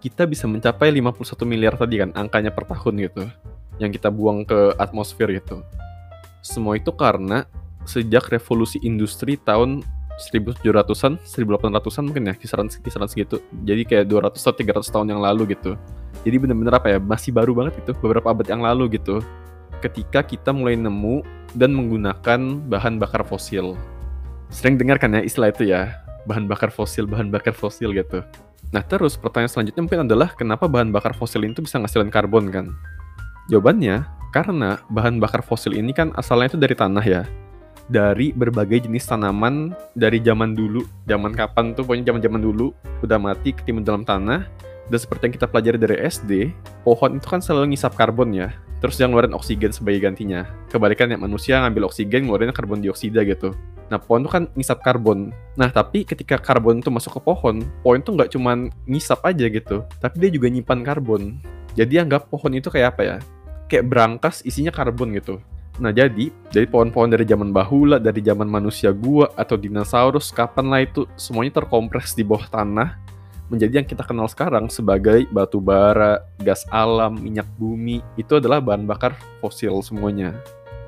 kita 0.00 0.24
bisa 0.24 0.48
mencapai 0.48 0.88
51 0.88 1.44
miliar 1.44 1.76
tadi 1.76 2.00
kan 2.00 2.10
angkanya 2.16 2.48
per 2.50 2.64
tahun 2.64 2.94
gitu 3.04 3.28
yang 3.76 3.92
kita 3.92 4.08
buang 4.08 4.48
ke 4.48 4.72
atmosfer 4.80 5.28
gitu 5.36 5.60
semua 6.40 6.76
itu 6.76 6.92
karena 6.92 7.44
sejak 7.84 8.28
revolusi 8.28 8.80
industri 8.84 9.40
tahun 9.40 9.84
1700-an, 10.20 11.16
1800-an 11.24 12.04
mungkin 12.04 12.28
ya, 12.28 12.34
kisaran 12.36 12.68
kisaran 12.68 13.08
segitu. 13.08 13.40
Jadi 13.64 13.88
kayak 13.88 14.04
200 14.04 14.36
atau 14.36 14.52
300 14.52 14.84
tahun 14.92 15.06
yang 15.16 15.20
lalu 15.24 15.56
gitu. 15.56 15.80
Jadi 16.20 16.36
bener-bener 16.36 16.76
apa 16.76 16.92
ya, 16.92 16.98
masih 17.00 17.32
baru 17.32 17.56
banget 17.56 17.80
itu, 17.80 17.96
beberapa 17.96 18.28
abad 18.28 18.44
yang 18.44 18.60
lalu 18.60 19.00
gitu. 19.00 19.24
Ketika 19.80 20.20
kita 20.20 20.52
mulai 20.52 20.76
nemu 20.76 21.24
dan 21.56 21.72
menggunakan 21.72 22.40
bahan 22.68 23.00
bakar 23.00 23.24
fosil. 23.24 23.80
Sering 24.52 24.76
dengar 24.76 25.00
kan 25.00 25.16
ya 25.16 25.24
istilah 25.24 25.48
itu 25.48 25.64
ya, 25.72 25.96
bahan 26.28 26.44
bakar 26.44 26.68
fosil, 26.68 27.08
bahan 27.08 27.32
bakar 27.32 27.56
fosil 27.56 27.96
gitu. 27.96 28.20
Nah 28.70 28.84
terus 28.84 29.16
pertanyaan 29.16 29.50
selanjutnya 29.50 29.82
mungkin 29.82 30.04
adalah 30.04 30.36
kenapa 30.36 30.68
bahan 30.68 30.92
bakar 30.92 31.16
fosil 31.16 31.42
itu 31.42 31.64
bisa 31.64 31.80
ngasilin 31.80 32.12
karbon 32.12 32.52
kan? 32.52 32.66
Jawabannya, 33.50 34.06
karena 34.30 34.78
bahan 34.94 35.18
bakar 35.18 35.42
fosil 35.42 35.74
ini 35.74 35.90
kan 35.90 36.14
asalnya 36.14 36.54
itu 36.54 36.58
dari 36.62 36.78
tanah 36.78 37.02
ya. 37.02 37.26
Dari 37.90 38.30
berbagai 38.30 38.86
jenis 38.86 39.10
tanaman 39.10 39.74
dari 39.98 40.22
zaman 40.22 40.54
dulu, 40.54 40.86
zaman 41.10 41.34
kapan 41.34 41.74
tuh 41.74 41.82
pokoknya 41.82 42.14
zaman-zaman 42.14 42.38
dulu 42.38 42.70
udah 43.02 43.18
mati 43.18 43.50
ketimbun 43.50 43.82
dalam 43.82 44.06
tanah. 44.06 44.46
Dan 44.86 44.98
seperti 44.98 45.26
yang 45.26 45.34
kita 45.34 45.46
pelajari 45.50 45.78
dari 45.82 45.96
SD, 45.98 46.54
pohon 46.86 47.18
itu 47.18 47.26
kan 47.26 47.42
selalu 47.42 47.74
ngisap 47.74 47.98
karbon 47.98 48.30
ya. 48.30 48.54
Terus 48.78 49.02
yang 49.02 49.10
ngeluarin 49.10 49.34
oksigen 49.34 49.74
sebagai 49.74 50.06
gantinya. 50.06 50.46
Kebalikannya 50.70 51.18
manusia 51.18 51.58
ngambil 51.66 51.90
oksigen 51.90 52.30
ngeluarin 52.30 52.54
karbon 52.54 52.78
dioksida 52.78 53.26
gitu. 53.26 53.50
Nah 53.90 53.98
pohon 53.98 54.22
itu 54.22 54.30
kan 54.30 54.46
ngisap 54.54 54.78
karbon. 54.86 55.34
Nah 55.58 55.74
tapi 55.74 56.06
ketika 56.06 56.38
karbon 56.38 56.78
itu 56.78 56.94
masuk 56.94 57.18
ke 57.18 57.20
pohon, 57.26 57.66
pohon 57.82 57.98
itu 57.98 58.14
nggak 58.14 58.30
cuma 58.30 58.70
ngisap 58.86 59.26
aja 59.26 59.46
gitu, 59.50 59.82
tapi 59.98 60.22
dia 60.22 60.30
juga 60.30 60.46
nyimpan 60.46 60.86
karbon. 60.86 61.42
Jadi 61.74 62.02
anggap 62.02 62.26
pohon 62.30 62.54
itu 62.54 62.66
kayak 62.66 62.94
apa 62.98 63.02
ya? 63.02 63.16
Kayak 63.70 63.86
berangkas 63.86 64.42
isinya 64.42 64.74
karbon 64.74 65.14
gitu. 65.14 65.38
Nah 65.80 65.94
jadi, 65.94 66.28
dari 66.50 66.66
pohon-pohon 66.68 67.08
dari 67.14 67.24
zaman 67.24 67.54
bahula, 67.54 67.96
dari 67.96 68.20
zaman 68.20 68.50
manusia 68.50 68.90
gua, 68.92 69.32
atau 69.38 69.56
dinosaurus, 69.56 70.28
kapan 70.34 70.66
lah 70.68 70.82
itu 70.84 71.08
semuanya 71.16 71.62
terkompres 71.62 72.12
di 72.12 72.20
bawah 72.20 72.44
tanah, 72.50 73.00
menjadi 73.48 73.80
yang 73.80 73.88
kita 73.88 74.04
kenal 74.04 74.28
sekarang 74.28 74.68
sebagai 74.68 75.24
batu 75.32 75.56
bara, 75.56 76.20
gas 76.42 76.68
alam, 76.68 77.16
minyak 77.16 77.48
bumi, 77.56 78.04
itu 78.20 78.36
adalah 78.36 78.60
bahan 78.60 78.84
bakar 78.84 79.16
fosil 79.40 79.80
semuanya. 79.80 80.36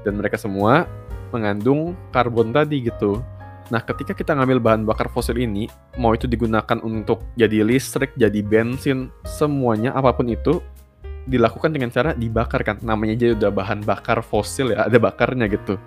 Dan 0.05 0.21
mereka 0.21 0.37
semua 0.37 0.85
mengandung 1.33 1.97
karbon 2.13 2.53
tadi 2.53 2.85
gitu. 2.85 3.25
Nah, 3.73 3.81
ketika 3.81 4.13
kita 4.13 4.37
ngambil 4.37 4.61
bahan 4.61 4.83
bakar 4.85 5.09
fosil 5.09 5.41
ini, 5.41 5.65
mau 5.97 6.13
itu 6.13 6.29
digunakan 6.29 6.77
untuk 6.85 7.25
jadi 7.41 7.65
listrik, 7.65 8.13
jadi 8.21 8.45
bensin, 8.45 9.09
semuanya 9.25 9.97
apa 9.97 10.13
pun 10.13 10.29
itu 10.29 10.61
dilakukan 11.29 11.71
dengan 11.71 11.91
cara 11.91 12.15
dibakar 12.15 12.67
kan 12.67 12.77
namanya 12.83 13.15
aja 13.15 13.27
udah 13.39 13.51
bahan 13.55 13.81
bakar 13.87 14.23
fosil 14.25 14.75
ya 14.75 14.87
ada 14.87 14.99
bakarnya 14.99 15.47
gitu 15.47 15.79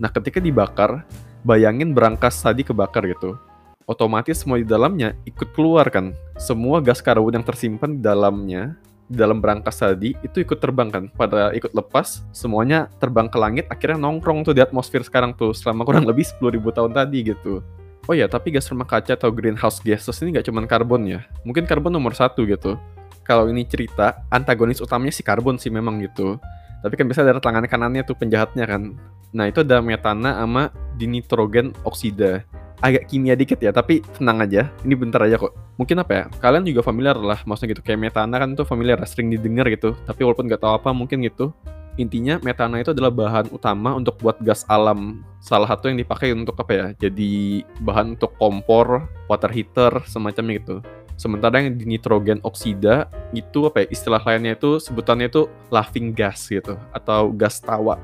nah 0.00 0.08
ketika 0.10 0.42
dibakar 0.42 1.06
Bayangin 1.40 1.96
berangkas 1.96 2.36
tadi 2.44 2.60
kebakar 2.60 3.08
gitu. 3.08 3.40
Otomatis 3.88 4.44
semua 4.44 4.60
di 4.60 4.68
dalamnya 4.68 5.16
ikut 5.24 5.56
keluar 5.56 5.88
kan. 5.88 6.12
Semua 6.36 6.84
gas 6.84 7.00
karbon 7.00 7.32
yang 7.32 7.46
tersimpan 7.48 7.96
di 7.96 8.04
dalamnya, 8.04 8.76
di 9.08 9.16
dalam 9.16 9.40
berangkas 9.40 9.80
tadi, 9.80 10.12
itu 10.20 10.44
ikut 10.44 10.60
terbang 10.60 10.92
kan. 10.92 11.04
Pada 11.08 11.56
ikut 11.56 11.72
lepas, 11.72 12.20
semuanya 12.36 12.92
terbang 13.00 13.26
ke 13.32 13.40
langit, 13.40 13.64
akhirnya 13.72 14.04
nongkrong 14.04 14.44
tuh 14.44 14.52
di 14.52 14.60
atmosfer 14.60 15.00
sekarang 15.00 15.32
tuh, 15.32 15.56
selama 15.56 15.88
kurang 15.88 16.04
lebih 16.04 16.28
10.000 16.28 16.60
tahun 16.76 16.92
tadi 16.92 17.32
gitu. 17.32 17.64
Oh 18.04 18.12
ya, 18.12 18.28
tapi 18.28 18.52
gas 18.52 18.68
rumah 18.68 18.84
kaca 18.84 19.16
atau 19.16 19.32
greenhouse 19.32 19.80
gases 19.80 20.20
ini 20.20 20.36
nggak 20.36 20.44
cuma 20.44 20.60
karbon 20.68 21.08
ya. 21.08 21.20
Mungkin 21.48 21.64
karbon 21.64 21.96
nomor 21.96 22.12
satu 22.12 22.44
gitu. 22.44 22.76
Kalau 23.22 23.46
ini 23.46 23.62
cerita, 23.68 24.26
antagonis 24.32 24.82
utamanya 24.82 25.14
si 25.14 25.22
karbon 25.22 25.60
sih 25.60 25.70
memang 25.70 26.00
gitu. 26.02 26.40
Tapi 26.80 26.94
kan 26.96 27.04
biasa 27.06 27.22
ada 27.22 27.38
tangan 27.38 27.68
kanannya 27.68 28.02
tuh 28.02 28.16
penjahatnya 28.16 28.64
kan. 28.64 28.96
Nah 29.30 29.46
itu 29.46 29.60
ada 29.62 29.78
metana 29.84 30.40
sama 30.40 30.72
dinitrogen 30.96 31.76
oksida. 31.84 32.42
Agak 32.80 33.12
kimia 33.12 33.36
dikit 33.36 33.60
ya, 33.60 33.76
tapi 33.76 34.00
tenang 34.16 34.40
aja. 34.40 34.72
Ini 34.88 34.96
bentar 34.96 35.20
aja 35.20 35.36
kok. 35.36 35.52
Mungkin 35.76 36.00
apa 36.00 36.12
ya? 36.16 36.24
Kalian 36.40 36.64
juga 36.64 36.80
familiar 36.80 37.12
lah, 37.20 37.44
maksudnya 37.44 37.76
gitu. 37.76 37.84
Kayak 37.84 38.08
metana 38.08 38.40
kan 38.40 38.56
tuh 38.56 38.64
familiar, 38.64 38.96
sering 39.04 39.28
didengar 39.28 39.68
gitu. 39.68 39.92
Tapi 40.08 40.24
walaupun 40.24 40.48
nggak 40.48 40.64
tahu 40.64 40.72
apa, 40.80 40.90
mungkin 40.96 41.20
gitu 41.20 41.52
intinya 42.00 42.40
metana 42.40 42.80
itu 42.80 42.96
adalah 42.96 43.12
bahan 43.12 43.52
utama 43.52 43.92
untuk 43.92 44.16
buat 44.24 44.40
gas 44.40 44.64
alam. 44.72 45.20
Salah 45.44 45.68
satu 45.68 45.92
yang 45.92 46.00
dipakai 46.00 46.32
untuk 46.32 46.56
apa 46.56 46.72
ya? 46.72 46.86
Jadi 47.08 47.60
bahan 47.84 48.16
untuk 48.16 48.32
kompor, 48.40 49.04
water 49.28 49.52
heater, 49.52 49.92
semacamnya 50.08 50.56
gitu. 50.56 50.76
Sementara 51.20 51.60
yang 51.60 51.76
di 51.76 51.84
nitrogen 51.84 52.40
oksida 52.40 53.12
itu 53.36 53.68
apa 53.68 53.84
ya? 53.84 53.86
Istilah 53.92 54.24
lainnya 54.24 54.56
itu 54.56 54.80
sebutannya 54.80 55.28
itu 55.28 55.52
laughing 55.68 56.16
gas 56.16 56.48
gitu 56.48 56.80
atau 56.96 57.28
gas 57.28 57.60
tawa. 57.60 58.00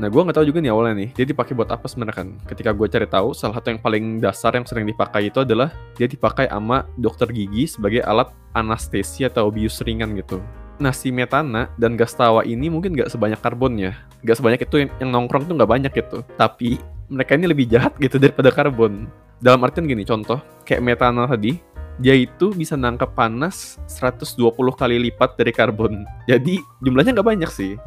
Nah, 0.00 0.08
gue 0.08 0.16
nggak 0.16 0.40
tahu 0.40 0.48
juga 0.48 0.58
nih 0.64 0.72
awalnya 0.72 1.06
nih, 1.06 1.10
dia 1.12 1.26
dipakai 1.28 1.52
buat 1.52 1.68
apa 1.68 1.84
sebenarnya 1.86 2.24
kan? 2.24 2.28
Ketika 2.48 2.72
gue 2.72 2.88
cari 2.88 3.06
tahu, 3.06 3.36
salah 3.36 3.60
satu 3.60 3.68
yang 3.68 3.78
paling 3.84 4.18
dasar 4.18 4.56
yang 4.56 4.64
sering 4.64 4.88
dipakai 4.88 5.28
itu 5.28 5.44
adalah 5.44 5.70
dia 5.94 6.08
dipakai 6.08 6.48
sama 6.48 6.88
dokter 6.96 7.28
gigi 7.30 7.68
sebagai 7.68 8.00
alat 8.02 8.32
anestesi 8.56 9.28
atau 9.28 9.52
bius 9.52 9.84
ringan 9.84 10.16
gitu 10.16 10.40
nasi 10.74 11.14
metana 11.14 11.70
dan 11.78 11.94
gas 11.94 12.18
tawa 12.18 12.42
ini 12.42 12.66
mungkin 12.66 12.98
nggak 12.98 13.06
sebanyak 13.12 13.38
karbonnya. 13.38 13.94
Nggak 14.26 14.36
sebanyak 14.42 14.60
itu 14.66 14.76
yang, 14.82 14.90
yang 14.98 15.10
nongkrong 15.14 15.46
tuh 15.46 15.54
nggak 15.54 15.70
banyak 15.70 15.92
gitu. 15.94 16.26
Tapi 16.34 16.82
mereka 17.06 17.38
ini 17.38 17.46
lebih 17.46 17.70
jahat 17.70 17.94
gitu 18.02 18.18
daripada 18.22 18.50
karbon. 18.50 19.06
Dalam 19.38 19.60
artian 19.62 19.84
gini, 19.84 20.02
contoh, 20.02 20.40
kayak 20.64 20.80
metana 20.80 21.28
tadi, 21.28 21.60
dia 22.02 22.14
itu 22.18 22.50
bisa 22.50 22.74
nangkap 22.74 23.14
panas 23.14 23.78
120 23.86 24.50
kali 24.74 24.96
lipat 25.10 25.38
dari 25.38 25.52
karbon. 25.54 26.02
Jadi 26.26 26.58
jumlahnya 26.82 27.14
nggak 27.14 27.28
banyak 27.28 27.50
sih. 27.50 27.78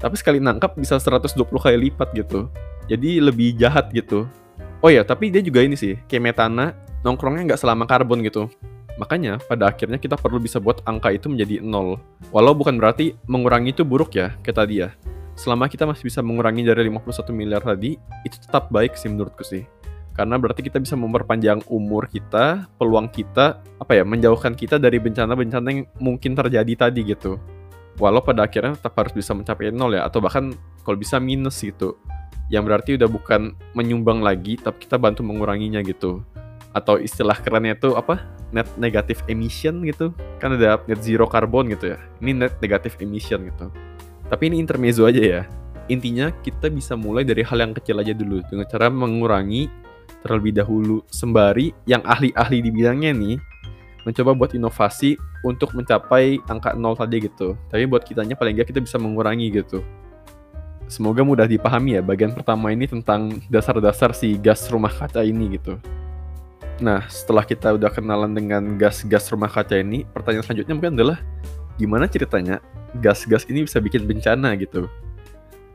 Tapi 0.00 0.16
sekali 0.16 0.40
nangkap 0.40 0.72
bisa 0.80 0.96
120 0.96 1.36
kali 1.44 1.76
lipat 1.90 2.16
gitu. 2.16 2.48
Jadi 2.88 3.20
lebih 3.20 3.54
jahat 3.60 3.92
gitu. 3.92 4.24
Oh 4.80 4.88
ya, 4.88 5.04
tapi 5.04 5.28
dia 5.28 5.44
juga 5.44 5.60
ini 5.60 5.76
sih, 5.76 6.00
kayak 6.08 6.32
metana 6.32 6.72
nongkrongnya 7.04 7.52
nggak 7.52 7.60
selama 7.60 7.84
karbon 7.84 8.24
gitu. 8.24 8.48
Makanya, 8.96 9.36
pada 9.44 9.68
akhirnya 9.68 10.00
kita 10.00 10.16
perlu 10.16 10.40
bisa 10.40 10.56
buat 10.56 10.80
angka 10.88 11.12
itu 11.12 11.28
menjadi 11.28 11.60
nol. 11.60 12.00
Walau 12.32 12.56
bukan 12.56 12.80
berarti 12.80 13.12
mengurangi 13.28 13.76
itu 13.76 13.84
buruk 13.84 14.16
ya, 14.16 14.32
kayak 14.40 14.56
tadi 14.56 14.74
ya. 14.84 14.88
Selama 15.36 15.68
kita 15.68 15.84
masih 15.84 16.08
bisa 16.08 16.20
mengurangi 16.24 16.64
dari 16.64 16.88
51 16.88 17.32
miliar 17.32 17.60
tadi, 17.60 17.96
itu 18.24 18.36
tetap 18.40 18.72
baik 18.72 18.96
sih 18.96 19.08
menurutku 19.12 19.44
sih. 19.44 19.64
Karena 20.20 20.36
berarti 20.36 20.60
kita 20.60 20.76
bisa 20.76 21.00
memperpanjang 21.00 21.64
umur 21.72 22.04
kita, 22.04 22.68
peluang 22.76 23.08
kita, 23.08 23.64
apa 23.80 23.92
ya, 23.96 24.04
menjauhkan 24.04 24.52
kita 24.52 24.76
dari 24.76 25.00
bencana-bencana 25.00 25.68
yang 25.72 25.88
mungkin 25.96 26.36
terjadi 26.36 26.68
tadi 26.76 27.08
gitu. 27.08 27.40
Walau 27.96 28.20
pada 28.20 28.44
akhirnya 28.44 28.76
tetap 28.76 29.00
harus 29.00 29.16
bisa 29.16 29.32
mencapai 29.32 29.72
nol 29.72 29.96
ya, 29.96 30.04
atau 30.04 30.20
bahkan 30.20 30.52
kalau 30.84 31.00
bisa 31.00 31.16
minus 31.16 31.64
gitu. 31.64 31.96
Yang 32.52 32.62
berarti 32.68 32.90
udah 33.00 33.08
bukan 33.08 33.56
menyumbang 33.72 34.20
lagi, 34.20 34.60
tapi 34.60 34.84
kita 34.84 35.00
bantu 35.00 35.24
menguranginya 35.24 35.80
gitu. 35.80 36.20
Atau 36.76 37.00
istilah 37.00 37.40
kerennya 37.40 37.80
itu 37.80 37.96
apa? 37.96 38.20
Net 38.52 38.68
negative 38.76 39.24
emission 39.24 39.88
gitu. 39.88 40.12
Kan 40.36 40.60
ada 40.60 40.84
net 40.84 41.00
zero 41.00 41.24
carbon 41.32 41.72
gitu 41.72 41.96
ya. 41.96 41.98
Ini 42.20 42.44
net 42.44 42.60
negative 42.60 43.00
emission 43.00 43.48
gitu. 43.48 43.72
Tapi 44.28 44.52
ini 44.52 44.60
intermezzo 44.60 45.08
aja 45.08 45.24
ya. 45.24 45.42
Intinya 45.88 46.28
kita 46.44 46.68
bisa 46.68 46.92
mulai 46.92 47.24
dari 47.24 47.40
hal 47.40 47.56
yang 47.56 47.72
kecil 47.72 48.04
aja 48.04 48.12
dulu 48.12 48.44
dengan 48.52 48.68
cara 48.68 48.92
mengurangi 48.92 49.79
terlebih 50.22 50.56
dahulu. 50.56 51.04
Sembari 51.08 51.72
yang 51.88 52.04
ahli-ahli 52.04 52.64
di 52.64 52.70
bidangnya 52.72 53.12
nih 53.12 53.36
mencoba 54.04 54.32
buat 54.32 54.52
inovasi 54.56 55.16
untuk 55.44 55.72
mencapai 55.76 56.40
angka 56.48 56.76
nol 56.76 56.96
tadi 56.96 57.24
gitu. 57.24 57.56
Tapi 57.68 57.84
buat 57.88 58.04
kitanya 58.04 58.36
paling 58.36 58.56
nggak 58.56 58.72
kita 58.72 58.80
bisa 58.80 58.96
mengurangi 58.96 59.48
gitu. 59.52 59.84
Semoga 60.90 61.22
mudah 61.22 61.46
dipahami 61.46 62.00
ya 62.00 62.02
bagian 62.02 62.34
pertama 62.34 62.74
ini 62.74 62.90
tentang 62.90 63.38
dasar-dasar 63.46 64.10
si 64.10 64.34
gas 64.34 64.66
rumah 64.66 64.90
kaca 64.90 65.22
ini 65.22 65.54
gitu. 65.54 65.78
Nah, 66.80 67.04
setelah 67.12 67.44
kita 67.44 67.76
udah 67.76 67.92
kenalan 67.92 68.32
dengan 68.32 68.80
gas-gas 68.80 69.28
rumah 69.28 69.52
kaca 69.52 69.76
ini, 69.76 70.02
pertanyaan 70.16 70.48
selanjutnya 70.48 70.74
mungkin 70.74 70.94
adalah 70.96 71.18
gimana 71.76 72.08
ceritanya 72.08 72.56
gas-gas 73.04 73.44
ini 73.52 73.68
bisa 73.68 73.78
bikin 73.78 74.08
bencana 74.08 74.56
gitu. 74.56 74.88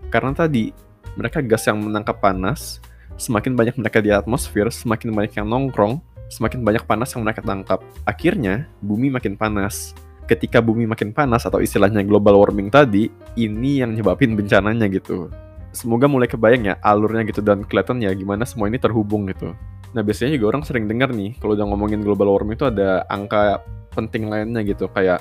Karena 0.09 0.33
tadi 0.33 0.73
mereka 1.15 1.45
gas 1.45 1.69
yang 1.69 1.79
menangkap 1.79 2.19
panas, 2.19 2.83
semakin 3.15 3.55
banyak 3.55 3.75
mereka 3.79 4.03
di 4.03 4.11
atmosfer, 4.11 4.67
semakin 4.71 5.11
banyak 5.15 5.33
yang 5.39 5.47
nongkrong, 5.47 5.99
semakin 6.27 6.61
banyak 6.63 6.83
panas 6.83 7.13
yang 7.15 7.23
mereka 7.23 7.41
tangkap. 7.43 7.79
Akhirnya, 8.03 8.67
bumi 8.83 9.11
makin 9.11 9.39
panas. 9.39 9.95
Ketika 10.25 10.57
bumi 10.57 10.89
makin 10.89 11.13
panas 11.13 11.45
atau 11.45 11.61
istilahnya 11.61 12.01
global 12.01 12.41
warming 12.41 12.73
tadi, 12.73 13.13
ini 13.37 13.85
yang 13.85 13.93
nyebabin 13.93 14.33
bencananya 14.33 14.89
gitu. 14.89 15.29
Semoga 15.69 16.07
mulai 16.07 16.25
kebayang 16.25 16.71
ya 16.71 16.75
alurnya 16.81 17.27
gitu 17.27 17.43
dan 17.43 17.61
kelihatan 17.67 17.99
ya 17.99 18.09
gimana 18.15 18.47
semua 18.47 18.71
ini 18.71 18.79
terhubung 18.79 19.27
gitu. 19.29 19.53
Nah 19.91 20.01
biasanya 20.01 20.39
juga 20.39 20.55
orang 20.55 20.63
sering 20.63 20.87
dengar 20.87 21.11
nih 21.11 21.35
kalau 21.35 21.51
udah 21.51 21.67
ngomongin 21.67 21.99
global 21.99 22.31
warming 22.31 22.55
itu 22.55 22.63
ada 22.63 23.03
angka 23.11 23.59
penting 23.91 24.31
lainnya 24.31 24.63
gitu 24.63 24.87
kayak 24.87 25.19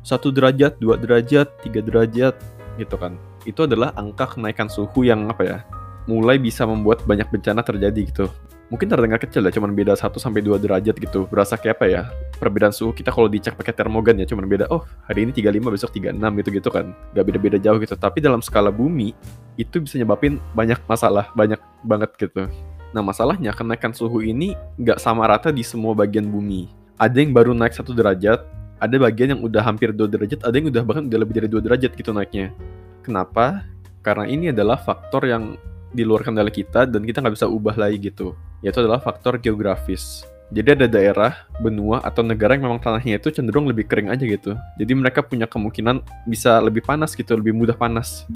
satu 0.00 0.32
derajat, 0.32 0.80
dua 0.80 0.96
derajat, 0.96 1.48
tiga 1.60 1.84
derajat 1.84 2.34
gitu 2.80 2.96
kan. 2.96 3.20
Itu 3.44 3.68
adalah 3.68 3.92
angka 3.94 4.32
kenaikan 4.32 4.66
suhu 4.66 5.04
yang 5.04 5.28
apa 5.28 5.42
ya 5.44 5.58
mulai 6.06 6.38
bisa 6.38 6.66
membuat 6.66 7.04
banyak 7.06 7.28
bencana 7.30 7.62
terjadi 7.62 8.00
gitu. 8.08 8.26
Mungkin 8.72 8.88
terdengar 8.88 9.20
kecil 9.20 9.44
ya, 9.44 9.52
cuman 9.52 9.76
beda 9.76 9.92
1 9.92 10.16
sampai 10.16 10.40
2 10.40 10.56
derajat 10.56 10.96
gitu. 10.96 11.28
Berasa 11.28 11.60
kayak 11.60 11.76
apa 11.76 11.86
ya? 11.92 12.02
Perbedaan 12.40 12.72
suhu 12.72 12.96
kita 12.96 13.12
kalau 13.12 13.28
dicek 13.28 13.52
pakai 13.52 13.76
termogan 13.76 14.16
ya, 14.16 14.24
cuman 14.24 14.48
beda, 14.48 14.64
oh 14.72 14.88
hari 15.04 15.28
ini 15.28 15.32
35, 15.36 15.68
besok 15.68 15.92
36 15.92 16.40
gitu-gitu 16.40 16.68
kan. 16.72 16.96
Gak 17.12 17.24
beda-beda 17.28 17.60
jauh 17.60 17.76
gitu. 17.76 17.92
Tapi 17.92 18.24
dalam 18.24 18.40
skala 18.40 18.72
bumi, 18.72 19.12
itu 19.60 19.76
bisa 19.84 20.00
nyebabin 20.00 20.40
banyak 20.56 20.80
masalah, 20.88 21.28
banyak 21.36 21.60
banget 21.84 22.16
gitu. 22.16 22.48
Nah 22.92 23.00
masalahnya 23.00 23.56
kenaikan 23.56 23.96
suhu 23.96 24.20
ini 24.20 24.52
nggak 24.76 25.00
sama 25.00 25.24
rata 25.24 25.48
di 25.48 25.64
semua 25.64 25.96
bagian 25.96 26.28
bumi. 26.28 26.68
Ada 27.00 27.24
yang 27.24 27.32
baru 27.32 27.56
naik 27.56 27.72
satu 27.72 27.96
derajat, 27.96 28.44
ada 28.78 28.96
bagian 29.00 29.36
yang 29.36 29.40
udah 29.40 29.64
hampir 29.64 29.96
dua 29.96 30.06
derajat, 30.06 30.44
ada 30.44 30.54
yang 30.54 30.68
udah 30.68 30.82
bahkan 30.84 31.08
udah 31.08 31.18
lebih 31.24 31.34
dari 31.40 31.48
dua 31.48 31.60
derajat 31.64 31.96
gitu 31.96 32.12
naiknya. 32.12 32.52
Kenapa? 33.00 33.64
Karena 34.04 34.28
ini 34.28 34.52
adalah 34.52 34.76
faktor 34.76 35.24
yang 35.24 35.56
di 35.92 36.02
luar 36.02 36.24
kendali 36.24 36.50
kita 36.50 36.88
dan 36.88 37.04
kita 37.04 37.20
nggak 37.20 37.36
bisa 37.36 37.46
ubah 37.46 37.76
lagi 37.76 38.00
gitu. 38.00 38.34
Yaitu 38.64 38.80
adalah 38.80 38.98
faktor 38.98 39.36
geografis. 39.38 40.24
Jadi 40.52 40.68
ada 40.76 40.84
daerah, 40.84 41.32
benua, 41.64 42.04
atau 42.04 42.20
negara 42.20 42.52
yang 42.52 42.68
memang 42.68 42.76
tanahnya 42.76 43.16
itu 43.16 43.32
cenderung 43.32 43.64
lebih 43.64 43.88
kering 43.88 44.12
aja 44.12 44.20
gitu. 44.20 44.52
Jadi 44.76 44.92
mereka 44.92 45.24
punya 45.24 45.48
kemungkinan 45.48 46.04
bisa 46.28 46.60
lebih 46.60 46.84
panas 46.84 47.16
gitu, 47.16 47.32
lebih 47.32 47.56
mudah 47.56 47.72
panas. 47.72 48.28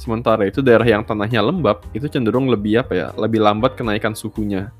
Sementara 0.00 0.48
itu 0.48 0.64
daerah 0.64 0.88
yang 0.88 1.04
tanahnya 1.04 1.44
lembab 1.44 1.84
itu 1.92 2.08
cenderung 2.08 2.48
lebih 2.48 2.80
apa 2.80 2.92
ya, 2.96 3.08
lebih 3.20 3.44
lambat 3.44 3.76
kenaikan 3.76 4.16
suhunya. 4.16 4.72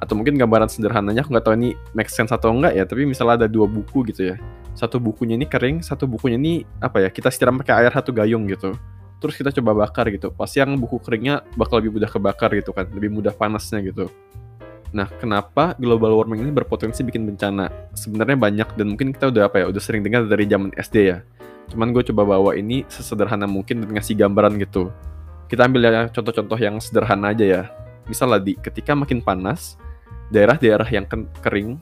Atau 0.00 0.16
mungkin 0.16 0.40
gambaran 0.40 0.72
sederhananya 0.72 1.20
aku 1.20 1.36
nggak 1.36 1.44
tahu 1.44 1.56
ini 1.60 1.70
make 1.92 2.08
sense 2.08 2.32
atau 2.32 2.48
enggak 2.48 2.72
ya, 2.72 2.88
tapi 2.88 3.04
misalnya 3.04 3.44
ada 3.44 3.48
dua 3.48 3.68
buku 3.68 4.08
gitu 4.08 4.32
ya. 4.32 4.36
Satu 4.72 4.96
bukunya 4.96 5.36
ini 5.36 5.44
kering, 5.44 5.84
satu 5.84 6.08
bukunya 6.08 6.40
ini 6.40 6.64
apa 6.80 7.04
ya, 7.04 7.08
kita 7.12 7.28
siram 7.28 7.60
pakai 7.60 7.84
air 7.84 7.92
satu 7.92 8.12
gayung 8.16 8.48
gitu. 8.48 8.72
Terus 9.16 9.34
kita 9.36 9.50
coba 9.60 9.86
bakar 9.86 10.08
gitu. 10.12 10.28
Pas 10.32 10.50
yang 10.52 10.76
buku 10.76 11.00
keringnya 11.00 11.44
bakal 11.56 11.80
lebih 11.80 12.00
mudah 12.00 12.10
kebakar 12.10 12.52
gitu 12.56 12.70
kan, 12.76 12.84
lebih 12.92 13.08
mudah 13.08 13.32
panasnya 13.32 13.80
gitu. 13.80 14.12
Nah, 14.94 15.10
kenapa 15.18 15.74
global 15.76 16.14
warming 16.14 16.46
ini 16.46 16.52
berpotensi 16.52 17.02
bikin 17.02 17.26
bencana? 17.26 17.68
Sebenarnya 17.96 18.36
banyak 18.38 18.68
dan 18.76 18.86
mungkin 18.92 19.10
kita 19.12 19.28
udah 19.32 19.50
apa 19.50 19.64
ya, 19.64 19.66
udah 19.68 19.82
sering 19.82 20.04
dengar 20.04 20.24
dari 20.28 20.46
zaman 20.46 20.70
SD 20.76 20.96
ya 21.10 21.20
Cuman 21.70 21.90
gue 21.90 22.02
coba 22.12 22.22
bawa 22.38 22.54
ini 22.54 22.86
sesederhana 22.86 23.50
mungkin 23.50 23.82
dan 23.82 23.90
ngasih 23.98 24.14
gambaran 24.14 24.58
gitu. 24.62 24.90
Kita 25.46 25.66
ambil 25.66 25.86
ya 25.86 26.02
contoh-contoh 26.10 26.58
yang 26.58 26.78
sederhana 26.78 27.34
aja 27.34 27.46
ya. 27.46 27.62
Misalnya 28.06 28.42
di 28.42 28.54
ketika 28.58 28.94
makin 28.94 29.22
panas, 29.22 29.78
daerah-daerah 30.30 30.86
yang 30.90 31.06
kering 31.42 31.78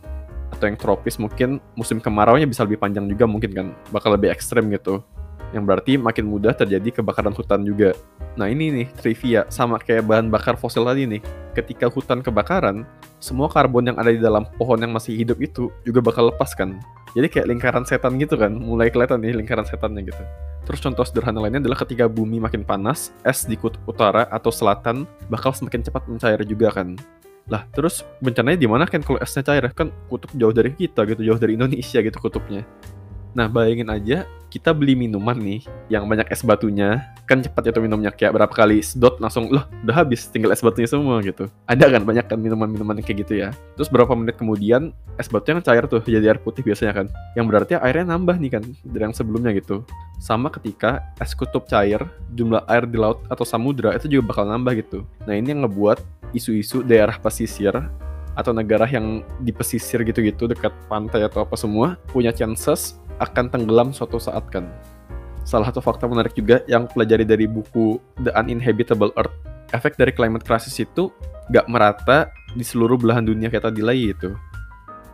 atau 0.52 0.64
yang 0.68 0.78
tropis 0.78 1.20
mungkin 1.20 1.60
musim 1.76 2.00
kemarau 2.00 2.36
nya 2.38 2.48
bisa 2.48 2.64
lebih 2.64 2.80
panjang 2.80 3.04
juga 3.08 3.28
mungkin 3.28 3.50
kan, 3.52 3.66
bakal 3.92 4.16
lebih 4.16 4.32
ekstrem 4.32 4.72
gitu. 4.72 5.04
Yang 5.54 5.64
berarti 5.70 5.92
makin 5.94 6.26
mudah 6.26 6.50
terjadi 6.50 7.00
kebakaran 7.00 7.30
hutan 7.30 7.62
juga. 7.62 7.94
Nah 8.34 8.50
ini 8.50 8.74
nih 8.74 8.86
trivia 8.98 9.46
sama 9.46 9.78
kayak 9.78 10.02
bahan 10.10 10.26
bakar 10.26 10.58
fosil 10.58 10.82
tadi 10.82 11.06
nih. 11.06 11.22
Ketika 11.54 11.86
hutan 11.86 12.18
kebakaran, 12.18 12.82
semua 13.22 13.46
karbon 13.46 13.94
yang 13.94 13.96
ada 13.96 14.10
di 14.10 14.18
dalam 14.18 14.42
pohon 14.58 14.82
yang 14.82 14.90
masih 14.90 15.14
hidup 15.14 15.38
itu 15.38 15.70
juga 15.86 16.02
bakal 16.02 16.34
lepas 16.34 16.50
kan 16.52 16.82
Jadi 17.14 17.30
kayak 17.30 17.46
lingkaran 17.46 17.86
setan 17.86 18.18
gitu 18.18 18.34
kan, 18.34 18.50
mulai 18.50 18.90
kelihatan 18.90 19.22
nih 19.22 19.38
lingkaran 19.38 19.62
setannya 19.62 20.02
gitu. 20.02 20.18
Terus 20.66 20.82
contoh 20.82 21.06
sederhana 21.06 21.38
lainnya 21.38 21.62
adalah 21.62 21.78
ketika 21.86 22.10
bumi 22.10 22.42
makin 22.42 22.66
panas, 22.66 23.14
es 23.22 23.46
di 23.46 23.54
kutub 23.54 23.78
utara 23.86 24.26
atau 24.34 24.50
selatan 24.50 25.06
bakal 25.30 25.54
semakin 25.54 25.86
cepat 25.86 26.10
mencair 26.10 26.42
juga 26.42 26.74
kan. 26.74 26.98
Lah, 27.46 27.68
terus 27.70 28.02
bencananya 28.24 28.58
di 28.58 28.66
mana 28.66 28.88
kan 28.88 29.04
kalau 29.04 29.22
esnya 29.22 29.46
cair? 29.46 29.62
Kan 29.76 29.94
kutub 30.10 30.34
jauh 30.34 30.50
dari 30.50 30.74
kita 30.74 31.06
gitu, 31.06 31.22
jauh 31.22 31.38
dari 31.38 31.54
Indonesia 31.54 32.02
gitu 32.02 32.18
kutubnya. 32.18 32.66
Nah, 33.36 33.46
bayangin 33.46 33.94
aja 33.94 34.26
kita 34.54 34.70
beli 34.70 34.94
minuman 34.94 35.34
nih 35.34 35.66
yang 35.90 36.06
banyak 36.06 36.30
es 36.30 36.46
batunya, 36.46 37.10
kan 37.26 37.42
cepat 37.42 37.74
tuh 37.74 37.82
minumnya 37.82 38.14
kayak 38.14 38.38
berapa 38.38 38.54
kali 38.54 38.78
sedot 38.86 39.18
langsung 39.18 39.50
loh 39.50 39.66
udah 39.82 40.06
habis 40.06 40.30
tinggal 40.30 40.54
es 40.54 40.62
batunya 40.62 40.86
semua 40.86 41.18
gitu. 41.26 41.50
Ada 41.66 41.90
kan 41.90 42.06
banyak 42.06 42.22
kan 42.30 42.38
minuman-minuman 42.38 43.02
kayak 43.02 43.26
gitu 43.26 43.42
ya. 43.42 43.50
Terus 43.74 43.90
berapa 43.90 44.14
menit 44.14 44.38
kemudian 44.38 44.94
es 45.18 45.26
batunya 45.26 45.58
kan 45.58 45.74
cair 45.74 45.90
tuh 45.90 45.98
jadi 46.06 46.30
air 46.30 46.38
putih 46.38 46.62
biasanya 46.62 47.02
kan. 47.02 47.06
Yang 47.34 47.46
berarti 47.50 47.72
airnya 47.82 48.14
nambah 48.14 48.38
nih 48.38 48.50
kan 48.54 48.62
dari 48.86 49.02
yang 49.02 49.16
sebelumnya 49.16 49.50
gitu. 49.58 49.82
Sama 50.22 50.54
ketika 50.54 51.02
es 51.18 51.34
kutub 51.34 51.66
cair, 51.66 52.06
jumlah 52.38 52.62
air 52.70 52.86
di 52.86 52.94
laut 52.94 53.26
atau 53.26 53.42
samudra 53.42 53.90
itu 53.98 54.06
juga 54.06 54.30
bakal 54.30 54.46
nambah 54.46 54.78
gitu. 54.78 55.02
Nah, 55.26 55.34
ini 55.34 55.50
yang 55.50 55.66
ngebuat 55.66 55.98
isu-isu 56.30 56.86
daerah 56.86 57.18
pesisir 57.18 57.74
atau 58.34 58.50
negara 58.50 58.86
yang 58.90 59.22
di 59.42 59.54
pesisir 59.54 60.02
gitu-gitu 60.02 60.50
dekat 60.50 60.74
pantai 60.90 61.22
atau 61.22 61.46
apa 61.46 61.54
semua 61.54 61.94
punya 62.10 62.34
chances 62.34 62.98
akan 63.20 63.50
tenggelam 63.52 63.94
suatu 63.94 64.18
saat 64.18 64.46
kan. 64.50 64.66
Salah 65.44 65.68
satu 65.68 65.84
fakta 65.84 66.08
menarik 66.08 66.32
juga 66.32 66.64
yang 66.64 66.88
pelajari 66.88 67.28
dari 67.28 67.44
buku 67.44 68.00
The 68.24 68.32
Uninhabitable 68.32 69.12
Earth, 69.20 69.34
efek 69.76 70.00
dari 70.00 70.10
climate 70.10 70.46
crisis 70.46 70.80
itu 70.80 71.12
gak 71.52 71.68
merata 71.68 72.32
di 72.56 72.64
seluruh 72.64 72.96
belahan 72.96 73.28
dunia 73.28 73.52
kayak 73.52 73.68
tadi 73.68 73.84
lagi 73.84 74.16
itu. 74.16 74.32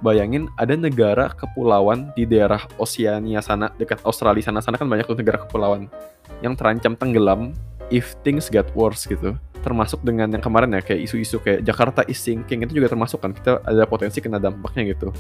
Bayangin 0.01 0.49
ada 0.57 0.73
negara 0.79 1.29
kepulauan 1.35 2.15
di 2.17 2.25
daerah 2.25 2.65
Oceania 2.81 3.45
sana, 3.45 3.69
dekat 3.77 4.01
Australia 4.07 4.41
sana-sana 4.41 4.81
kan 4.81 4.89
banyak 4.89 5.05
tuh 5.05 5.19
negara 5.19 5.45
kepulauan 5.45 5.93
yang 6.41 6.57
terancam 6.57 6.97
tenggelam 6.97 7.53
if 7.93 8.17
things 8.25 8.49
get 8.49 8.71
worse 8.73 9.05
gitu. 9.05 9.37
Termasuk 9.61 10.01
dengan 10.01 10.33
yang 10.33 10.41
kemarin 10.41 10.73
ya 10.73 10.81
kayak 10.81 11.05
isu-isu 11.05 11.37
kayak 11.45 11.67
Jakarta 11.69 12.01
is 12.09 12.17
sinking 12.17 12.65
itu 12.65 12.81
juga 12.81 12.89
termasuk 12.89 13.21
kan 13.21 13.37
kita 13.37 13.61
ada 13.61 13.85
potensi 13.85 14.25
kena 14.25 14.41
dampaknya 14.41 14.97
gitu. 14.97 15.13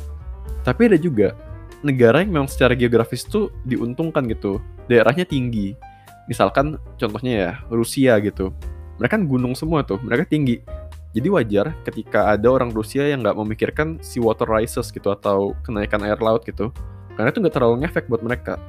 Tapi 0.64 0.88
ada 0.88 0.96
juga 0.96 1.36
negara 1.80 2.20
yang 2.20 2.32
memang 2.32 2.48
secara 2.50 2.76
geografis 2.76 3.24
tuh 3.24 3.52
diuntungkan 3.64 4.24
gitu. 4.28 4.60
Daerahnya 4.86 5.24
tinggi. 5.24 5.76
Misalkan 6.28 6.78
contohnya 7.00 7.32
ya 7.32 7.52
Rusia 7.72 8.16
gitu. 8.22 8.54
Mereka 9.00 9.16
kan 9.16 9.24
gunung 9.24 9.56
semua 9.56 9.80
tuh, 9.80 9.98
mereka 10.04 10.28
tinggi. 10.28 10.60
Jadi 11.10 11.26
wajar 11.26 11.74
ketika 11.82 12.30
ada 12.30 12.46
orang 12.46 12.70
Rusia 12.70 13.02
yang 13.02 13.26
nggak 13.26 13.34
memikirkan 13.34 13.98
sea 13.98 14.22
water 14.22 14.46
rises 14.46 14.94
gitu 14.94 15.10
atau 15.10 15.58
kenaikan 15.66 15.98
air 16.06 16.20
laut 16.22 16.46
gitu. 16.46 16.70
Karena 17.18 17.34
itu 17.34 17.42
nggak 17.42 17.54
terlalu 17.56 17.76
ngefek 17.82 18.06
buat 18.06 18.22
mereka. 18.22 18.60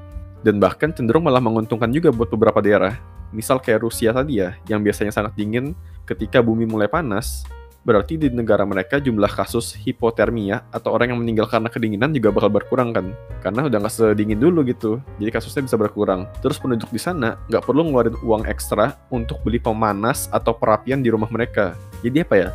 Dan 0.41 0.57
bahkan 0.57 0.89
cenderung 0.89 1.21
malah 1.21 1.43
menguntungkan 1.43 1.93
juga 1.93 2.09
buat 2.09 2.33
beberapa 2.33 2.57
daerah. 2.63 2.97
Misal 3.29 3.61
kayak 3.61 3.85
Rusia 3.85 4.09
tadi 4.09 4.41
ya, 4.41 4.57
yang 4.65 4.81
biasanya 4.81 5.13
sangat 5.13 5.37
dingin 5.37 5.77
ketika 6.09 6.41
bumi 6.41 6.65
mulai 6.65 6.89
panas, 6.89 7.45
berarti 7.81 8.13
di 8.13 8.29
negara 8.29 8.61
mereka 8.61 9.01
jumlah 9.01 9.29
kasus 9.29 9.73
hipotermia 9.73 10.61
atau 10.69 10.93
orang 10.93 11.13
yang 11.13 11.19
meninggal 11.21 11.49
karena 11.49 11.65
kedinginan 11.65 12.13
juga 12.13 12.29
bakal 12.29 12.53
berkurang 12.53 12.93
kan? 12.93 13.17
Karena 13.41 13.65
udah 13.65 13.77
nggak 13.81 13.93
sedingin 13.93 14.37
dulu 14.37 14.61
gitu 14.69 15.01
jadi 15.17 15.33
kasusnya 15.33 15.65
bisa 15.65 15.77
berkurang. 15.81 16.29
Terus 16.45 16.61
penduduk 16.61 16.93
di 16.93 17.01
sana 17.01 17.41
nggak 17.49 17.65
perlu 17.65 17.89
ngeluarin 17.89 18.17
uang 18.21 18.45
ekstra 18.45 19.01
untuk 19.09 19.41
beli 19.41 19.57
pemanas 19.57 20.29
atau 20.29 20.53
perapian 20.53 21.01
di 21.01 21.09
rumah 21.09 21.29
mereka. 21.33 21.73
Jadi 22.05 22.21
apa 22.21 22.35
ya? 22.37 22.49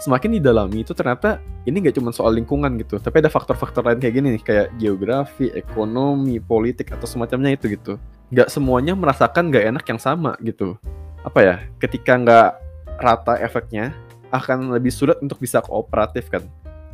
Semakin 0.00 0.40
didalami 0.40 0.80
itu 0.80 0.96
ternyata 0.96 1.44
ini 1.68 1.76
nggak 1.84 2.00
cuma 2.00 2.08
soal 2.08 2.32
lingkungan 2.32 2.72
gitu 2.80 2.96
tapi 2.96 3.20
ada 3.20 3.28
faktor-faktor 3.28 3.84
lain 3.84 4.00
kayak 4.00 4.14
gini 4.16 4.28
nih 4.32 4.40
kayak 4.40 4.68
geografi 4.80 5.52
ekonomi 5.52 6.40
politik 6.40 6.88
atau 6.96 7.04
semacamnya 7.04 7.52
itu 7.52 7.76
gitu. 7.76 8.00
Nggak 8.32 8.48
semuanya 8.48 8.96
merasakan 8.96 9.52
nggak 9.52 9.64
enak 9.76 9.84
yang 9.84 10.00
sama 10.00 10.40
gitu. 10.40 10.80
Apa 11.20 11.44
ya? 11.44 11.54
Ketika 11.76 12.16
nggak 12.16 12.50
rata 12.96 13.36
efeknya 13.44 13.92
akan 14.30 14.74
lebih 14.74 14.90
sulit 14.94 15.18
untuk 15.20 15.38
bisa 15.42 15.62
kooperatif 15.62 16.30
kan. 16.30 16.46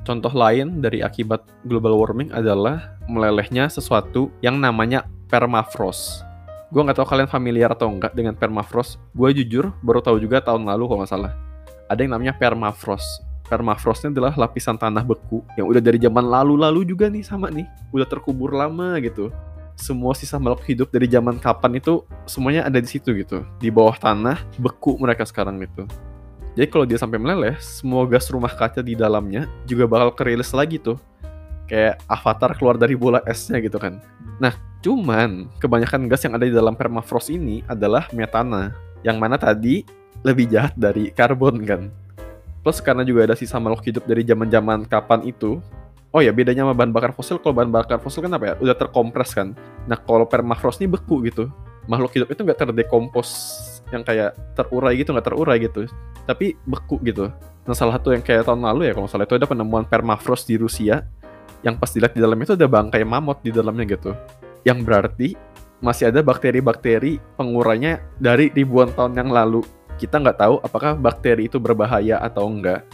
Contoh 0.07 0.31
lain 0.31 0.79
dari 0.79 1.03
akibat 1.03 1.43
global 1.67 1.99
warming 1.99 2.31
adalah 2.31 2.95
melelehnya 3.11 3.67
sesuatu 3.67 4.31
yang 4.39 4.63
namanya 4.63 5.03
permafrost. 5.27 6.23
Gue 6.71 6.83
nggak 6.83 6.99
tahu 7.03 7.07
kalian 7.11 7.31
familiar 7.31 7.75
atau 7.75 7.91
enggak 7.91 8.15
dengan 8.15 8.39
permafrost. 8.39 9.03
Gue 9.15 9.35
jujur 9.35 9.75
baru 9.83 9.99
tahu 10.03 10.23
juga 10.23 10.39
tahun 10.43 10.67
lalu 10.67 10.87
kalau 10.87 10.99
nggak 11.03 11.11
salah. 11.11 11.33
Ada 11.91 12.07
yang 12.07 12.15
namanya 12.15 12.35
permafrost. 12.39 13.27
Permafrostnya 13.47 14.11
adalah 14.11 14.35
lapisan 14.35 14.75
tanah 14.75 15.07
beku 15.07 15.43
yang 15.55 15.71
udah 15.71 15.79
dari 15.79 16.03
zaman 16.03 16.27
lalu-lalu 16.27 16.83
juga 16.83 17.07
nih 17.07 17.23
sama 17.23 17.51
nih. 17.51 17.67
Udah 17.95 18.07
terkubur 18.07 18.51
lama 18.55 18.99
gitu. 19.03 19.31
Semua 19.79 20.15
sisa 20.15 20.39
makhluk 20.39 20.67
hidup 20.67 20.89
dari 20.91 21.07
zaman 21.07 21.39
kapan 21.39 21.79
itu 21.79 22.03
semuanya 22.27 22.67
ada 22.67 22.79
di 22.79 22.87
situ 22.91 23.11
gitu. 23.15 23.43
Di 23.63 23.71
bawah 23.71 23.95
tanah 23.99 24.39
beku 24.59 24.99
mereka 24.99 25.23
sekarang 25.23 25.63
gitu. 25.63 25.87
Jadi 26.57 26.73
kalau 26.73 26.89
dia 26.89 26.97
sampai 26.97 27.21
meleleh, 27.21 27.53
semua 27.61 28.09
gas 28.09 28.33
rumah 28.33 28.49
kaca 28.49 28.81
di 28.81 28.97
dalamnya 28.97 29.45
juga 29.69 29.85
bakal 29.85 30.17
kerilis 30.17 30.57
lagi 30.57 30.81
tuh. 30.81 30.97
Kayak 31.69 32.01
avatar 32.09 32.57
keluar 32.57 32.81
dari 32.81 32.97
bola 32.97 33.21
esnya 33.29 33.61
gitu 33.61 33.77
kan. 33.77 34.01
Nah, 34.41 34.57
cuman 34.81 35.53
kebanyakan 35.61 36.09
gas 36.09 36.25
yang 36.25 36.33
ada 36.33 36.49
di 36.49 36.57
dalam 36.57 36.73
permafrost 36.73 37.29
ini 37.29 37.61
adalah 37.69 38.09
metana. 38.17 38.73
Yang 39.05 39.17
mana 39.21 39.37
tadi 39.37 39.85
lebih 40.25 40.49
jahat 40.49 40.73
dari 40.81 41.13
karbon 41.13 41.61
kan. 41.69 41.93
Plus 42.65 42.81
karena 42.81 43.05
juga 43.05 43.29
ada 43.29 43.37
sisa 43.37 43.61
makhluk 43.61 43.85
hidup 43.93 44.09
dari 44.09 44.25
zaman-zaman 44.25 44.89
kapan 44.89 45.29
itu. 45.29 45.61
Oh 46.09 46.25
ya, 46.25 46.33
bedanya 46.33 46.65
sama 46.65 46.73
bahan 46.73 46.89
bakar 46.89 47.13
fosil, 47.13 47.37
kalau 47.37 47.53
bahan 47.53 47.69
bakar 47.69 48.01
fosil 48.01 48.25
kan 48.25 48.33
apa 48.33 48.45
ya? 48.49 48.55
Udah 48.65 48.73
terkompres 48.73 49.37
kan. 49.37 49.53
Nah, 49.85 50.01
kalau 50.01 50.25
permafrost 50.25 50.81
ini 50.81 50.89
beku 50.89 51.21
gitu. 51.29 51.53
Makhluk 51.85 52.17
hidup 52.17 52.29
itu 52.33 52.41
nggak 52.41 52.65
terdekompos 52.65 53.29
yang 53.95 54.03
kayak 54.03 54.35
terurai 54.59 54.95
gitu 54.99 55.15
nggak 55.15 55.27
terurai 55.27 55.57
gitu. 55.63 55.87
Tapi 56.27 56.59
beku 56.67 56.99
gitu. 57.07 57.31
Nah 57.67 57.75
salah 57.75 57.99
satu 57.99 58.15
yang 58.15 58.23
kayak 58.23 58.47
tahun 58.47 58.63
lalu 58.63 58.91
ya 58.91 58.93
kalau 58.95 59.09
salah 59.11 59.27
itu 59.27 59.39
ada 59.39 59.47
penemuan 59.47 59.87
permafrost 59.87 60.47
di 60.47 60.59
Rusia. 60.59 61.07
Yang 61.65 61.75
pas 61.83 61.91
dilihat 61.91 62.13
di 62.15 62.21
dalamnya 62.23 62.47
itu 62.53 62.55
ada 62.55 62.69
bangkai 62.69 63.03
mamut 63.03 63.39
di 63.43 63.51
dalamnya 63.51 63.85
gitu. 63.89 64.13
Yang 64.63 64.79
berarti 64.87 65.29
masih 65.83 66.09
ada 66.09 66.21
bakteri-bakteri 66.23 67.19
pengurainya 67.35 68.03
dari 68.19 68.53
ribuan 68.55 68.93
tahun 68.95 69.19
yang 69.19 69.31
lalu. 69.33 69.63
Kita 69.97 70.21
nggak 70.21 70.39
tahu 70.39 70.55
apakah 70.61 70.93
bakteri 70.95 71.49
itu 71.49 71.57
berbahaya 71.57 72.21
atau 72.21 72.47
enggak 72.47 72.85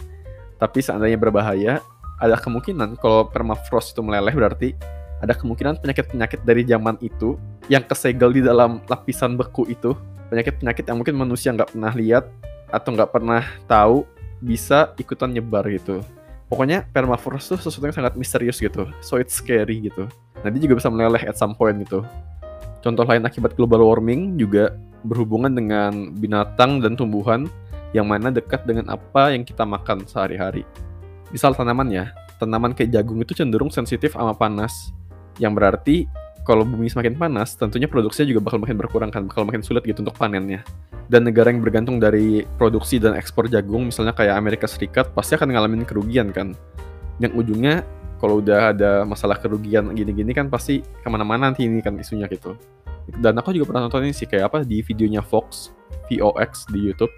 tapi 0.63 0.79
seandainya 0.79 1.19
berbahaya 1.19 1.83
ada 2.23 2.39
kemungkinan 2.39 2.95
kalau 3.03 3.27
permafrost 3.27 3.91
itu 3.91 3.99
meleleh 3.99 4.31
berarti 4.31 4.71
ada 5.19 5.35
kemungkinan 5.35 5.83
penyakit-penyakit 5.83 6.39
dari 6.47 6.63
zaman 6.63 6.95
itu 7.03 7.35
yang 7.67 7.83
kesegel 7.83 8.31
di 8.31 8.39
dalam 8.39 8.79
lapisan 8.87 9.35
beku 9.35 9.67
itu 9.67 9.91
penyakit-penyakit 10.33 10.89
yang 10.89 10.97
mungkin 10.97 11.13
manusia 11.13 11.53
nggak 11.53 11.77
pernah 11.77 11.93
lihat 11.93 12.25
atau 12.73 12.89
nggak 12.89 13.09
pernah 13.13 13.45
tahu 13.69 14.01
bisa 14.41 14.97
ikutan 14.97 15.29
nyebar 15.29 15.61
gitu. 15.69 16.01
Pokoknya 16.49 16.89
permafrost 16.89 17.53
tuh 17.53 17.59
sesuatu 17.61 17.85
yang 17.85 17.93
sangat 17.93 18.17
misterius 18.17 18.57
gitu, 18.57 18.89
so 19.05 19.21
it's 19.21 19.37
scary 19.37 19.77
gitu. 19.77 20.09
Dia 20.41 20.59
juga 20.59 20.81
bisa 20.81 20.89
meleleh 20.89 21.21
at 21.29 21.37
some 21.37 21.53
point 21.53 21.77
gitu. 21.85 22.01
Contoh 22.81 23.05
lain 23.05 23.23
akibat 23.23 23.53
global 23.53 23.85
warming 23.85 24.35
juga 24.35 24.73
berhubungan 25.05 25.53
dengan 25.53 26.11
binatang 26.17 26.83
dan 26.83 26.97
tumbuhan 26.97 27.47
yang 27.93 28.09
mana 28.09 28.33
dekat 28.33 28.65
dengan 28.65 28.89
apa 28.89 29.31
yang 29.31 29.45
kita 29.45 29.63
makan 29.63 30.03
sehari-hari. 30.03 30.65
Misal 31.29 31.55
tanaman 31.55 31.87
ya, 31.93 32.11
tanaman 32.41 32.73
kayak 32.73 32.91
jagung 32.91 33.21
itu 33.21 33.37
cenderung 33.37 33.71
sensitif 33.71 34.17
sama 34.17 34.35
panas, 34.35 34.91
yang 35.37 35.55
berarti 35.55 36.09
kalau 36.43 36.67
bumi 36.67 36.91
semakin 36.91 37.15
panas, 37.15 37.55
tentunya 37.55 37.87
produksinya 37.87 38.27
juga 38.35 38.43
bakal 38.43 38.59
makin 38.59 38.75
berkurang 38.75 39.09
kan, 39.09 39.23
bakal 39.27 39.47
makin 39.47 39.63
sulit 39.63 39.83
gitu 39.87 40.03
untuk 40.03 40.15
panennya. 40.19 40.59
Dan 41.07 41.23
negara 41.23 41.47
yang 41.47 41.63
bergantung 41.63 42.03
dari 42.03 42.43
produksi 42.59 42.99
dan 42.99 43.15
ekspor 43.15 43.47
jagung, 43.47 43.87
misalnya 43.87 44.11
kayak 44.11 44.35
Amerika 44.35 44.67
Serikat, 44.67 45.11
pasti 45.15 45.39
akan 45.39 45.55
ngalamin 45.55 45.87
kerugian 45.87 46.35
kan. 46.35 46.51
Yang 47.23 47.31
ujungnya, 47.43 47.87
kalau 48.19 48.43
udah 48.43 48.75
ada 48.75 49.07
masalah 49.07 49.39
kerugian 49.39 49.91
gini-gini 49.95 50.31
kan 50.31 50.47
pasti 50.47 50.79
ke 50.79 51.07
mana-mana 51.11 51.51
nanti 51.51 51.67
ini 51.67 51.79
kan 51.79 51.95
isunya 51.95 52.27
gitu. 52.27 52.55
Dan 53.19 53.35
aku 53.35 53.51
juga 53.51 53.71
pernah 53.71 53.87
nonton 53.87 54.03
ini 54.03 54.15
sih, 54.15 54.27
kayak 54.27 54.51
apa, 54.51 54.57
di 54.67 54.83
videonya 54.83 55.23
Fox, 55.23 55.71
VOX 56.11 56.67
di 56.71 56.91
Youtube. 56.91 57.11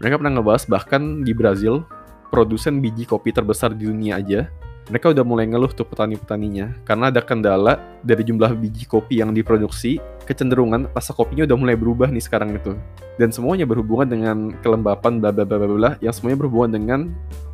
Mereka 0.00 0.20
pernah 0.20 0.36
ngebahas 0.36 0.68
bahkan 0.68 1.24
di 1.24 1.32
Brazil, 1.32 1.84
produsen 2.28 2.84
biji 2.84 3.08
kopi 3.08 3.32
terbesar 3.32 3.72
di 3.72 3.88
dunia 3.88 4.20
aja, 4.20 4.48
mereka 4.86 5.10
udah 5.10 5.24
mulai 5.26 5.50
ngeluh 5.50 5.70
tuh 5.74 5.82
petani-petaninya 5.82 6.86
karena 6.86 7.10
ada 7.10 7.18
kendala 7.18 7.78
dari 8.06 8.22
jumlah 8.22 8.54
biji 8.54 8.86
kopi 8.86 9.18
yang 9.18 9.34
diproduksi 9.34 9.98
kecenderungan 10.26 10.90
rasa 10.94 11.10
kopinya 11.10 11.42
udah 11.46 11.58
mulai 11.58 11.74
berubah 11.74 12.08
nih 12.10 12.22
sekarang 12.22 12.54
itu. 12.54 12.78
Dan 13.16 13.32
semuanya 13.32 13.64
berhubungan 13.64 14.06
dengan 14.06 14.36
kelembapan 14.60 15.18
bla 15.18 15.32
bla 15.32 15.44
bla 15.46 15.58
bla 15.58 15.90
yang 15.98 16.14
semuanya 16.14 16.46
berhubungan 16.46 16.70
dengan 16.76 17.00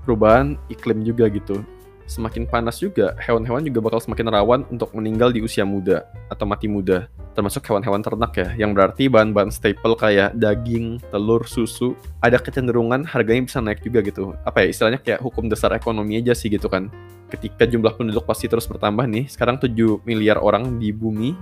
perubahan 0.04 0.58
iklim 0.68 1.06
juga 1.06 1.30
gitu 1.30 1.62
semakin 2.06 2.44
panas 2.48 2.78
juga, 2.78 3.14
hewan-hewan 3.20 3.62
juga 3.64 3.80
bakal 3.80 4.00
semakin 4.02 4.26
rawan 4.30 4.60
untuk 4.68 4.92
meninggal 4.96 5.30
di 5.30 5.40
usia 5.40 5.62
muda 5.62 6.06
atau 6.28 6.44
mati 6.44 6.66
muda. 6.66 7.06
Termasuk 7.32 7.64
hewan-hewan 7.64 8.04
ternak 8.04 8.32
ya, 8.36 8.48
yang 8.60 8.76
berarti 8.76 9.08
bahan-bahan 9.08 9.48
staple 9.48 9.96
kayak 9.96 10.36
daging, 10.36 11.00
telur, 11.08 11.44
susu, 11.48 11.96
ada 12.20 12.36
kecenderungan 12.36 13.08
harganya 13.08 13.48
bisa 13.48 13.58
naik 13.64 13.80
juga 13.80 14.04
gitu. 14.04 14.36
Apa 14.44 14.64
ya, 14.64 14.66
istilahnya 14.68 15.00
kayak 15.00 15.24
hukum 15.24 15.48
dasar 15.48 15.72
ekonomi 15.72 16.20
aja 16.20 16.36
sih 16.36 16.52
gitu 16.52 16.68
kan. 16.68 16.92
Ketika 17.32 17.64
jumlah 17.64 17.96
penduduk 17.96 18.28
pasti 18.28 18.44
terus 18.44 18.68
bertambah 18.68 19.08
nih, 19.08 19.24
sekarang 19.32 19.56
7 19.56 20.04
miliar 20.04 20.36
orang 20.36 20.76
di 20.76 20.92
bumi, 20.92 21.32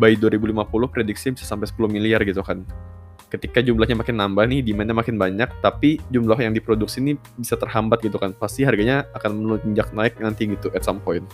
by 0.00 0.16
2050 0.16 0.88
prediksi 0.88 1.34
bisa 1.36 1.44
sampai 1.44 1.68
10 1.68 1.92
miliar 1.92 2.24
gitu 2.24 2.40
kan 2.40 2.64
ketika 3.30 3.62
jumlahnya 3.62 3.94
makin 3.94 4.18
nambah 4.18 4.44
nih, 4.50 4.60
demandnya 4.66 4.92
makin 4.92 5.16
banyak, 5.16 5.48
tapi 5.62 6.02
jumlah 6.10 6.36
yang 6.36 6.52
diproduksi 6.52 6.98
ini 6.98 7.14
bisa 7.38 7.54
terhambat 7.54 8.02
gitu 8.02 8.18
kan. 8.18 8.34
Pasti 8.34 8.66
harganya 8.66 9.06
akan 9.14 9.38
melonjak 9.38 9.94
naik 9.94 10.18
nanti 10.18 10.50
gitu 10.50 10.68
at 10.74 10.82
some 10.82 10.98
point. 10.98 11.24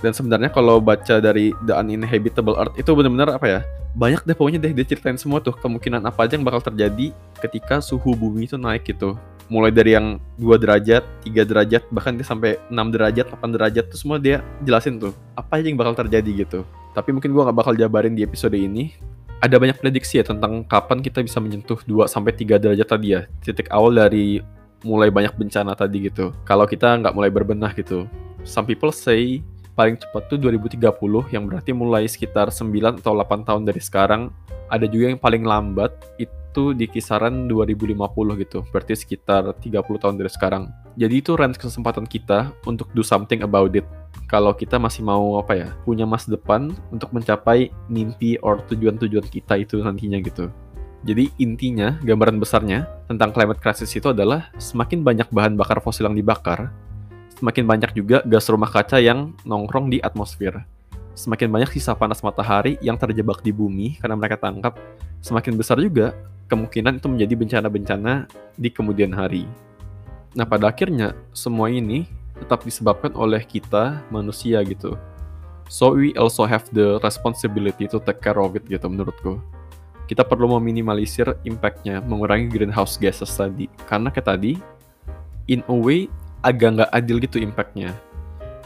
Dan 0.00 0.16
sebenarnya 0.16 0.48
kalau 0.48 0.80
baca 0.80 1.20
dari 1.20 1.52
The 1.68 1.76
Uninhabitable 1.76 2.56
Earth 2.56 2.74
itu 2.80 2.88
benar-benar 2.96 3.36
apa 3.36 3.46
ya? 3.46 3.60
Banyak 3.92 4.24
deh 4.24 4.32
pokoknya 4.32 4.64
deh 4.64 4.72
dia 4.72 4.86
ceritain 4.88 5.20
semua 5.20 5.44
tuh 5.44 5.52
kemungkinan 5.52 6.00
apa 6.08 6.24
aja 6.24 6.40
yang 6.40 6.46
bakal 6.46 6.64
terjadi 6.64 7.12
ketika 7.44 7.84
suhu 7.84 8.16
bumi 8.16 8.48
itu 8.48 8.56
naik 8.56 8.88
gitu. 8.88 9.20
Mulai 9.50 9.74
dari 9.74 9.98
yang 9.98 10.22
2 10.38 10.62
derajat, 10.62 11.02
3 11.26 11.42
derajat, 11.42 11.82
bahkan 11.90 12.14
dia 12.14 12.22
sampai 12.22 12.56
6 12.70 12.94
derajat, 12.94 13.34
8 13.34 13.50
derajat 13.50 13.84
tuh 13.90 13.98
semua 13.98 14.16
dia 14.22 14.46
jelasin 14.62 14.96
tuh 14.96 15.12
apa 15.34 15.58
aja 15.58 15.66
yang 15.68 15.76
bakal 15.76 15.92
terjadi 15.92 16.46
gitu. 16.46 16.62
Tapi 16.94 17.10
mungkin 17.10 17.34
gua 17.34 17.50
nggak 17.50 17.58
bakal 17.60 17.74
jabarin 17.74 18.14
di 18.14 18.22
episode 18.22 18.54
ini 18.54 18.94
ada 19.40 19.56
banyak 19.56 19.80
prediksi 19.80 20.20
ya 20.20 20.24
tentang 20.24 20.62
kapan 20.68 21.00
kita 21.00 21.24
bisa 21.24 21.40
menyentuh 21.40 21.80
2 21.88 22.04
sampai 22.04 22.36
3 22.36 22.60
derajat 22.60 22.88
tadi 22.88 23.16
ya. 23.16 23.24
Titik 23.40 23.72
awal 23.72 23.96
dari 23.96 24.44
mulai 24.84 25.08
banyak 25.08 25.32
bencana 25.36 25.72
tadi 25.72 26.12
gitu. 26.12 26.36
Kalau 26.44 26.68
kita 26.68 27.00
nggak 27.00 27.16
mulai 27.16 27.32
berbenah 27.32 27.72
gitu. 27.72 28.04
Some 28.44 28.68
people 28.68 28.92
say 28.92 29.40
paling 29.72 29.96
cepat 29.96 30.28
tuh 30.28 30.36
2030 30.36 30.76
yang 31.32 31.48
berarti 31.48 31.72
mulai 31.72 32.04
sekitar 32.04 32.52
9 32.52 33.00
atau 33.00 33.16
8 33.16 33.48
tahun 33.48 33.62
dari 33.64 33.80
sekarang. 33.80 34.28
Ada 34.68 34.86
juga 34.86 35.10
yang 35.10 35.20
paling 35.20 35.42
lambat 35.42 35.90
itu 36.20 36.76
di 36.76 36.84
kisaran 36.84 37.48
2050 37.48 37.96
gitu. 38.44 38.60
Berarti 38.68 38.92
sekitar 38.92 39.56
30 39.56 40.02
tahun 40.04 40.20
dari 40.20 40.30
sekarang. 40.30 40.68
Jadi 41.00 41.14
itu 41.16 41.32
range 41.32 41.56
kesempatan 41.56 42.04
kita 42.04 42.52
untuk 42.68 42.92
do 42.92 43.00
something 43.00 43.40
about 43.40 43.72
it 43.72 43.88
kalau 44.30 44.54
kita 44.54 44.78
masih 44.78 45.02
mau 45.02 45.42
apa 45.42 45.58
ya 45.58 45.68
punya 45.82 46.06
masa 46.06 46.30
depan 46.30 46.70
untuk 46.94 47.10
mencapai 47.10 47.74
mimpi 47.90 48.38
or 48.46 48.62
tujuan-tujuan 48.70 49.26
kita 49.26 49.58
itu 49.58 49.82
nantinya 49.82 50.22
gitu. 50.22 50.46
Jadi 51.02 51.34
intinya 51.42 51.98
gambaran 51.98 52.38
besarnya 52.38 52.86
tentang 53.10 53.34
climate 53.34 53.58
crisis 53.58 53.90
itu 53.90 54.14
adalah 54.14 54.54
semakin 54.54 55.02
banyak 55.02 55.26
bahan 55.34 55.58
bakar 55.58 55.82
fosil 55.82 56.06
yang 56.06 56.14
dibakar, 56.14 56.70
semakin 57.42 57.66
banyak 57.66 57.90
juga 57.98 58.22
gas 58.22 58.46
rumah 58.46 58.70
kaca 58.70 59.02
yang 59.02 59.34
nongkrong 59.42 59.90
di 59.90 59.98
atmosfer. 59.98 60.62
Semakin 61.18 61.50
banyak 61.50 61.74
sisa 61.74 61.98
panas 61.98 62.22
matahari 62.22 62.78
yang 62.84 62.94
terjebak 62.94 63.42
di 63.42 63.50
bumi 63.50 63.98
karena 63.98 64.14
mereka 64.14 64.38
tangkap, 64.38 64.78
semakin 65.24 65.58
besar 65.58 65.82
juga 65.82 66.14
kemungkinan 66.46 67.02
itu 67.02 67.08
menjadi 67.10 67.34
bencana-bencana 67.34 68.30
di 68.54 68.68
kemudian 68.70 69.10
hari. 69.10 69.48
Nah, 70.36 70.46
pada 70.46 70.70
akhirnya 70.70 71.16
semua 71.34 71.72
ini 71.72 72.19
tetap 72.40 72.64
disebabkan 72.64 73.12
oleh 73.12 73.44
kita 73.44 74.00
manusia 74.08 74.64
gitu. 74.64 74.96
So 75.70 75.94
we 75.94 76.16
also 76.18 76.48
have 76.50 76.66
the 76.74 76.98
responsibility 76.98 77.86
to 77.94 78.02
take 78.02 78.18
care 78.18 78.40
of 78.40 78.58
it 78.58 78.66
gitu 78.66 78.90
menurutku. 78.90 79.38
Kita 80.10 80.26
perlu 80.26 80.58
meminimalisir 80.58 81.38
impact-nya, 81.46 82.02
mengurangi 82.02 82.50
greenhouse 82.50 82.98
gases 82.98 83.30
tadi. 83.30 83.70
Karena 83.86 84.10
kayak 84.10 84.26
tadi, 84.26 84.58
in 85.46 85.62
a 85.70 85.76
way 85.76 86.10
agak 86.42 86.82
nggak 86.82 86.90
adil 86.90 87.22
gitu 87.22 87.38
impact-nya. 87.38 87.94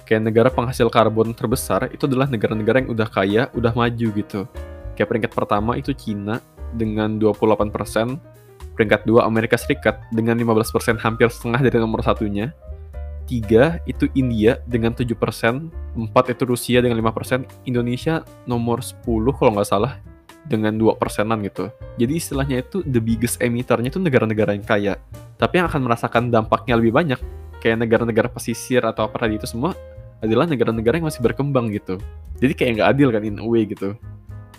Kayak 0.08 0.32
negara 0.32 0.48
penghasil 0.48 0.88
karbon 0.88 1.36
terbesar 1.36 1.92
itu 1.92 2.08
adalah 2.08 2.24
negara-negara 2.32 2.80
yang 2.80 2.96
udah 2.96 3.08
kaya, 3.12 3.42
udah 3.52 3.76
maju 3.76 4.08
gitu. 4.16 4.48
Kayak 4.96 5.08
peringkat 5.12 5.32
pertama 5.36 5.76
itu 5.76 5.92
Cina 5.92 6.40
dengan 6.72 7.20
28%, 7.20 8.16
peringkat 8.72 9.04
dua 9.04 9.28
Amerika 9.28 9.60
Serikat 9.60 10.00
dengan 10.08 10.40
15% 10.40 10.96
hampir 10.96 11.28
setengah 11.28 11.60
dari 11.60 11.76
nomor 11.76 12.00
satunya, 12.00 12.56
3 13.26 13.84
itu 13.88 14.04
India 14.14 14.60
dengan 14.68 14.92
7%, 14.92 15.10
4 15.10 16.32
itu 16.32 16.42
Rusia 16.44 16.78
dengan 16.84 17.00
5%, 17.00 17.44
Indonesia 17.64 18.22
nomor 18.44 18.84
10 18.84 19.04
kalau 19.34 19.50
nggak 19.56 19.68
salah 19.68 19.98
dengan 20.44 20.76
2 20.76 21.00
persenan 21.00 21.40
gitu. 21.42 21.72
Jadi 21.96 22.12
istilahnya 22.20 22.60
itu 22.60 22.84
the 22.84 23.00
biggest 23.00 23.40
emitternya 23.40 23.88
itu 23.88 24.00
negara-negara 24.00 24.52
yang 24.52 24.64
kaya. 24.64 24.94
Tapi 25.40 25.60
yang 25.60 25.66
akan 25.66 25.82
merasakan 25.88 26.22
dampaknya 26.28 26.76
lebih 26.76 26.92
banyak, 26.92 27.20
kayak 27.64 27.80
negara-negara 27.80 28.28
pesisir 28.28 28.84
atau 28.84 29.08
apa 29.08 29.16
tadi 29.24 29.40
itu 29.40 29.48
semua, 29.48 29.72
adalah 30.20 30.44
negara-negara 30.48 31.00
yang 31.00 31.08
masih 31.08 31.24
berkembang 31.24 31.72
gitu. 31.72 31.96
Jadi 32.40 32.52
kayak 32.52 32.70
nggak 32.80 32.88
adil 32.96 33.08
kan 33.12 33.22
in 33.24 33.40
a 33.40 33.46
way 33.46 33.64
gitu. 33.64 33.96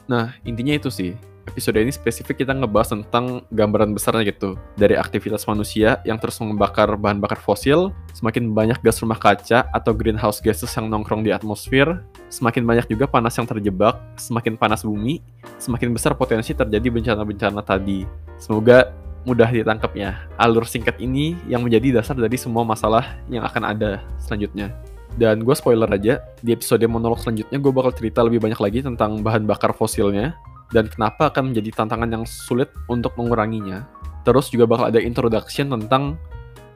Nah, 0.05 0.33
intinya 0.45 0.73
itu 0.77 0.89
sih 0.93 1.17
episode 1.45 1.77
ini 1.77 1.93
spesifik 1.93 2.43
kita 2.45 2.53
ngebahas 2.53 2.97
tentang 2.97 3.45
gambaran 3.53 3.93
besarnya 3.93 4.27
gitu. 4.29 4.57
Dari 4.75 4.97
aktivitas 4.97 5.45
manusia 5.45 6.01
yang 6.03 6.17
terus 6.17 6.37
membakar 6.41 6.89
bahan 6.97 7.21
bakar 7.21 7.39
fosil, 7.39 7.93
semakin 8.13 8.51
banyak 8.51 8.81
gas 8.81 8.99
rumah 9.01 9.17
kaca 9.17 9.69
atau 9.69 9.91
greenhouse 9.93 10.41
gases 10.41 10.69
yang 10.73 10.89
nongkrong 10.89 11.23
di 11.23 11.31
atmosfer, 11.31 12.01
semakin 12.27 12.65
banyak 12.65 12.85
juga 12.89 13.05
panas 13.07 13.37
yang 13.37 13.47
terjebak, 13.47 13.97
semakin 14.17 14.57
panas 14.57 14.81
bumi, 14.83 15.21
semakin 15.61 15.93
besar 15.93 16.17
potensi 16.17 16.51
terjadi 16.51 16.89
bencana-bencana 16.91 17.61
tadi. 17.61 18.03
Semoga 18.41 18.91
mudah 19.25 19.49
ditangkap 19.49 19.91
ya. 19.97 20.21
Alur 20.37 20.69
singkat 20.69 21.01
ini 21.01 21.33
yang 21.49 21.65
menjadi 21.65 22.01
dasar 22.01 22.13
dari 22.13 22.37
semua 22.37 22.61
masalah 22.61 23.17
yang 23.31 23.41
akan 23.41 23.63
ada 23.73 24.03
selanjutnya. 24.21 24.69
Dan 25.15 25.47
gue 25.47 25.55
spoiler 25.55 25.87
aja, 25.87 26.19
di 26.43 26.51
episode 26.51 26.83
monolog 26.91 27.23
selanjutnya 27.23 27.55
gue 27.55 27.71
bakal 27.71 27.95
cerita 27.95 28.19
lebih 28.19 28.43
banyak 28.43 28.59
lagi 28.59 28.79
tentang 28.83 29.23
bahan 29.23 29.47
bakar 29.47 29.71
fosilnya, 29.71 30.35
dan 30.75 30.91
kenapa 30.91 31.31
akan 31.31 31.55
menjadi 31.55 31.71
tantangan 31.71 32.11
yang 32.11 32.23
sulit 32.27 32.67
untuk 32.91 33.15
menguranginya. 33.15 33.87
Terus 34.27 34.51
juga 34.51 34.67
bakal 34.67 34.91
ada 34.91 34.99
introduction 34.99 35.71
tentang 35.71 36.19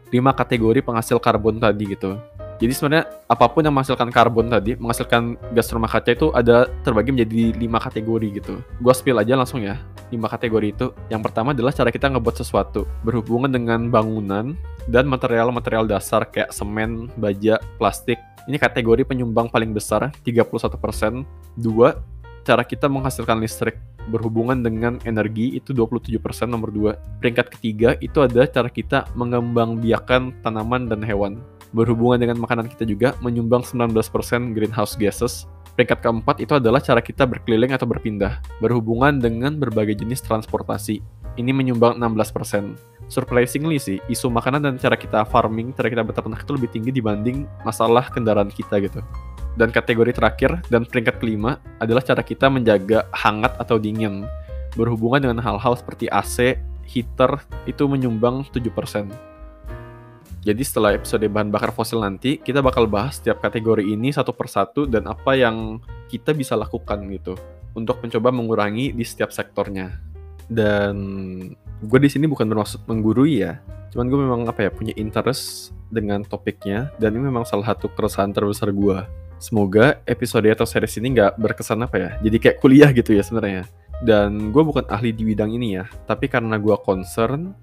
5 0.08 0.16
kategori 0.40 0.80
penghasil 0.80 1.20
karbon 1.20 1.60
tadi 1.60 1.84
gitu. 1.92 2.16
Jadi 2.60 2.76
sebenarnya 2.76 3.08
apa 3.32 3.48
pun 3.48 3.64
yang 3.64 3.72
menghasilkan 3.72 4.12
karbon 4.12 4.52
tadi, 4.52 4.76
menghasilkan 4.76 5.40
gas 5.56 5.72
rumah 5.72 5.88
kaca 5.88 6.12
itu 6.12 6.28
ada 6.36 6.68
terbagi 6.84 7.16
menjadi 7.16 7.56
lima 7.56 7.80
kategori 7.80 8.28
gitu. 8.36 8.60
Gua 8.84 8.92
spill 8.92 9.16
aja 9.16 9.40
langsung 9.40 9.64
ya. 9.64 9.80
Lima 10.12 10.28
kategori 10.28 10.68
itu. 10.76 10.92
Yang 11.08 11.32
pertama 11.32 11.56
adalah 11.56 11.72
cara 11.72 11.88
kita 11.88 12.12
ngebuat 12.12 12.36
sesuatu 12.36 12.84
berhubungan 13.08 13.48
dengan 13.48 13.88
bangunan 13.88 14.60
dan 14.92 15.08
material-material 15.08 15.88
dasar 15.88 16.28
kayak 16.28 16.52
semen, 16.52 17.08
baja, 17.16 17.64
plastik. 17.80 18.20
Ini 18.44 18.60
kategori 18.60 19.08
penyumbang 19.08 19.48
paling 19.48 19.72
besar, 19.72 20.12
31%. 20.28 21.24
Dua, 21.56 21.96
cara 22.50 22.66
kita 22.66 22.90
menghasilkan 22.90 23.38
listrik 23.38 23.78
berhubungan 24.10 24.66
dengan 24.66 24.98
energi 25.06 25.54
itu 25.54 25.70
27% 25.70 26.18
nomor 26.50 26.74
2. 26.74 27.22
Peringkat 27.22 27.54
ketiga 27.54 27.94
itu 28.02 28.26
ada 28.26 28.50
cara 28.50 28.74
kita 28.74 29.06
mengembangbiakan 29.14 30.42
tanaman 30.42 30.90
dan 30.90 31.06
hewan. 31.06 31.38
Berhubungan 31.70 32.18
dengan 32.18 32.42
makanan 32.42 32.66
kita 32.66 32.90
juga 32.90 33.14
menyumbang 33.22 33.62
19% 33.62 33.94
greenhouse 34.58 34.98
gases. 34.98 35.46
Peringkat 35.78 36.02
keempat 36.02 36.42
itu 36.42 36.58
adalah 36.58 36.82
cara 36.82 37.06
kita 37.06 37.30
berkeliling 37.30 37.78
atau 37.78 37.86
berpindah, 37.86 38.42
berhubungan 38.58 39.22
dengan 39.22 39.62
berbagai 39.62 40.02
jenis 40.02 40.26
transportasi. 40.26 41.06
Ini 41.38 41.54
menyumbang 41.54 42.02
16%. 42.02 42.74
Surprisingly 43.08 43.78
sih, 43.78 44.02
isu 44.10 44.34
makanan 44.34 44.66
dan 44.66 44.76
cara 44.82 44.98
kita 44.98 45.22
farming, 45.30 45.72
cara 45.78 45.88
kita 45.88 46.02
beternak 46.02 46.42
itu 46.42 46.52
lebih 46.58 46.70
tinggi 46.74 46.92
dibanding 46.92 47.46
masalah 47.62 48.10
kendaraan 48.10 48.50
kita 48.50 48.82
gitu. 48.82 49.06
Dan 49.58 49.74
kategori 49.74 50.14
terakhir 50.16 50.62
dan 50.70 50.86
peringkat 50.86 51.18
kelima 51.18 51.58
adalah 51.82 52.06
cara 52.06 52.22
kita 52.22 52.48
menjaga 52.48 53.10
hangat 53.12 53.58
atau 53.58 53.82
dingin. 53.82 54.26
Berhubungan 54.78 55.20
dengan 55.20 55.40
hal-hal 55.42 55.74
seperti 55.76 56.06
AC, 56.10 56.58
heater, 56.86 57.42
itu 57.66 57.84
menyumbang 57.90 58.46
7%. 58.54 59.10
Jadi 60.40 60.64
setelah 60.64 60.96
episode 60.96 61.28
bahan 61.28 61.52
bakar 61.52 61.76
fosil 61.76 62.00
nanti, 62.00 62.40
kita 62.40 62.64
bakal 62.64 62.88
bahas 62.88 63.20
setiap 63.20 63.44
kategori 63.44 63.84
ini 63.84 64.16
satu 64.16 64.32
persatu 64.32 64.88
dan 64.88 65.04
apa 65.12 65.36
yang 65.36 65.84
kita 66.08 66.32
bisa 66.32 66.56
lakukan 66.56 67.04
gitu 67.12 67.36
untuk 67.76 68.00
mencoba 68.00 68.32
mengurangi 68.32 68.96
di 68.96 69.04
setiap 69.04 69.36
sektornya. 69.36 70.00
Dan 70.48 70.96
gue 71.84 72.00
di 72.00 72.10
sini 72.10 72.26
bukan 72.26 72.48
bermaksud 72.48 72.88
menggurui 72.88 73.44
ya, 73.44 73.60
cuman 73.92 74.06
gue 74.08 74.20
memang 74.22 74.42
apa 74.48 74.66
ya 74.66 74.72
punya 74.72 74.96
interest 74.96 75.76
dengan 75.90 76.22
topiknya 76.22 76.94
dan 77.02 77.18
ini 77.18 77.26
memang 77.26 77.44
salah 77.44 77.74
satu 77.74 77.90
keresahan 77.90 78.30
terbesar 78.30 78.70
gue 78.70 78.98
Semoga 79.40 80.04
episode 80.04 80.52
atau 80.52 80.68
series 80.68 81.00
ini 81.00 81.16
nggak 81.16 81.40
berkesan 81.40 81.80
apa 81.80 81.96
ya, 81.96 82.10
jadi 82.20 82.38
kayak 82.44 82.58
kuliah 82.60 82.92
gitu 82.92 83.16
ya 83.16 83.24
sebenarnya. 83.24 83.64
Dan 84.04 84.52
gue 84.52 84.64
bukan 84.64 84.84
ahli 84.92 85.16
di 85.16 85.24
bidang 85.24 85.56
ini 85.56 85.80
ya, 85.80 85.88
tapi 86.04 86.28
karena 86.28 86.60
gue 86.60 86.76
concern, 86.84 87.56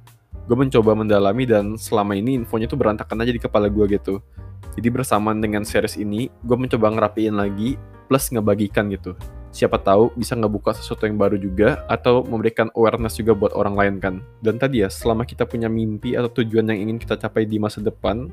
gue 0.49 0.57
mencoba 0.57 0.97
mendalami 0.97 1.45
dan 1.45 1.77
selama 1.77 2.17
ini 2.17 2.41
infonya 2.41 2.65
tuh 2.65 2.81
berantakan 2.81 3.21
aja 3.21 3.29
di 3.29 3.41
kepala 3.41 3.69
gue 3.69 3.85
gitu. 3.93 4.25
Jadi 4.73 4.89
bersamaan 4.89 5.37
dengan 5.41 5.69
series 5.69 6.01
ini, 6.01 6.33
gue 6.45 6.57
mencoba 6.57 6.93
ngerapiin 6.93 7.37
lagi, 7.37 7.77
plus 8.09 8.33
ngebagikan 8.33 8.89
gitu. 8.93 9.13
Siapa 9.53 9.81
tahu 9.81 10.13
bisa 10.17 10.37
ngebuka 10.37 10.77
sesuatu 10.77 11.09
yang 11.09 11.17
baru 11.17 11.37
juga, 11.41 11.85
atau 11.89 12.25
memberikan 12.25 12.69
awareness 12.77 13.21
juga 13.21 13.33
buat 13.33 13.53
orang 13.57 13.77
lain 13.77 13.95
kan. 14.01 14.15
Dan 14.41 14.57
tadi 14.61 14.85
ya, 14.85 14.89
selama 14.93 15.25
kita 15.25 15.49
punya 15.49 15.69
mimpi 15.69 16.13
atau 16.13 16.29
tujuan 16.41 16.73
yang 16.73 16.89
ingin 16.89 16.97
kita 17.01 17.17
capai 17.17 17.49
di 17.49 17.57
masa 17.57 17.81
depan, 17.81 18.29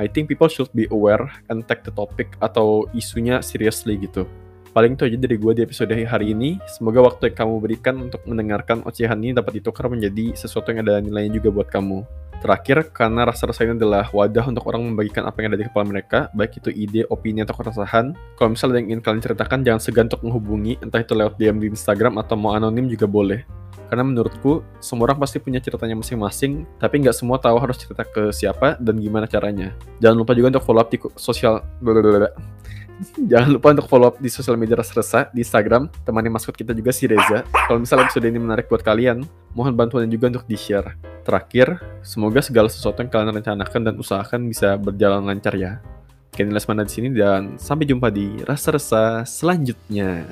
I 0.00 0.08
think 0.08 0.32
people 0.32 0.48
should 0.48 0.72
be 0.72 0.88
aware 0.88 1.28
and 1.52 1.60
take 1.68 1.84
the 1.84 1.92
topic 1.92 2.32
atau 2.40 2.88
isunya 2.96 3.44
seriously 3.44 4.00
gitu. 4.00 4.24
Paling 4.70 4.94
itu 4.94 5.02
aja 5.02 5.18
dari 5.18 5.34
gue 5.34 5.52
di 5.58 5.62
episode 5.66 5.90
hari 5.90 6.30
ini. 6.30 6.62
Semoga 6.70 7.02
waktu 7.02 7.34
yang 7.34 7.36
kamu 7.42 7.54
berikan 7.58 7.94
untuk 8.06 8.22
mendengarkan 8.22 8.86
ocehan 8.86 9.18
ini 9.18 9.34
dapat 9.34 9.58
ditukar 9.58 9.90
menjadi 9.90 10.30
sesuatu 10.38 10.70
yang 10.70 10.86
ada 10.86 11.02
nilainya 11.02 11.42
juga 11.42 11.50
buat 11.50 11.68
kamu. 11.74 12.06
Terakhir, 12.38 12.94
karena 12.94 13.26
rasa-rasa 13.26 13.66
ini 13.66 13.76
adalah 13.76 14.08
wadah 14.14 14.46
untuk 14.46 14.64
orang 14.70 14.86
membagikan 14.86 15.26
apa 15.26 15.42
yang 15.42 15.52
ada 15.52 15.60
di 15.60 15.66
kepala 15.68 15.84
mereka, 15.90 16.30
baik 16.32 16.62
itu 16.62 16.70
ide, 16.72 17.04
opini, 17.12 17.44
atau 17.44 17.52
keresahan. 17.52 18.16
Kalau 18.38 18.48
misalnya 18.54 18.72
ada 18.72 18.78
yang 18.80 18.88
ingin 18.94 19.02
kalian 19.04 19.22
ceritakan, 19.26 19.58
jangan 19.60 19.80
segan 19.82 20.06
untuk 20.08 20.22
menghubungi, 20.24 20.72
entah 20.80 21.02
itu 21.02 21.12
lewat 21.12 21.36
DM 21.36 21.60
di 21.60 21.68
Instagram 21.68 22.16
atau 22.16 22.38
mau 22.40 22.56
anonim 22.56 22.88
juga 22.88 23.04
boleh. 23.04 23.44
Karena 23.92 24.06
menurutku, 24.06 24.64
semua 24.78 25.10
orang 25.10 25.18
pasti 25.20 25.36
punya 25.42 25.60
ceritanya 25.60 25.98
masing-masing, 25.98 26.64
tapi 26.78 27.02
nggak 27.04 27.12
semua 27.12 27.36
tahu 27.42 27.58
harus 27.58 27.76
cerita 27.76 28.06
ke 28.06 28.30
siapa 28.32 28.78
dan 28.80 28.96
gimana 29.02 29.26
caranya. 29.26 29.74
Jangan 29.98 30.16
lupa 30.16 30.32
juga 30.32 30.56
untuk 30.56 30.64
follow 30.64 30.80
up 30.80 30.88
di 30.88 30.96
sosial... 31.18 31.60
Jangan 33.30 33.48
lupa 33.50 33.72
untuk 33.72 33.88
follow 33.88 34.08
up 34.12 34.16
di 34.20 34.28
sosial 34.28 34.56
media 34.60 34.76
Rasa 34.76 35.32
di 35.32 35.40
Instagram, 35.40 35.88
temani 36.04 36.28
maskot 36.28 36.56
kita 36.56 36.76
juga 36.76 36.92
si 36.92 37.08
Reza. 37.08 37.44
Kalau 37.48 37.80
misalnya 37.80 38.08
episode 38.08 38.26
ini 38.28 38.38
menarik 38.40 38.68
buat 38.68 38.84
kalian, 38.84 39.24
mohon 39.56 39.72
bantuan 39.74 40.08
juga 40.08 40.28
untuk 40.28 40.44
di-share. 40.44 40.96
Terakhir, 41.24 41.80
semoga 42.04 42.40
segala 42.44 42.68
sesuatu 42.68 43.00
yang 43.00 43.10
kalian 43.12 43.36
rencanakan 43.40 43.80
dan 43.92 43.94
usahakan 43.96 44.40
bisa 44.48 44.76
berjalan 44.76 45.24
lancar 45.24 45.56
ya. 45.56 45.80
Kenny 46.30 46.54
Lesmana 46.54 46.86
di 46.86 46.92
sini 46.92 47.08
dan 47.10 47.58
sampai 47.58 47.90
jumpa 47.90 48.08
di 48.08 48.40
rasa-rasa 48.46 49.26
selanjutnya. 49.26 50.24